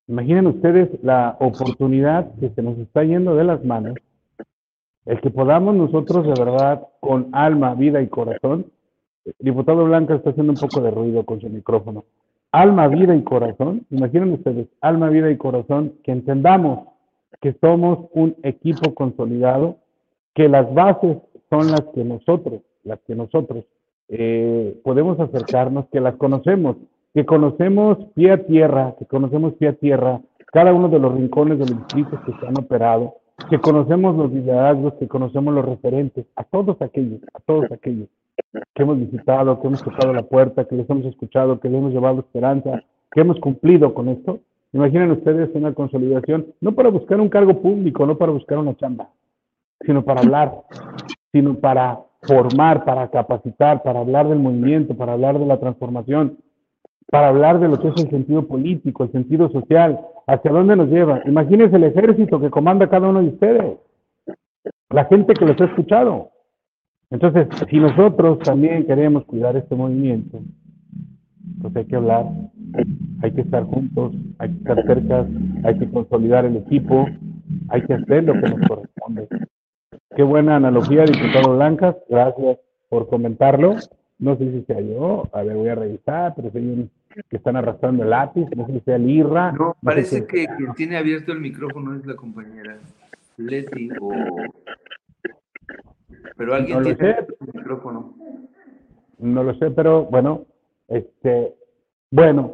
Imaginen 0.08 0.48
ustedes 0.48 0.90
la 1.04 1.38
oportunidad 1.40 2.32
que 2.40 2.50
se 2.50 2.64
nos 2.64 2.80
está 2.80 3.04
yendo 3.04 3.36
de 3.36 3.44
las 3.44 3.64
manos, 3.64 3.94
el 5.06 5.22
que 5.22 5.30
podamos 5.30 5.76
nosotros 5.76 6.26
de 6.26 6.44
verdad, 6.44 6.88
con 7.00 7.30
alma, 7.32 7.76
vida 7.76 8.02
y 8.02 8.08
corazón, 8.08 8.66
el 9.24 9.36
diputado 9.40 9.86
Blanca 9.86 10.16
está 10.16 10.32
haciendo 10.32 10.54
un 10.54 10.60
poco 10.60 10.82
de 10.82 10.90
ruido 10.90 11.24
con 11.24 11.40
su 11.40 11.48
micrófono, 11.48 12.06
alma, 12.52 12.88
vida 12.88 13.16
y 13.16 13.22
corazón, 13.22 13.86
imaginen 13.92 14.34
ustedes, 14.34 14.68
alma, 14.82 15.10
vida 15.10 15.30
y 15.30 15.38
corazón, 15.38 15.94
que 16.04 16.12
entendamos 16.12 16.88
que 17.40 17.56
somos 17.62 18.10
un 18.14 18.36
equipo 18.42 18.96
consolidado, 18.96 19.78
que 20.34 20.50
las 20.50 20.74
bases 20.74 21.18
son 21.52 21.70
las 21.70 21.84
que 21.94 22.04
nosotros, 22.04 22.62
las 22.84 23.00
que 23.02 23.14
nosotros 23.14 23.64
eh, 24.10 24.80
podemos 24.84 25.20
acercarnos, 25.20 25.86
que 25.92 26.00
las 26.00 26.16
conocemos, 26.16 26.78
que 27.14 27.26
conocemos 27.26 27.98
pie 28.16 28.32
a 28.32 28.46
tierra, 28.46 28.96
que 28.98 29.06
conocemos 29.06 29.54
pie 29.54 29.70
a 29.70 29.74
tierra 29.74 30.22
cada 30.52 30.74
uno 30.74 30.90
de 30.90 31.00
los 31.00 31.14
rincones 31.14 31.60
de 31.60 31.66
los 31.66 31.78
distritos 31.78 32.20
que 32.22 32.34
se 32.40 32.48
han 32.48 32.58
operado, 32.58 33.18
que 33.50 33.60
conocemos 33.60 34.16
los 34.16 34.32
liderazgos, 34.32 34.96
que 34.96 35.08
conocemos 35.08 35.54
los 35.54 35.64
referentes, 35.64 36.26
a 36.36 36.44
todos 36.44 36.82
aquellos, 36.82 37.22
a 37.34 37.40
todos 37.40 37.72
aquellos 37.72 38.08
que 38.74 38.84
hemos 38.84 39.00
visitado, 39.00 39.62
que 39.62 39.68
hemos 39.68 39.84
tocado 39.84 40.14
la 40.14 40.24
puerta, 40.24 40.66
que 40.66 40.76
les 40.76 40.90
hemos 40.90 41.06
escuchado, 41.06 41.60
que 41.60 41.70
les 41.70 41.78
hemos 41.78 41.94
llevado 41.94 42.22
esperanza, 42.22 42.84
que 43.12 43.22
hemos 43.22 43.40
cumplido 43.40 43.94
con 43.94 44.10
esto. 44.10 44.40
Imaginen 44.74 45.12
ustedes 45.12 45.50
una 45.54 45.74
consolidación, 45.74 46.48
no 46.62 46.74
para 46.74 46.90
buscar 46.90 47.20
un 47.20 47.30
cargo 47.30 47.62
público, 47.62 48.06
no 48.06 48.18
para 48.18 48.32
buscar 48.32 48.58
una 48.58 48.76
chamba, 48.76 49.10
sino 49.82 50.04
para 50.04 50.22
hablar, 50.22 50.54
sino 51.32 51.56
para 51.56 52.00
formar, 52.22 52.86
para 52.86 53.10
capacitar, 53.10 53.82
para 53.84 54.00
hablar 54.00 54.28
del 54.28 54.40
movimiento, 54.40 54.96
para 54.96 55.14
hablar 55.14 55.40
de 55.40 55.46
la 55.46 55.60
transformación, 55.60 56.38
para 57.12 57.30
hablar 57.30 57.60
de 57.60 57.68
lo 57.68 57.80
que 57.80 57.88
es 57.90 58.04
el 58.04 58.10
sentido 58.10 58.48
político, 58.48 59.04
el 59.04 59.12
sentido 59.12 59.50
social, 59.50 60.00
hacia 60.28 60.52
dónde 60.52 60.76
nos 60.76 60.90
lleva. 60.90 61.22
Imagínense 61.26 61.76
el 61.76 61.86
ejército 61.86 62.40
que 62.40 62.50
comanda 62.50 62.90
cada 62.90 63.10
uno 63.10 63.22
de 63.22 63.30
ustedes, 63.30 63.78
la 64.90 65.06
gente 65.06 65.34
que 65.34 65.46
los 65.46 65.60
ha 65.60 65.66
escuchado. 65.66 66.32
Entonces, 67.10 67.48
si 67.70 67.80
nosotros 67.80 68.40
también 68.40 68.86
queremos 68.86 69.26
cuidar 69.26 69.56
este 69.58 69.76
movimiento, 69.76 70.40
pues 71.62 71.76
hay 71.76 71.86
que 71.86 71.96
hablar, 71.96 72.26
hay 73.22 73.32
que 73.32 73.42
estar 73.42 73.64
juntos, 73.64 74.14
hay 74.38 74.50
que 74.50 74.58
estar 74.58 74.86
cerca, 74.86 75.28
hay 75.64 75.80
que 75.80 75.90
consolidar 75.90 76.46
el 76.46 76.58
equipo, 76.58 77.08
hay 77.70 77.82
que 77.84 77.94
hacer 77.94 78.24
lo 78.24 78.34
que 78.34 78.50
nos 78.50 78.68
corresponde. 78.68 79.28
Qué 80.16 80.24
buena 80.24 80.56
analogía, 80.56 81.06
diputado 81.06 81.56
Blancas, 81.56 81.96
gracias 82.10 82.58
por 82.90 83.08
comentarlo. 83.08 83.76
No 84.18 84.38
sé 84.38 84.52
si 84.52 84.64
sea 84.64 84.82
yo, 84.82 85.30
a 85.32 85.44
ver, 85.44 85.56
voy 85.56 85.70
a 85.70 85.76
revisar, 85.76 86.34
pero 86.36 86.52
hay 86.54 86.68
un 86.68 86.92
que 87.30 87.38
están 87.38 87.56
arrastrando 87.56 88.04
el 88.04 88.10
lápiz, 88.10 88.46
no 88.56 88.66
sé 88.68 88.74
si 88.74 88.80
sea 88.82 88.98
Lirra. 88.98 89.52
No, 89.52 89.76
parece 89.82 90.26
que 90.26 90.48
quien 90.58 90.74
tiene 90.74 90.98
abierto 90.98 91.32
el 91.32 91.40
micrófono 91.40 91.96
es 91.96 92.06
la 92.06 92.16
compañera 92.16 92.78
Leti 93.38 93.90
o... 94.00 94.12
Pero 96.38 96.54
alguien 96.54 96.78
no 96.78 96.84
tiene 96.84 97.10
el 97.10 97.54
micrófono. 97.54 98.14
No 99.20 99.44
lo 99.44 99.54
sé, 99.56 99.72
pero 99.72 100.06
bueno, 100.06 100.46
este, 100.88 101.56
bueno, 102.12 102.54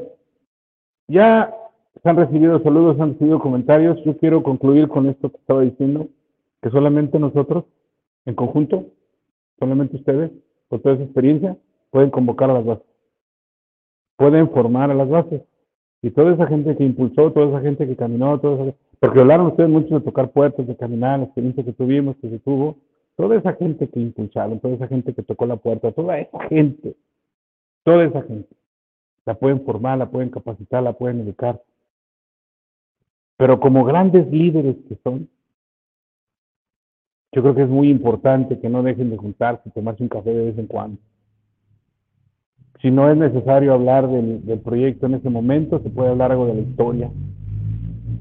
ya 1.08 1.54
se 2.02 2.10
han 2.10 2.18
recibido 2.18 2.62
saludos, 2.64 3.00
han 3.00 3.14
recibido 3.14 3.40
comentarios. 3.40 4.04
Yo 4.04 4.18
quiero 4.18 4.42
concluir 4.42 4.88
con 4.88 5.08
esto 5.08 5.30
que 5.30 5.38
estaba 5.38 5.62
diciendo, 5.62 6.08
que 6.62 6.70
solamente 6.70 7.20
nosotros, 7.20 7.66
en 8.26 8.36
conjunto, 8.36 8.86
solamente 9.60 9.98
ustedes, 9.98 10.32
por 10.68 10.82
toda 10.82 10.96
esa 10.96 11.04
experiencia, 11.04 11.58
pueden 11.92 12.10
convocar 12.10 12.50
a 12.50 12.54
las 12.54 12.66
bases 12.66 12.96
pueden 14.16 14.50
formar 14.50 14.92
a 14.92 14.94
las 14.94 15.10
bases. 15.10 15.42
Y 16.02 16.12
toda 16.12 16.34
esa 16.34 16.48
gente 16.48 16.76
que 16.76 16.84
impulsó, 16.84 17.32
toda 17.32 17.48
esa 17.50 17.62
gente 17.62 17.88
que 17.88 17.96
caminó, 17.96 18.40
toda 18.40 18.68
esa, 18.68 18.78
porque 19.00 19.20
hablaron 19.20 19.48
ustedes 19.48 19.70
mucho 19.70 19.96
de 19.96 20.06
tocar 20.06 20.32
puertas, 20.32 20.68
de 20.68 20.76
caminar, 20.76 21.20
la 21.20 21.26
experiencia 21.26 21.64
que 21.64 21.74
tuvimos, 21.74 22.16
que 22.18 22.30
se 22.30 22.40
tuvo, 22.40 22.78
toda 23.16 23.36
esa 23.38 23.54
gente 23.54 23.90
que 23.90 24.00
impulsaron, 24.00 24.60
toda 24.60 24.76
esa 24.76 24.88
gente 24.88 25.14
que 25.14 25.24
tocó 25.24 25.46
la 25.46 25.58
puerta, 25.58 25.92
toda 25.92 26.20
esa 26.20 26.40
gente, 26.48 26.96
toda 27.84 28.06
esa 28.06 28.22
gente, 28.24 28.50
la 29.26 29.34
pueden 29.36 29.64
formar, 29.66 29.98
la 29.98 30.10
pueden 30.10 30.30
capacitar, 30.30 30.84
la 30.84 30.94
pueden 30.94 31.22
educar. 31.22 31.62
Pero 33.38 33.60
como 33.60 33.84
grandes 33.84 34.30
líderes 34.32 34.76
que 34.88 34.98
son, 35.04 35.28
yo 37.36 37.42
creo 37.44 37.54
que 37.54 37.64
es 37.64 37.70
muy 37.70 37.90
importante 37.90 38.58
que 38.60 38.70
no 38.70 38.82
dejen 38.82 39.12
de 39.12 39.18
juntarse, 39.18 39.70
tomarse 39.70 40.02
un 40.02 40.10
café 40.10 40.34
de 40.34 40.46
vez 40.46 40.58
en 40.58 40.66
cuando 40.66 40.98
si 42.86 42.92
no 42.92 43.10
es 43.10 43.18
necesario 43.18 43.74
hablar 43.74 44.08
del, 44.08 44.60
proyecto 44.60 45.08
en 45.08 45.16
ese 45.16 45.28
momento, 45.28 45.80
se 45.80 45.90
puede 45.90 46.12
hablar 46.12 46.32
algo 46.32 46.46
de 46.46 46.54
la 46.54 46.62
historia, 46.62 47.10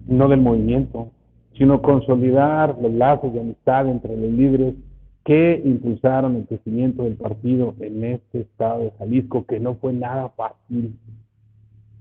no 0.07 0.27
del 0.27 0.41
movimiento, 0.41 1.11
sino 1.59 1.83
consolidar 1.83 2.75
los 2.81 2.91
lazos 2.95 3.35
de 3.35 3.41
amistad 3.41 3.87
entre 3.89 4.17
los 4.17 4.31
líderes 4.31 4.75
que 5.23 5.61
impulsaron 5.62 6.37
el 6.37 6.47
crecimiento 6.47 7.05
del 7.05 7.17
partido 7.17 7.75
en 7.79 8.05
este 8.05 8.41
estado 8.41 8.85
de 8.85 8.91
Jalisco, 8.93 9.45
que 9.45 9.61
no 9.61 9.75
fue 9.75 9.93
nada 9.93 10.31
fácil. 10.31 10.97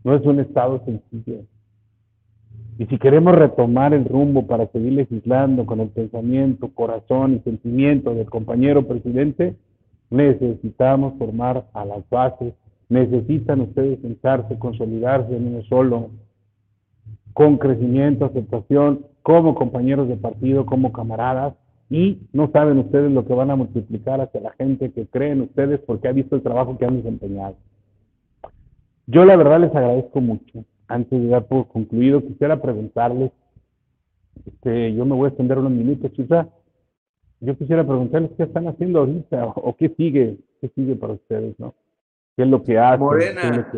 No 0.05 0.15
es 0.15 0.25
un 0.25 0.39
estado 0.39 0.81
sencillo. 0.85 1.41
Y 2.77 2.85
si 2.87 2.97
queremos 2.97 3.35
retomar 3.35 3.93
el 3.93 4.05
rumbo 4.05 4.47
para 4.47 4.67
seguir 4.67 4.93
legislando 4.93 5.65
con 5.65 5.79
el 5.79 5.89
pensamiento, 5.89 6.69
corazón 6.73 7.35
y 7.35 7.39
sentimiento 7.39 8.15
del 8.15 8.29
compañero 8.29 8.87
presidente, 8.87 9.55
necesitamos 10.09 11.13
formar 11.17 11.65
a 11.73 11.85
las 11.85 12.07
bases, 12.09 12.53
necesitan 12.89 13.61
ustedes 13.61 13.99
sentarse, 14.01 14.57
consolidarse 14.57 15.35
en 15.35 15.47
uno 15.47 15.63
solo, 15.63 16.09
con 17.33 17.57
crecimiento, 17.57 18.25
aceptación, 18.25 19.05
como 19.21 19.55
compañeros 19.55 20.07
de 20.07 20.17
partido, 20.17 20.65
como 20.65 20.91
camaradas, 20.91 21.53
y 21.89 22.19
no 22.31 22.49
saben 22.51 22.79
ustedes 22.79 23.11
lo 23.11 23.25
que 23.25 23.33
van 23.33 23.51
a 23.51 23.55
multiplicar 23.55 24.19
hacia 24.19 24.41
la 24.41 24.51
gente 24.53 24.91
que 24.91 25.05
cree 25.05 25.31
en 25.31 25.41
ustedes 25.41 25.79
porque 25.81 26.07
ha 26.07 26.11
visto 26.11 26.35
el 26.35 26.41
trabajo 26.41 26.77
que 26.77 26.85
han 26.85 26.97
desempeñado. 26.97 27.55
Yo 29.05 29.25
la 29.25 29.35
verdad 29.35 29.59
les 29.59 29.75
agradezco 29.75 30.21
mucho. 30.21 30.63
Antes 30.93 31.19
de 31.19 31.27
dar 31.27 31.47
por 31.47 31.67
concluido, 31.69 32.21
quisiera 32.21 32.61
preguntarles, 32.61 33.31
este, 34.45 34.93
yo 34.93 35.05
me 35.05 35.15
voy 35.15 35.25
a 35.25 35.29
extender 35.29 35.57
unos 35.57 35.71
minutos, 35.71 36.11
quizá 36.11 36.47
yo 37.39 37.57
quisiera 37.57 37.83
preguntarles 37.83 38.29
qué 38.37 38.43
están 38.43 38.67
haciendo 38.67 38.99
ahorita 38.99 39.53
o, 39.55 39.75
qué 39.75 39.89
sigue, 39.97 40.37
qué 40.61 40.69
sigue 40.75 40.95
para 40.95 41.13
ustedes, 41.13 41.59
¿no? 41.59 41.73
¿Qué 42.35 42.43
es 42.43 42.47
lo 42.47 42.63
que 42.63 42.77
hacen? 42.77 42.99
Morena. 42.99 43.71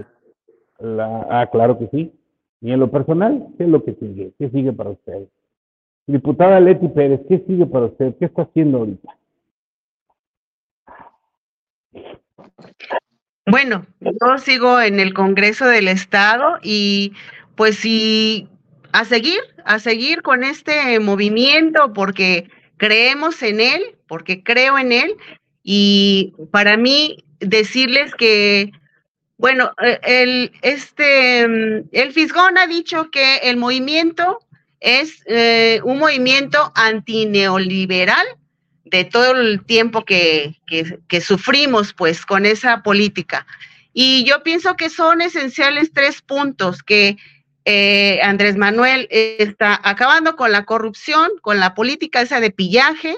ah, 1.30 1.48
claro 1.50 1.80
que 1.80 1.88
sí. 1.88 2.12
Y 2.60 2.74
en 2.74 2.82
lo 2.82 2.92
personal, 2.92 3.48
¿qué 3.58 3.64
es 3.64 3.70
lo 3.70 3.82
que 3.82 3.94
sigue? 3.94 4.34
¿Qué 4.38 4.50
sigue 4.50 4.74
para 4.74 4.90
ustedes? 4.90 5.30
Diputada 6.08 6.60
Leti 6.60 6.90
Pérez, 6.90 7.22
¿qué 7.30 7.40
sigue 7.48 7.66
para 7.66 7.86
usted? 7.86 8.14
¿Qué 8.18 8.26
está 8.26 8.42
haciendo 8.42 8.80
ahorita? 8.80 9.18
Bueno, 13.48 13.86
yo 14.02 14.38
sigo 14.40 14.82
en 14.82 15.00
el 15.00 15.14
Congreso 15.14 15.66
del 15.66 15.88
Estado 15.88 16.58
y 16.64 17.14
pues 17.56 17.78
sí, 17.78 18.48
a 18.92 19.06
seguir, 19.06 19.40
a 19.66 19.80
seguir 19.80 20.24
con 20.24 20.44
este 20.44 21.00
movimiento 21.00 21.94
porque 21.94 22.50
creemos 22.78 23.44
en 23.44 23.60
él, 23.62 23.96
porque 24.08 24.44
creo 24.44 24.78
en 24.78 24.92
él, 24.92 25.16
y 25.64 26.34
para 26.52 26.76
mí 26.76 27.24
decirles 27.40 28.14
que, 28.16 28.72
bueno, 29.38 29.72
eh, 29.84 30.00
el, 30.04 30.52
este, 30.62 31.48
mm, 31.48 31.90
el 31.92 32.14
Fisgón 32.14 32.58
ha 32.58 32.68
dicho 32.68 33.10
que 33.12 33.38
el 33.38 33.58
movimiento 33.58 34.40
es 34.80 35.24
eh, 35.28 35.82
un 35.84 36.00
movimiento 36.00 36.72
antineoliberal 36.76 38.26
de 38.86 39.04
todo 39.04 39.32
el 39.32 39.64
tiempo 39.66 40.06
que, 40.06 40.56
que, 40.68 41.22
sufrimos 41.22 41.94
pues 41.94 42.26
con 42.26 42.46
esa 42.46 42.84
política. 42.84 43.46
Y 43.94 44.24
yo 44.26 44.44
pienso 44.44 44.76
que 44.76 44.90
son 44.90 45.22
esenciales 45.22 45.92
tres 45.92 46.22
puntos 46.22 46.84
que 46.84 47.18
eh, 47.66 48.20
Andrés 48.22 48.58
Manuel 48.58 49.08
está 49.10 49.80
acabando 49.84 50.36
con 50.36 50.52
la 50.52 50.66
corrupción, 50.66 51.32
con 51.42 51.60
la 51.60 51.74
política 51.74 52.22
esa 52.22 52.40
de 52.40 52.52
pillaje, 52.52 53.18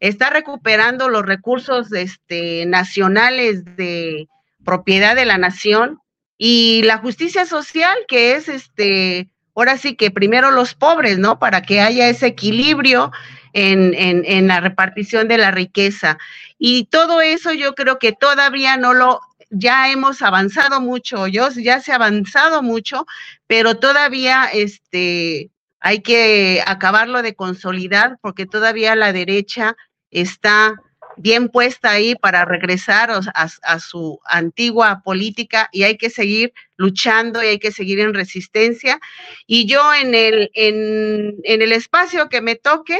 está 0.00 0.28
recuperando 0.28 1.08
los 1.08 1.24
recursos 1.24 1.90
este, 1.92 2.66
nacionales 2.66 3.64
de 3.76 4.28
propiedad 4.64 5.16
de 5.16 5.24
la 5.24 5.38
nación 5.38 6.00
y 6.36 6.82
la 6.82 6.98
justicia 6.98 7.46
social, 7.46 7.96
que 8.06 8.34
es 8.34 8.48
este, 8.48 9.30
ahora 9.54 9.78
sí 9.78 9.94
que 9.96 10.10
primero 10.10 10.50
los 10.50 10.74
pobres, 10.74 11.18
¿no? 11.18 11.38
Para 11.38 11.62
que 11.62 11.80
haya 11.80 12.08
ese 12.08 12.26
equilibrio 12.26 13.10
en, 13.56 14.24
en 14.24 14.46
la 14.48 14.60
repartición 14.60 15.28
de 15.28 15.38
la 15.38 15.50
riqueza. 15.50 16.18
Y 16.58 16.84
todo 16.84 17.20
eso 17.20 17.52
yo 17.52 17.74
creo 17.74 17.98
que 17.98 18.12
todavía 18.12 18.76
no 18.76 18.94
lo 18.94 19.20
ya 19.50 19.90
hemos 19.90 20.22
avanzado 20.22 20.80
mucho, 20.80 21.26
yo 21.26 21.48
ya 21.50 21.80
se 21.80 21.92
ha 21.92 21.96
avanzado 21.96 22.62
mucho, 22.62 23.06
pero 23.46 23.76
todavía 23.76 24.48
este 24.52 25.50
hay 25.80 26.02
que 26.02 26.62
acabarlo 26.66 27.22
de 27.22 27.34
consolidar 27.34 28.18
porque 28.20 28.46
todavía 28.46 28.96
la 28.96 29.12
derecha 29.12 29.76
está 30.10 30.74
bien 31.16 31.48
puesta 31.48 31.90
ahí 31.90 32.14
para 32.14 32.44
regresar 32.44 33.10
a, 33.10 33.78
su 33.78 34.20
antigua 34.24 35.02
política 35.04 35.68
y 35.72 35.84
hay 35.84 35.96
que 35.96 36.10
seguir 36.10 36.52
luchando 36.76 37.42
y 37.42 37.46
hay 37.46 37.58
que 37.58 37.72
seguir 37.72 38.00
en 38.00 38.14
resistencia. 38.14 39.00
Y 39.46 39.66
yo 39.66 39.94
en 39.94 40.14
el, 40.14 40.50
en, 40.54 41.36
en 41.44 41.62
el 41.62 41.72
espacio 41.72 42.28
que 42.28 42.42
me 42.42 42.56
toque, 42.56 42.98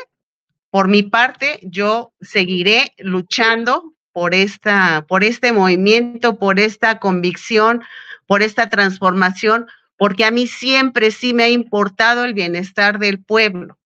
por 0.76 0.88
mi 0.88 1.02
parte, 1.02 1.58
yo 1.62 2.12
seguiré 2.20 2.92
luchando 2.98 3.94
por, 4.12 4.34
esta, 4.34 5.06
por 5.08 5.24
este 5.24 5.50
movimiento, 5.50 6.38
por 6.38 6.60
esta 6.60 6.98
convicción, 6.98 7.82
por 8.26 8.42
esta 8.42 8.68
transformación, 8.68 9.68
porque 9.96 10.26
a 10.26 10.30
mí 10.30 10.46
siempre 10.46 11.12
sí 11.12 11.32
me 11.32 11.44
ha 11.44 11.48
importado 11.48 12.26
el 12.26 12.34
bienestar 12.34 12.98
del 12.98 13.24
pueblo. 13.24 13.78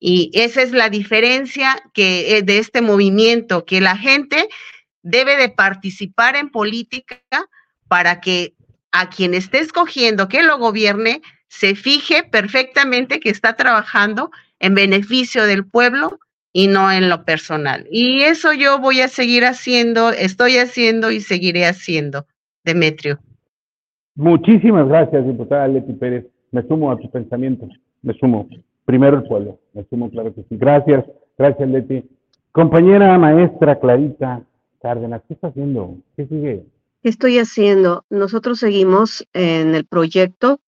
Y 0.00 0.32
esa 0.34 0.62
es 0.62 0.72
la 0.72 0.88
diferencia 0.88 1.80
que, 1.92 2.38
eh, 2.38 2.42
de 2.42 2.58
este 2.58 2.82
movimiento, 2.82 3.64
que 3.64 3.80
la 3.80 3.96
gente 3.96 4.48
debe 5.02 5.36
de 5.36 5.50
participar 5.50 6.34
en 6.34 6.50
política 6.50 7.22
para 7.86 8.20
que 8.20 8.56
a 8.90 9.08
quien 9.08 9.34
esté 9.34 9.60
escogiendo 9.60 10.26
que 10.26 10.42
lo 10.42 10.58
gobierne 10.58 11.22
se 11.46 11.76
fije 11.76 12.24
perfectamente 12.24 13.20
que 13.20 13.30
está 13.30 13.54
trabajando 13.54 14.32
en 14.58 14.74
beneficio 14.74 15.46
del 15.46 15.64
pueblo 15.64 16.18
y 16.56 16.68
no 16.68 16.90
en 16.92 17.10
lo 17.10 17.24
personal. 17.24 17.86
Y 17.90 18.22
eso 18.22 18.52
yo 18.52 18.78
voy 18.78 19.00
a 19.00 19.08
seguir 19.08 19.44
haciendo, 19.44 20.10
estoy 20.10 20.56
haciendo 20.56 21.10
y 21.10 21.20
seguiré 21.20 21.66
haciendo, 21.66 22.26
Demetrio. 22.64 23.18
Muchísimas 24.14 24.88
gracias, 24.88 25.26
diputada 25.26 25.66
Leti 25.66 25.92
Pérez. 25.92 26.26
Me 26.52 26.62
sumo 26.62 26.92
a 26.92 26.96
tu 26.96 27.10
pensamiento, 27.10 27.68
me 28.02 28.14
sumo. 28.14 28.48
Primero 28.84 29.16
el 29.18 29.24
pueblo, 29.24 29.58
me 29.72 29.84
sumo, 29.90 30.08
claro 30.10 30.32
que 30.32 30.42
sí. 30.42 30.56
Gracias, 30.56 31.04
gracias 31.36 31.68
Leti. 31.68 32.04
Compañera 32.52 33.18
maestra 33.18 33.80
Clarita 33.80 34.42
Cárdenas, 34.80 35.22
¿qué 35.26 35.34
está 35.34 35.48
haciendo? 35.48 35.96
¿Qué 36.16 36.26
sigue? 36.26 36.64
¿Qué 37.02 37.08
estoy 37.08 37.40
haciendo? 37.40 38.04
Nosotros 38.10 38.60
seguimos 38.60 39.26
en 39.32 39.74
el 39.74 39.86
proyecto, 39.86 40.60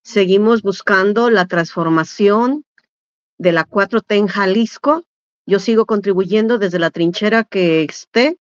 seguimos 0.00 0.62
buscando 0.62 1.28
la 1.28 1.44
transformación 1.44 2.64
de 3.36 3.52
la 3.52 3.66
4T 3.66 4.16
en 4.16 4.28
Jalisco. 4.28 5.02
Yo 5.46 5.60
sigo 5.60 5.86
contribuyendo 5.86 6.58
desde 6.58 6.80
la 6.80 6.90
trinchera 6.90 7.44
que 7.44 7.84
esté. 7.84 8.36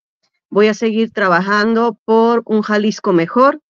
Voy 0.50 0.68
a 0.68 0.74
seguir 0.74 1.12
trabajando 1.12 2.00
por 2.04 2.42
un 2.46 2.64
Jalisco 2.64 3.14
mejor 3.14 3.62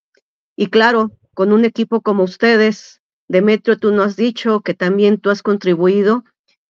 y 0.55 0.67
claro, 0.67 1.11
con 1.33 1.51
un 1.51 1.65
equipo 1.65 1.99
como 1.99 2.23
ustedes, 2.23 3.01
Demetrio, 3.27 3.77
tú 3.77 3.91
nos 3.91 4.07
has 4.07 4.15
dicho 4.15 4.61
que 4.61 4.73
también 4.73 5.19
tú 5.19 5.31
has 5.31 5.43
contribuido, 5.43 6.23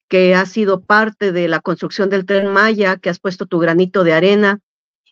que 0.09 0.33
has 0.33 0.49
sido 0.49 0.81
parte 0.81 1.31
de 1.31 1.47
la 1.47 1.59
construcción 1.59 2.09
del 2.09 2.25
tren 2.25 2.51
Maya, 2.51 2.97
que 2.97 3.11
has 3.11 3.19
puesto 3.19 3.45
tu 3.45 3.59
granito 3.59 4.03
de 4.03 4.13
arena 4.13 4.59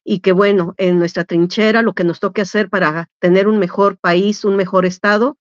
y 0.03 0.19
que 0.19 0.31
bueno, 0.31 0.73
en 0.77 0.97
nuestra 0.97 1.23
trinchera 1.23 1.83
lo 1.83 1.93
que 1.93 2.03
nos 2.03 2.19
toque 2.19 2.41
hacer 2.41 2.69
para 2.69 3.09
tener 3.19 3.47
un 3.47 3.59
mejor 3.59 3.97
país, 3.97 4.43
un 4.43 4.55
mejor 4.55 4.87
estado, 4.87 5.37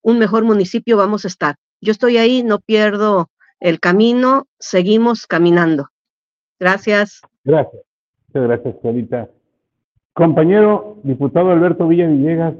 un 0.00 0.18
mejor 0.20 0.44
municipio 0.44 0.96
vamos 0.96 1.24
a 1.24 1.28
estar. 1.28 1.56
Yo 1.80 1.90
estoy 1.90 2.18
ahí, 2.18 2.44
no 2.44 2.60
pierdo 2.60 3.30
el 3.60 3.80
camino, 3.80 4.46
seguimos 4.58 5.26
caminando. 5.26 5.90
Gracias. 6.58 7.22
Gracias. 7.44 7.82
Muchas 8.28 8.48
gracias, 8.48 8.76
Clarita. 8.80 9.30
Compañero 10.12 10.98
diputado 11.02 11.50
Alberto 11.50 11.86
Villa 11.88 12.06
Villegas, 12.06 12.54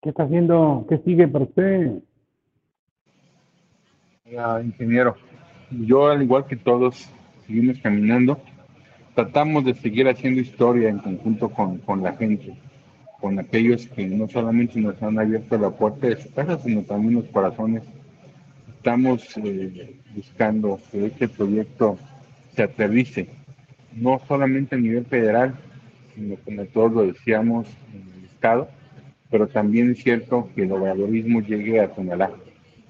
¿qué 0.00 0.08
está 0.10 0.24
haciendo? 0.24 0.84
¿Qué 0.88 0.98
sigue 0.98 1.28
para 1.28 1.44
usted? 1.44 1.92
ingeniero, 4.64 5.14
yo 5.70 6.08
al 6.08 6.22
igual 6.22 6.46
que 6.46 6.56
todos 6.56 7.08
seguimos 7.46 7.78
caminando, 7.80 8.40
tratamos 9.14 9.64
de 9.64 9.74
seguir 9.74 10.08
haciendo 10.08 10.40
historia 10.40 10.88
en 10.88 10.98
conjunto 10.98 11.50
con, 11.50 11.78
con 11.78 12.02
la 12.02 12.14
gente, 12.14 12.56
con 13.20 13.38
aquellos 13.38 13.86
que 13.88 14.06
no 14.06 14.28
solamente 14.28 14.80
nos 14.80 15.00
han 15.02 15.18
abierto 15.18 15.58
la 15.58 15.70
puerta 15.70 16.06
de 16.06 16.16
su 16.20 16.32
casa, 16.32 16.58
sino 16.58 16.82
también 16.82 17.16
los 17.16 17.26
corazones. 17.26 17.82
Estamos 18.74 19.36
eh, 19.36 20.01
buscando 20.14 20.80
que 20.90 21.06
este 21.06 21.28
proyecto 21.28 21.98
se 22.54 22.62
aterrice, 22.62 23.28
no 23.94 24.20
solamente 24.26 24.74
a 24.74 24.78
nivel 24.78 25.04
federal, 25.06 25.54
sino 26.14 26.36
como 26.44 26.64
todos 26.66 26.92
lo 26.92 27.06
decíamos 27.06 27.66
en 27.92 28.18
el 28.18 28.24
Estado, 28.26 28.68
pero 29.30 29.48
también 29.48 29.92
es 29.92 30.02
cierto 30.02 30.50
que 30.54 30.62
el 30.62 30.72
obradorismo 30.72 31.40
llegue 31.40 31.80
a 31.80 31.88
Tonalá, 31.88 32.30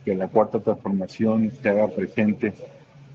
que 0.04 0.14
la 0.14 0.28
cuarta 0.28 0.60
transformación 0.60 1.52
se 1.62 1.68
haga 1.68 1.88
presente 1.88 2.52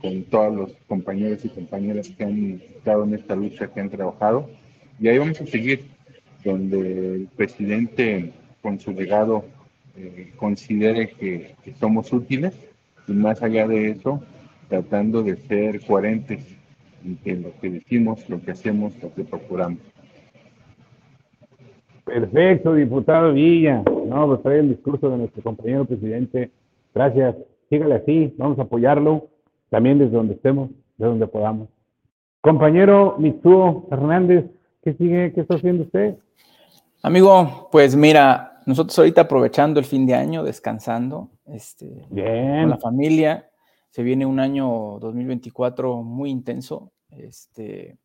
con 0.01 0.23
todos 0.23 0.55
los 0.55 0.71
compañeros 0.87 1.43
y 1.43 1.49
compañeras 1.49 2.09
que 2.09 2.23
han 2.23 2.61
estado 2.75 3.03
en 3.03 3.15
esta 3.15 3.35
lucha, 3.35 3.67
que 3.67 3.81
han 3.81 3.89
trabajado. 3.89 4.49
Y 4.99 5.07
ahí 5.07 5.17
vamos 5.17 5.41
a 5.41 5.45
seguir, 5.45 5.85
donde 6.43 7.15
el 7.15 7.27
presidente, 7.35 8.31
con 8.61 8.79
su 8.79 8.91
legado, 8.91 9.43
eh, 9.97 10.31
considere 10.37 11.09
que, 11.09 11.55
que, 11.63 11.73
somos 11.73 12.13
útiles 12.13 12.53
y 13.07 13.13
más 13.13 13.41
allá 13.41 13.67
de 13.67 13.91
eso, 13.91 14.21
tratando 14.69 15.23
de 15.23 15.37
ser 15.37 15.85
coherentes 15.85 16.45
en 17.23 17.43
lo 17.43 17.51
que 17.59 17.69
decimos, 17.69 18.27
lo 18.29 18.41
que 18.41 18.51
hacemos, 18.51 18.93
lo 19.01 19.13
que 19.13 19.23
procuramos. 19.23 19.79
Perfecto, 22.03 22.73
diputado 22.73 23.33
Villa. 23.33 23.83
No, 24.07 24.27
pues 24.27 24.41
trae 24.41 24.59
el 24.59 24.69
discurso 24.69 25.09
de 25.09 25.17
nuestro 25.17 25.43
compañero 25.43 25.85
presidente. 25.85 26.51
Gracias. 26.93 27.35
Sígale 27.69 27.95
así, 27.95 28.33
vamos 28.37 28.57
a 28.59 28.63
apoyarlo 28.63 29.27
también 29.69 29.99
desde 29.99 30.15
donde 30.15 30.35
estemos, 30.35 30.69
de 30.97 31.05
donde 31.05 31.27
podamos. 31.27 31.67
Compañero 32.39 33.15
Mitsuo 33.19 33.87
Hernández, 33.91 34.45
¿qué 34.83 34.93
sigue? 34.93 35.33
¿Qué 35.33 35.41
está 35.41 35.55
haciendo 35.55 35.83
usted? 35.83 36.15
Amigo, 37.03 37.67
pues 37.71 37.95
mira, 37.95 38.56
nosotros 38.67 38.99
ahorita 38.99 39.21
aprovechando 39.21 39.79
el 39.79 39.85
fin 39.85 40.05
de 40.05 40.13
año, 40.13 40.43
descansando, 40.43 41.31
este, 41.45 42.05
Bien. 42.09 42.61
con 42.61 42.69
la 42.69 42.77
familia, 42.77 43.49
se 43.89 44.03
viene 44.03 44.25
un 44.25 44.39
año 44.39 44.99
2024 44.99 46.03
muy 46.03 46.29
intenso, 46.29 46.91
este, 47.09 47.97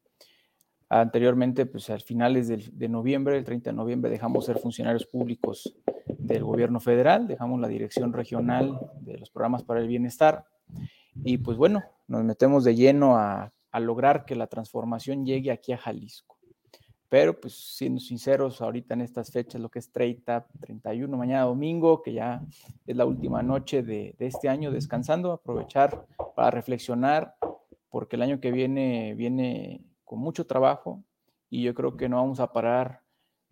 anteriormente, 0.89 1.67
pues 1.67 1.91
al 1.91 2.01
finales 2.01 2.47
de, 2.47 2.65
de 2.73 2.89
noviembre, 2.89 3.37
el 3.37 3.45
30 3.45 3.71
de 3.71 3.77
noviembre, 3.77 4.11
dejamos 4.11 4.47
ser 4.47 4.59
funcionarios 4.59 5.05
públicos 5.05 5.75
del 6.07 6.45
gobierno 6.45 6.79
federal, 6.79 7.27
dejamos 7.27 7.61
la 7.61 7.69
dirección 7.69 8.13
regional 8.13 8.79
de 9.01 9.19
los 9.19 9.31
programas 9.31 9.65
para 9.65 9.81
el 9.81 9.89
bienestar 9.89 10.45
y 11.25 11.39
pues 11.39 11.57
bueno, 11.57 11.83
nos 12.07 12.23
metemos 12.23 12.63
de 12.63 12.77
lleno 12.77 13.17
a, 13.17 13.53
a 13.73 13.81
lograr 13.81 14.25
que 14.25 14.37
la 14.37 14.47
transformación 14.47 15.27
llegue 15.27 15.51
aquí 15.51 15.73
a 15.73 15.79
Jalisco. 15.79 16.32
Pero 17.13 17.39
pues 17.39 17.53
siendo 17.77 18.01
sinceros, 18.01 18.63
ahorita 18.63 18.95
en 18.95 19.03
estas 19.03 19.31
fechas, 19.31 19.61
lo 19.61 19.69
que 19.69 19.81
es 19.81 19.93
30, 19.93 20.47
31, 20.61 21.15
mañana 21.15 21.43
domingo, 21.43 22.01
que 22.01 22.15
ya 22.15 22.43
es 22.87 22.97
la 22.97 23.05
última 23.05 23.43
noche 23.43 23.83
de, 23.83 24.15
de 24.19 24.27
este 24.29 24.49
año 24.49 24.71
descansando, 24.71 25.31
aprovechar 25.31 26.07
para 26.35 26.51
reflexionar, 26.51 27.35
porque 27.91 28.17
el 28.17 28.23
año 28.23 28.41
que 28.41 28.51
viene 28.51 29.15
viene 29.15 29.85
con 30.05 30.21
mucho 30.21 30.47
trabajo 30.47 31.05
y 31.51 31.63
yo 31.63 31.75
creo 31.75 31.99
que 31.99 32.09
no 32.09 32.17
vamos 32.17 32.41
a 32.41 32.51
parar 32.51 33.03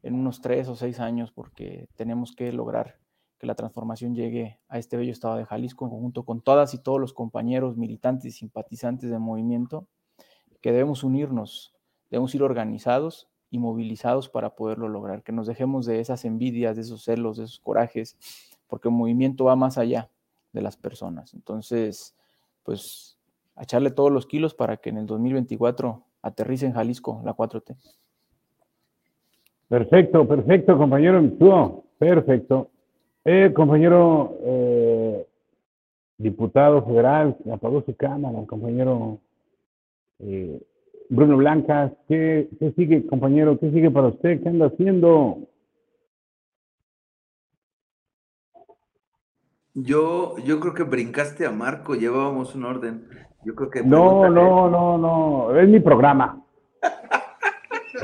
en 0.02 0.14
unos 0.14 0.40
tres 0.40 0.66
o 0.68 0.74
seis 0.74 0.98
años 0.98 1.30
porque 1.30 1.90
tenemos 1.96 2.34
que 2.34 2.54
lograr 2.54 2.98
que 3.36 3.46
la 3.46 3.56
transformación 3.56 4.14
llegue 4.14 4.58
a 4.68 4.78
este 4.78 4.96
bello 4.96 5.12
estado 5.12 5.36
de 5.36 5.44
Jalisco 5.44 5.84
en 5.84 5.90
conjunto 5.90 6.24
con 6.24 6.40
todas 6.40 6.72
y 6.72 6.78
todos 6.78 6.98
los 6.98 7.12
compañeros 7.12 7.76
militantes 7.76 8.24
y 8.24 8.30
simpatizantes 8.30 9.10
del 9.10 9.20
movimiento, 9.20 9.86
que 10.62 10.72
debemos 10.72 11.04
unirnos, 11.04 11.74
debemos 12.08 12.34
ir 12.34 12.42
organizados 12.42 13.26
y 13.50 13.58
movilizados 13.58 14.28
para 14.28 14.50
poderlo 14.50 14.88
lograr, 14.88 15.22
que 15.22 15.32
nos 15.32 15.46
dejemos 15.46 15.86
de 15.86 16.00
esas 16.00 16.24
envidias, 16.24 16.76
de 16.76 16.82
esos 16.82 17.02
celos, 17.02 17.36
de 17.36 17.44
esos 17.44 17.60
corajes, 17.60 18.16
porque 18.68 18.88
el 18.88 18.94
movimiento 18.94 19.44
va 19.44 19.56
más 19.56 19.76
allá 19.76 20.08
de 20.52 20.62
las 20.62 20.76
personas. 20.76 21.34
Entonces, 21.34 22.14
pues, 22.62 23.18
echarle 23.60 23.90
todos 23.90 24.12
los 24.12 24.26
kilos 24.26 24.54
para 24.54 24.76
que 24.76 24.90
en 24.90 24.98
el 24.98 25.06
2024 25.06 26.02
aterrice 26.22 26.66
en 26.66 26.72
Jalisco 26.72 27.20
la 27.24 27.34
4T. 27.34 27.76
Perfecto, 29.68 30.26
perfecto, 30.26 30.76
compañero. 30.76 31.84
Perfecto. 31.98 32.70
Eh, 33.24 33.52
compañero 33.54 34.38
eh, 34.42 35.26
diputado 36.16 36.84
federal, 36.84 37.36
apagó 37.52 37.82
su 37.82 37.94
cámara, 37.94 38.44
compañero 38.46 39.18
eh, 40.18 40.60
Bruno 41.10 41.36
Blancas, 41.36 41.90
¿qué, 42.06 42.48
¿qué, 42.60 42.70
sigue, 42.76 43.04
compañero? 43.04 43.58
¿Qué 43.58 43.68
sigue 43.72 43.90
para 43.90 44.06
usted? 44.06 44.40
¿Qué 44.40 44.48
anda 44.48 44.66
haciendo? 44.66 45.38
Yo, 49.74 50.36
yo 50.38 50.60
creo 50.60 50.72
que 50.72 50.84
brincaste 50.84 51.46
a 51.46 51.50
Marco, 51.50 51.96
llevábamos 51.96 52.54
un 52.54 52.64
orden. 52.64 53.08
Yo 53.44 53.56
creo 53.56 53.70
que 53.70 53.82
no, 53.82 54.30
no, 54.30 54.70
no, 54.70 54.98
no, 54.98 55.58
es 55.58 55.68
mi 55.68 55.80
programa. 55.80 56.44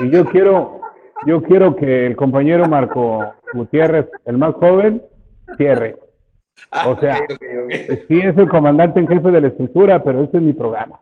y 0.00 0.10
yo 0.10 0.24
quiero, 0.24 0.80
yo 1.26 1.42
quiero 1.42 1.76
que 1.76 2.06
el 2.06 2.16
compañero 2.16 2.68
Marco 2.68 3.24
Gutiérrez, 3.54 4.08
el 4.24 4.36
más 4.36 4.54
joven, 4.54 5.00
cierre. 5.56 5.96
O 6.86 6.98
sea, 6.98 7.20
okay, 7.22 7.36
okay, 7.36 7.84
okay. 7.84 8.04
sí 8.08 8.18
es 8.18 8.36
el 8.36 8.48
comandante 8.48 8.98
en 8.98 9.06
jefe 9.06 9.30
de 9.30 9.40
la 9.40 9.48
estructura, 9.48 10.02
pero 10.02 10.24
este 10.24 10.38
es 10.38 10.42
mi 10.42 10.54
programa. 10.54 11.00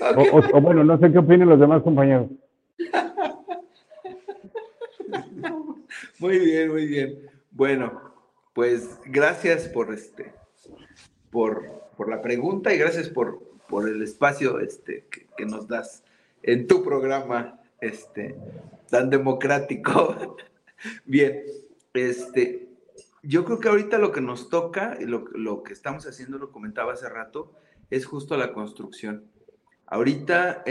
O, 0.00 0.38
o, 0.38 0.56
o, 0.56 0.60
bueno, 0.60 0.84
no 0.84 0.98
sé 0.98 1.10
qué 1.12 1.18
opinen 1.18 1.48
los 1.48 1.60
demás 1.60 1.82
compañeros. 1.82 2.28
Muy 6.18 6.38
bien, 6.38 6.70
muy 6.70 6.86
bien. 6.86 7.30
Bueno, 7.50 8.14
pues 8.54 8.98
gracias 9.04 9.68
por 9.68 9.92
este, 9.92 10.32
por, 11.30 11.90
por 11.96 12.08
la 12.08 12.22
pregunta 12.22 12.72
y 12.72 12.78
gracias 12.78 13.08
por, 13.08 13.42
por 13.68 13.88
el 13.88 14.00
espacio 14.00 14.58
este, 14.60 15.06
que, 15.10 15.26
que, 15.36 15.44
nos 15.44 15.68
das 15.68 16.04
en 16.42 16.66
tu 16.66 16.82
programa 16.82 17.60
este, 17.80 18.36
tan 18.88 19.10
democrático. 19.10 20.36
Bien, 21.04 21.42
este, 21.92 22.68
yo 23.22 23.44
creo 23.44 23.58
que 23.58 23.68
ahorita 23.68 23.98
lo 23.98 24.12
que 24.12 24.20
nos 24.20 24.48
toca, 24.48 24.96
lo, 25.00 25.26
lo 25.34 25.62
que 25.62 25.72
estamos 25.72 26.06
haciendo, 26.06 26.38
lo 26.38 26.52
comentaba 26.52 26.92
hace 26.92 27.08
rato, 27.08 27.52
es 27.90 28.06
justo 28.06 28.36
la 28.36 28.52
construcción. 28.52 29.24
Ahorita 29.86 30.64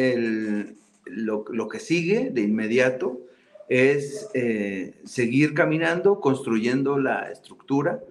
lo, 1.05 1.67
que 1.67 1.79
sigue 1.79 2.29
de 2.31 2.41
inmediato 2.41 3.21
es 3.69 4.29
eh, 4.33 4.93
seguir 5.05 5.53
caminando, 5.53 6.19
construyendo 6.19 6.99
la 6.99 7.31
estructura, 7.31 8.01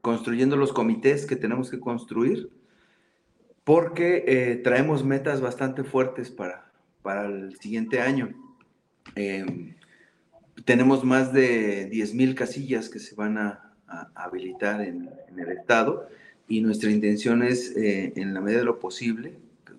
construyendo 0.00 0.56
los 0.56 0.72
comités 0.72 1.26
que 1.26 1.36
tenemos 1.36 1.70
que 1.70 1.80
construir, 1.80 2.50
porque 3.64 4.24
eh, 4.26 4.56
traemos 4.56 5.04
metas 5.04 5.40
bastante 5.40 5.84
fuertes 5.84 6.30
para, 6.30 6.70
para 7.02 7.26
el 7.26 7.56
siguiente 7.58 8.00
año. 8.00 8.34
Eh, 9.16 9.74
tenemos 10.64 11.04
más 11.04 11.32
de 11.32 11.90
10.000 11.90 12.34
casillas 12.34 12.88
que 12.88 12.98
se 12.98 13.14
van 13.14 13.38
a, 13.38 13.60
habilitar 14.16 14.80
en, 14.80 15.08
en, 15.28 15.38
el 15.38 15.52
Estado 15.52 16.08
y 16.48 16.60
nuestra 16.62 16.90
intención 16.90 17.44
es, 17.44 17.76
eh, 17.76 18.12
en 18.16 18.34
la 18.34 18.40
medida 18.40 18.58
de 18.58 18.64
lo 18.64 18.80
posible, 18.80 19.34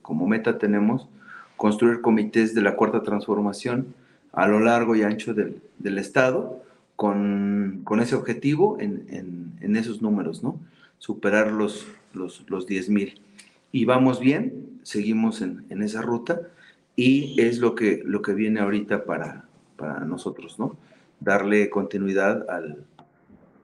como 0.05 0.27
meta 0.27 0.59
tenemos, 0.59 1.09
construir 1.57 2.01
comités 2.01 2.53
de 2.53 2.61
la 2.61 2.75
cuarta 2.75 3.01
transformación 3.01 3.95
a 4.33 4.47
lo 4.47 4.59
largo 4.59 4.95
y 4.95 5.01
ancho 5.01 5.33
del, 5.33 5.63
del 5.79 5.97
Estado 5.97 6.61
con, 6.95 7.81
con, 7.83 7.99
ese 7.99 8.13
objetivo 8.13 8.77
en, 8.79 9.57
en, 9.61 9.75
esos 9.75 10.03
números, 10.03 10.43
¿no? 10.43 10.59
Superar 10.99 11.51
los, 11.51 11.87
los, 12.13 12.47
los 12.47 12.67
10 12.67 12.89
mil. 12.89 13.19
Y 13.71 13.85
vamos 13.85 14.19
bien, 14.19 14.79
seguimos 14.83 15.41
en, 15.41 15.65
en, 15.69 15.81
esa 15.81 16.03
ruta 16.03 16.39
y 16.95 17.41
es 17.41 17.57
lo 17.57 17.73
que, 17.73 18.03
lo 18.05 18.21
que 18.21 18.35
viene 18.35 18.59
ahorita 18.59 19.05
para, 19.05 19.45
para 19.75 20.01
nosotros, 20.01 20.59
¿no? 20.59 20.77
Darle 21.19 21.71
continuidad 21.71 22.47
al, 22.47 22.85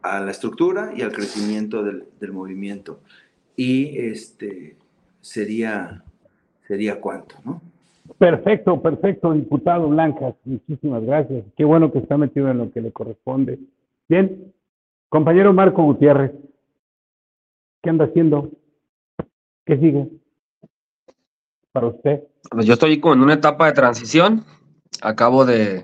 a 0.02 0.20
la 0.22 0.32
estructura 0.32 0.92
y 0.98 1.04
al 1.04 1.12
crecimiento 1.12 1.84
del, 1.84 2.06
del 2.20 2.32
movimiento. 2.32 3.00
Y 3.56 4.00
este 4.00 4.76
sería, 5.22 6.04
sería 6.72 7.02
cuánto, 7.02 7.36
¿no? 7.44 7.62
Perfecto, 8.18 8.82
perfecto, 8.82 9.34
diputado 9.34 9.90
Blancas. 9.90 10.36
Muchísimas 10.46 11.04
gracias. 11.04 11.44
Qué 11.58 11.66
bueno 11.66 11.92
que 11.92 12.00
está 12.00 12.18
metido 12.18 12.50
en 12.50 12.60
lo 12.60 12.72
que 12.72 12.80
le 12.80 12.94
corresponde. 12.94 13.60
Bien, 14.08 14.54
compañero 15.10 15.52
Marco 15.52 15.84
Gutiérrez, 15.84 16.32
¿qué 17.84 17.90
anda 17.90 18.06
haciendo? 18.06 18.50
¿Qué 19.66 19.78
sigue 19.80 20.08
para 21.74 21.88
usted? 21.88 22.24
Pues 22.50 22.66
yo 22.66 22.74
estoy 22.76 23.02
como 23.02 23.16
en 23.16 23.22
una 23.22 23.34
etapa 23.34 23.66
de 23.66 23.74
transición. 23.74 24.46
Acabo 25.02 25.46
de 25.46 25.84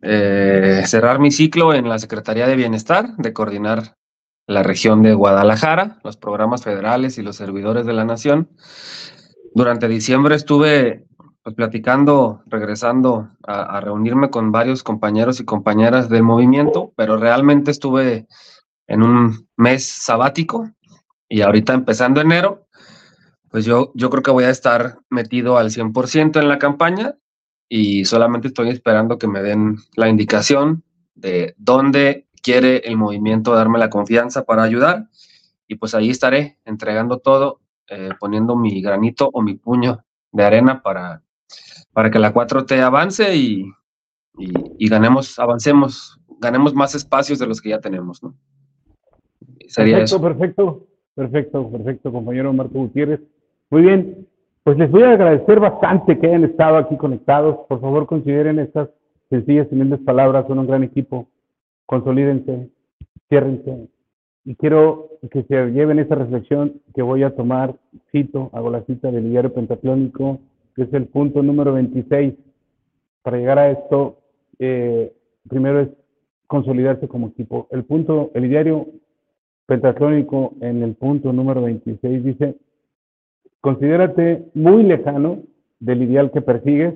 eh, 0.00 0.82
cerrar 0.86 1.18
mi 1.18 1.30
ciclo 1.30 1.74
en 1.74 1.90
la 1.90 1.98
Secretaría 1.98 2.46
de 2.46 2.56
Bienestar, 2.56 3.16
de 3.18 3.34
coordinar 3.34 3.96
la 4.46 4.62
región 4.62 5.02
de 5.02 5.12
Guadalajara, 5.12 5.98
los 6.04 6.16
programas 6.16 6.62
federales 6.62 7.18
y 7.18 7.22
los 7.22 7.36
servidores 7.36 7.84
de 7.84 7.92
la 7.92 8.06
nación. 8.06 8.48
Durante 9.54 9.88
diciembre 9.88 10.34
estuve 10.34 11.06
pues, 11.42 11.54
platicando, 11.54 12.42
regresando 12.46 13.30
a, 13.46 13.76
a, 13.76 13.80
reunirme 13.80 14.30
con 14.30 14.50
varios 14.52 14.82
compañeros 14.82 15.40
y 15.40 15.44
compañeras 15.44 16.08
del 16.08 16.24
movimiento, 16.24 16.92
pero 16.96 17.16
realmente 17.16 17.70
estuve 17.70 18.26
en 18.86 19.02
un 19.02 19.48
mes 19.56 19.86
sabático 19.86 20.68
y 21.28 21.40
ahorita 21.40 21.72
empezando 21.72 22.20
enero, 22.20 22.66
pues 23.50 23.64
yo, 23.64 23.92
yo 23.94 24.10
creo 24.10 24.22
que 24.22 24.30
voy 24.32 24.44
a 24.44 24.50
estar 24.50 24.98
metido 25.10 25.56
al 25.58 25.70
100% 25.70 26.40
en 26.40 26.48
la 26.48 26.58
campaña 26.58 27.14
y 27.68 28.04
solamente 28.04 28.48
estoy 28.48 28.68
esperando 28.68 29.18
que 29.18 29.28
me 29.28 29.42
den 29.42 29.76
la 29.94 30.08
indicación 30.08 30.82
de 31.14 31.54
dónde 31.56 32.26
quiere 32.42 32.78
el 32.78 32.96
movimiento 32.96 33.54
darme 33.54 33.78
la 33.78 33.90
confianza 33.90 34.44
para 34.44 34.64
ayudar 34.64 35.08
y 35.66 35.76
pues 35.76 35.94
ahí 35.94 36.10
estaré 36.10 36.58
entregando 36.64 37.18
todo, 37.18 37.60
eh, 37.88 38.10
poniendo 38.18 38.56
mi 38.56 38.80
granito 38.80 39.30
o 39.32 39.42
mi 39.42 39.54
puño 39.54 40.04
de 40.32 40.44
arena 40.44 40.82
para, 40.82 41.22
para 41.92 42.10
que 42.10 42.18
la 42.18 42.32
4T 42.32 42.80
avance 42.80 43.36
y, 43.36 43.64
y, 44.38 44.52
y 44.78 44.88
ganemos, 44.88 45.38
avancemos, 45.38 46.20
ganemos 46.40 46.74
más 46.74 46.94
espacios 46.94 47.38
de 47.38 47.46
los 47.46 47.60
que 47.60 47.70
ya 47.70 47.80
tenemos, 47.80 48.22
¿no? 48.22 48.34
Sería 49.66 49.98
perfecto, 49.98 50.16
eso. 50.16 50.22
perfecto, 50.22 50.86
perfecto, 51.14 51.70
perfecto, 51.70 52.12
compañero 52.12 52.52
Marco 52.52 52.78
Gutiérrez. 52.78 53.20
Muy 53.70 53.82
bien, 53.82 54.26
pues 54.62 54.78
les 54.78 54.90
voy 54.90 55.02
a 55.02 55.10
agradecer 55.10 55.60
bastante 55.60 56.18
que 56.18 56.26
hayan 56.26 56.44
estado 56.44 56.76
aquí 56.76 56.96
conectados. 56.96 57.66
Por 57.68 57.80
favor, 57.80 58.06
consideren 58.06 58.58
estas 58.58 58.88
sencillas 59.30 59.68
y 59.70 59.74
humildes 59.74 60.00
palabras. 60.00 60.46
Son 60.46 60.58
un 60.58 60.66
gran 60.66 60.82
equipo. 60.82 61.28
Consolídense, 61.86 62.70
ciérrense. 63.28 63.88
Y 64.44 64.56
quiero 64.56 65.10
que 65.30 65.42
se 65.44 65.70
lleven 65.70 65.98
esa 65.98 66.14
reflexión 66.14 66.80
que 66.94 67.02
voy 67.02 67.22
a 67.22 67.34
tomar. 67.34 67.74
Cito, 68.12 68.50
hago 68.52 68.70
la 68.70 68.84
cita 68.84 69.10
del 69.10 69.30
diario 69.30 69.52
pentatlónico, 69.52 70.40
que 70.76 70.82
es 70.82 70.92
el 70.92 71.06
punto 71.06 71.42
número 71.42 71.72
26. 71.72 72.34
Para 73.22 73.38
llegar 73.38 73.58
a 73.58 73.70
esto, 73.70 74.18
eh, 74.58 75.12
primero 75.48 75.80
es 75.80 75.88
consolidarse 76.46 77.08
como 77.08 77.28
equipo. 77.28 77.68
El 77.70 77.84
punto, 77.84 78.30
el 78.34 78.48
diario 78.48 78.86
pentatlónico 79.66 80.54
en 80.60 80.82
el 80.82 80.94
punto 80.94 81.32
número 81.32 81.62
26 81.62 82.22
dice, 82.22 82.56
Considérate 83.64 84.44
muy 84.52 84.82
lejano 84.82 85.42
del 85.80 86.02
ideal 86.02 86.30
que 86.30 86.42
persigues 86.42 86.94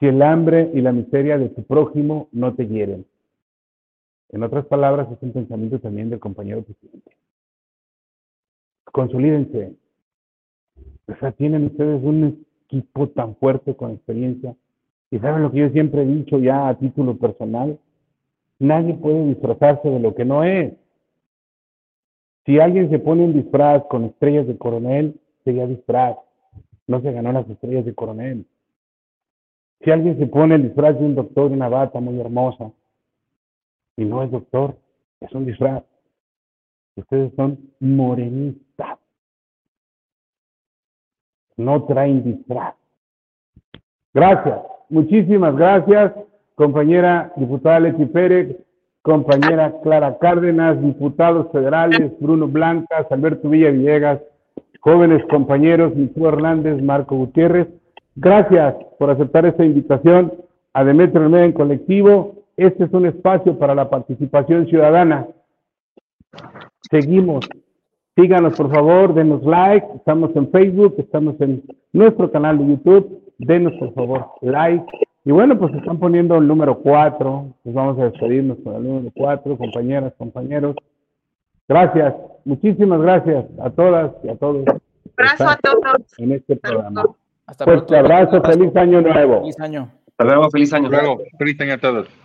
si 0.00 0.06
el 0.06 0.20
hambre 0.20 0.72
y 0.74 0.80
la 0.80 0.90
miseria 0.90 1.38
de 1.38 1.48
tu 1.48 1.62
prójimo 1.62 2.28
no 2.32 2.54
te 2.54 2.66
hieren. 2.66 3.06
En 4.34 4.42
otras 4.42 4.66
palabras, 4.66 5.06
es 5.12 5.22
un 5.22 5.30
pensamiento 5.30 5.78
también 5.78 6.10
del 6.10 6.18
compañero 6.18 6.62
presidente. 6.62 7.12
Consolídense. 8.86 9.76
O 11.06 11.14
sea, 11.20 11.30
tienen 11.30 11.66
ustedes 11.66 12.02
un 12.02 12.44
equipo 12.64 13.08
tan 13.10 13.36
fuerte 13.36 13.76
con 13.76 13.92
experiencia. 13.92 14.56
Y 15.12 15.20
saben 15.20 15.44
lo 15.44 15.52
que 15.52 15.58
yo 15.60 15.68
siempre 15.70 16.02
he 16.02 16.06
dicho 16.06 16.40
ya 16.40 16.66
a 16.66 16.76
título 16.76 17.16
personal. 17.16 17.78
Nadie 18.58 18.94
puede 18.94 19.24
disfrazarse 19.24 19.88
de 19.88 20.00
lo 20.00 20.16
que 20.16 20.24
no 20.24 20.42
es. 20.42 20.72
Si 22.44 22.58
alguien 22.58 22.90
se 22.90 22.98
pone 22.98 23.22
un 23.22 23.34
disfraz 23.34 23.84
con 23.84 24.02
estrellas 24.02 24.48
de 24.48 24.58
coronel, 24.58 25.14
sería 25.44 25.68
disfraz. 25.68 26.16
No 26.88 27.00
se 27.02 27.12
ganó 27.12 27.30
las 27.30 27.48
estrellas 27.48 27.84
de 27.84 27.94
coronel. 27.94 28.46
Si 29.84 29.92
alguien 29.92 30.18
se 30.18 30.26
pone 30.26 30.56
el 30.56 30.64
disfraz 30.64 30.98
de 30.98 31.04
un 31.04 31.14
doctor, 31.14 31.52
una 31.52 31.68
bata 31.68 32.00
muy 32.00 32.18
hermosa, 32.18 32.72
y 33.96 34.04
no 34.04 34.22
es 34.22 34.30
doctor, 34.30 34.76
es 35.20 35.32
un 35.32 35.46
disfraz. 35.46 35.82
Ustedes 36.96 37.32
son 37.34 37.58
morenistas. 37.80 38.98
No 41.56 41.84
traen 41.84 42.22
disfraz. 42.24 42.74
Gracias. 44.12 44.60
Muchísimas 44.90 45.56
gracias, 45.56 46.12
compañera 46.54 47.32
diputada 47.36 47.80
Leti 47.80 48.06
Pérez, 48.06 48.56
compañera 49.02 49.80
Clara 49.82 50.18
Cárdenas, 50.18 50.80
diputados 50.80 51.50
federales 51.50 52.12
Bruno 52.20 52.46
Blancas, 52.46 53.06
Alberto 53.10 53.48
Villa 53.48 53.70
Villegas, 53.70 54.20
jóvenes 54.80 55.24
compañeros 55.30 55.96
Michu 55.96 56.28
Hernández, 56.28 56.80
Marco 56.82 57.16
Gutiérrez. 57.16 57.68
Gracias 58.14 58.76
por 58.98 59.10
aceptar 59.10 59.46
esta 59.46 59.64
invitación 59.64 60.32
a 60.74 60.84
Demetrio 60.84 61.22
Hermeda 61.22 61.44
en 61.46 61.52
colectivo. 61.52 62.43
Este 62.56 62.84
es 62.84 62.92
un 62.92 63.06
espacio 63.06 63.58
para 63.58 63.74
la 63.74 63.90
participación 63.90 64.66
ciudadana. 64.66 65.26
Seguimos. 66.90 67.48
Síganos, 68.16 68.54
por 68.56 68.70
favor, 68.72 69.12
denos 69.12 69.42
like. 69.44 69.86
Estamos 69.96 70.34
en 70.36 70.50
Facebook, 70.50 70.94
estamos 70.98 71.40
en 71.40 71.64
nuestro 71.92 72.30
canal 72.30 72.58
de 72.58 72.66
YouTube. 72.68 73.32
Denos, 73.38 73.72
por 73.74 73.92
favor, 73.94 74.26
like. 74.40 74.84
Y 75.24 75.32
bueno, 75.32 75.58
pues 75.58 75.74
están 75.74 75.98
poniendo 75.98 76.36
el 76.36 76.46
número 76.46 76.78
4. 76.78 77.54
Pues 77.62 77.74
vamos 77.74 77.98
a 77.98 78.04
despedirnos 78.04 78.58
con 78.62 78.76
el 78.76 78.84
número 78.84 79.12
4, 79.16 79.56
compañeras, 79.56 80.12
compañeros. 80.16 80.76
Gracias, 81.66 82.14
muchísimas 82.44 83.00
gracias 83.00 83.46
a 83.60 83.70
todas 83.70 84.12
y 84.22 84.28
a 84.28 84.36
todos. 84.36 84.64
Abrazo 85.16 85.48
a 85.48 85.56
todos. 85.56 86.18
En 86.18 86.32
este 86.32 86.56
programa. 86.56 87.04
Hasta 87.46 87.64
Fuerte 87.64 87.96
abrazo, 87.96 88.42
feliz 88.42 88.76
año 88.76 89.00
nuevo. 89.00 89.40
Feliz 89.40 89.60
año. 89.60 89.90
Hasta 90.08 90.24
luego, 90.24 90.50
feliz 90.50 90.72
año. 90.72 90.86
Hasta 90.86 91.02
luego, 91.02 91.22
feliz 91.38 91.60
año 91.60 91.74
a 91.74 91.78
todos. 91.78 92.23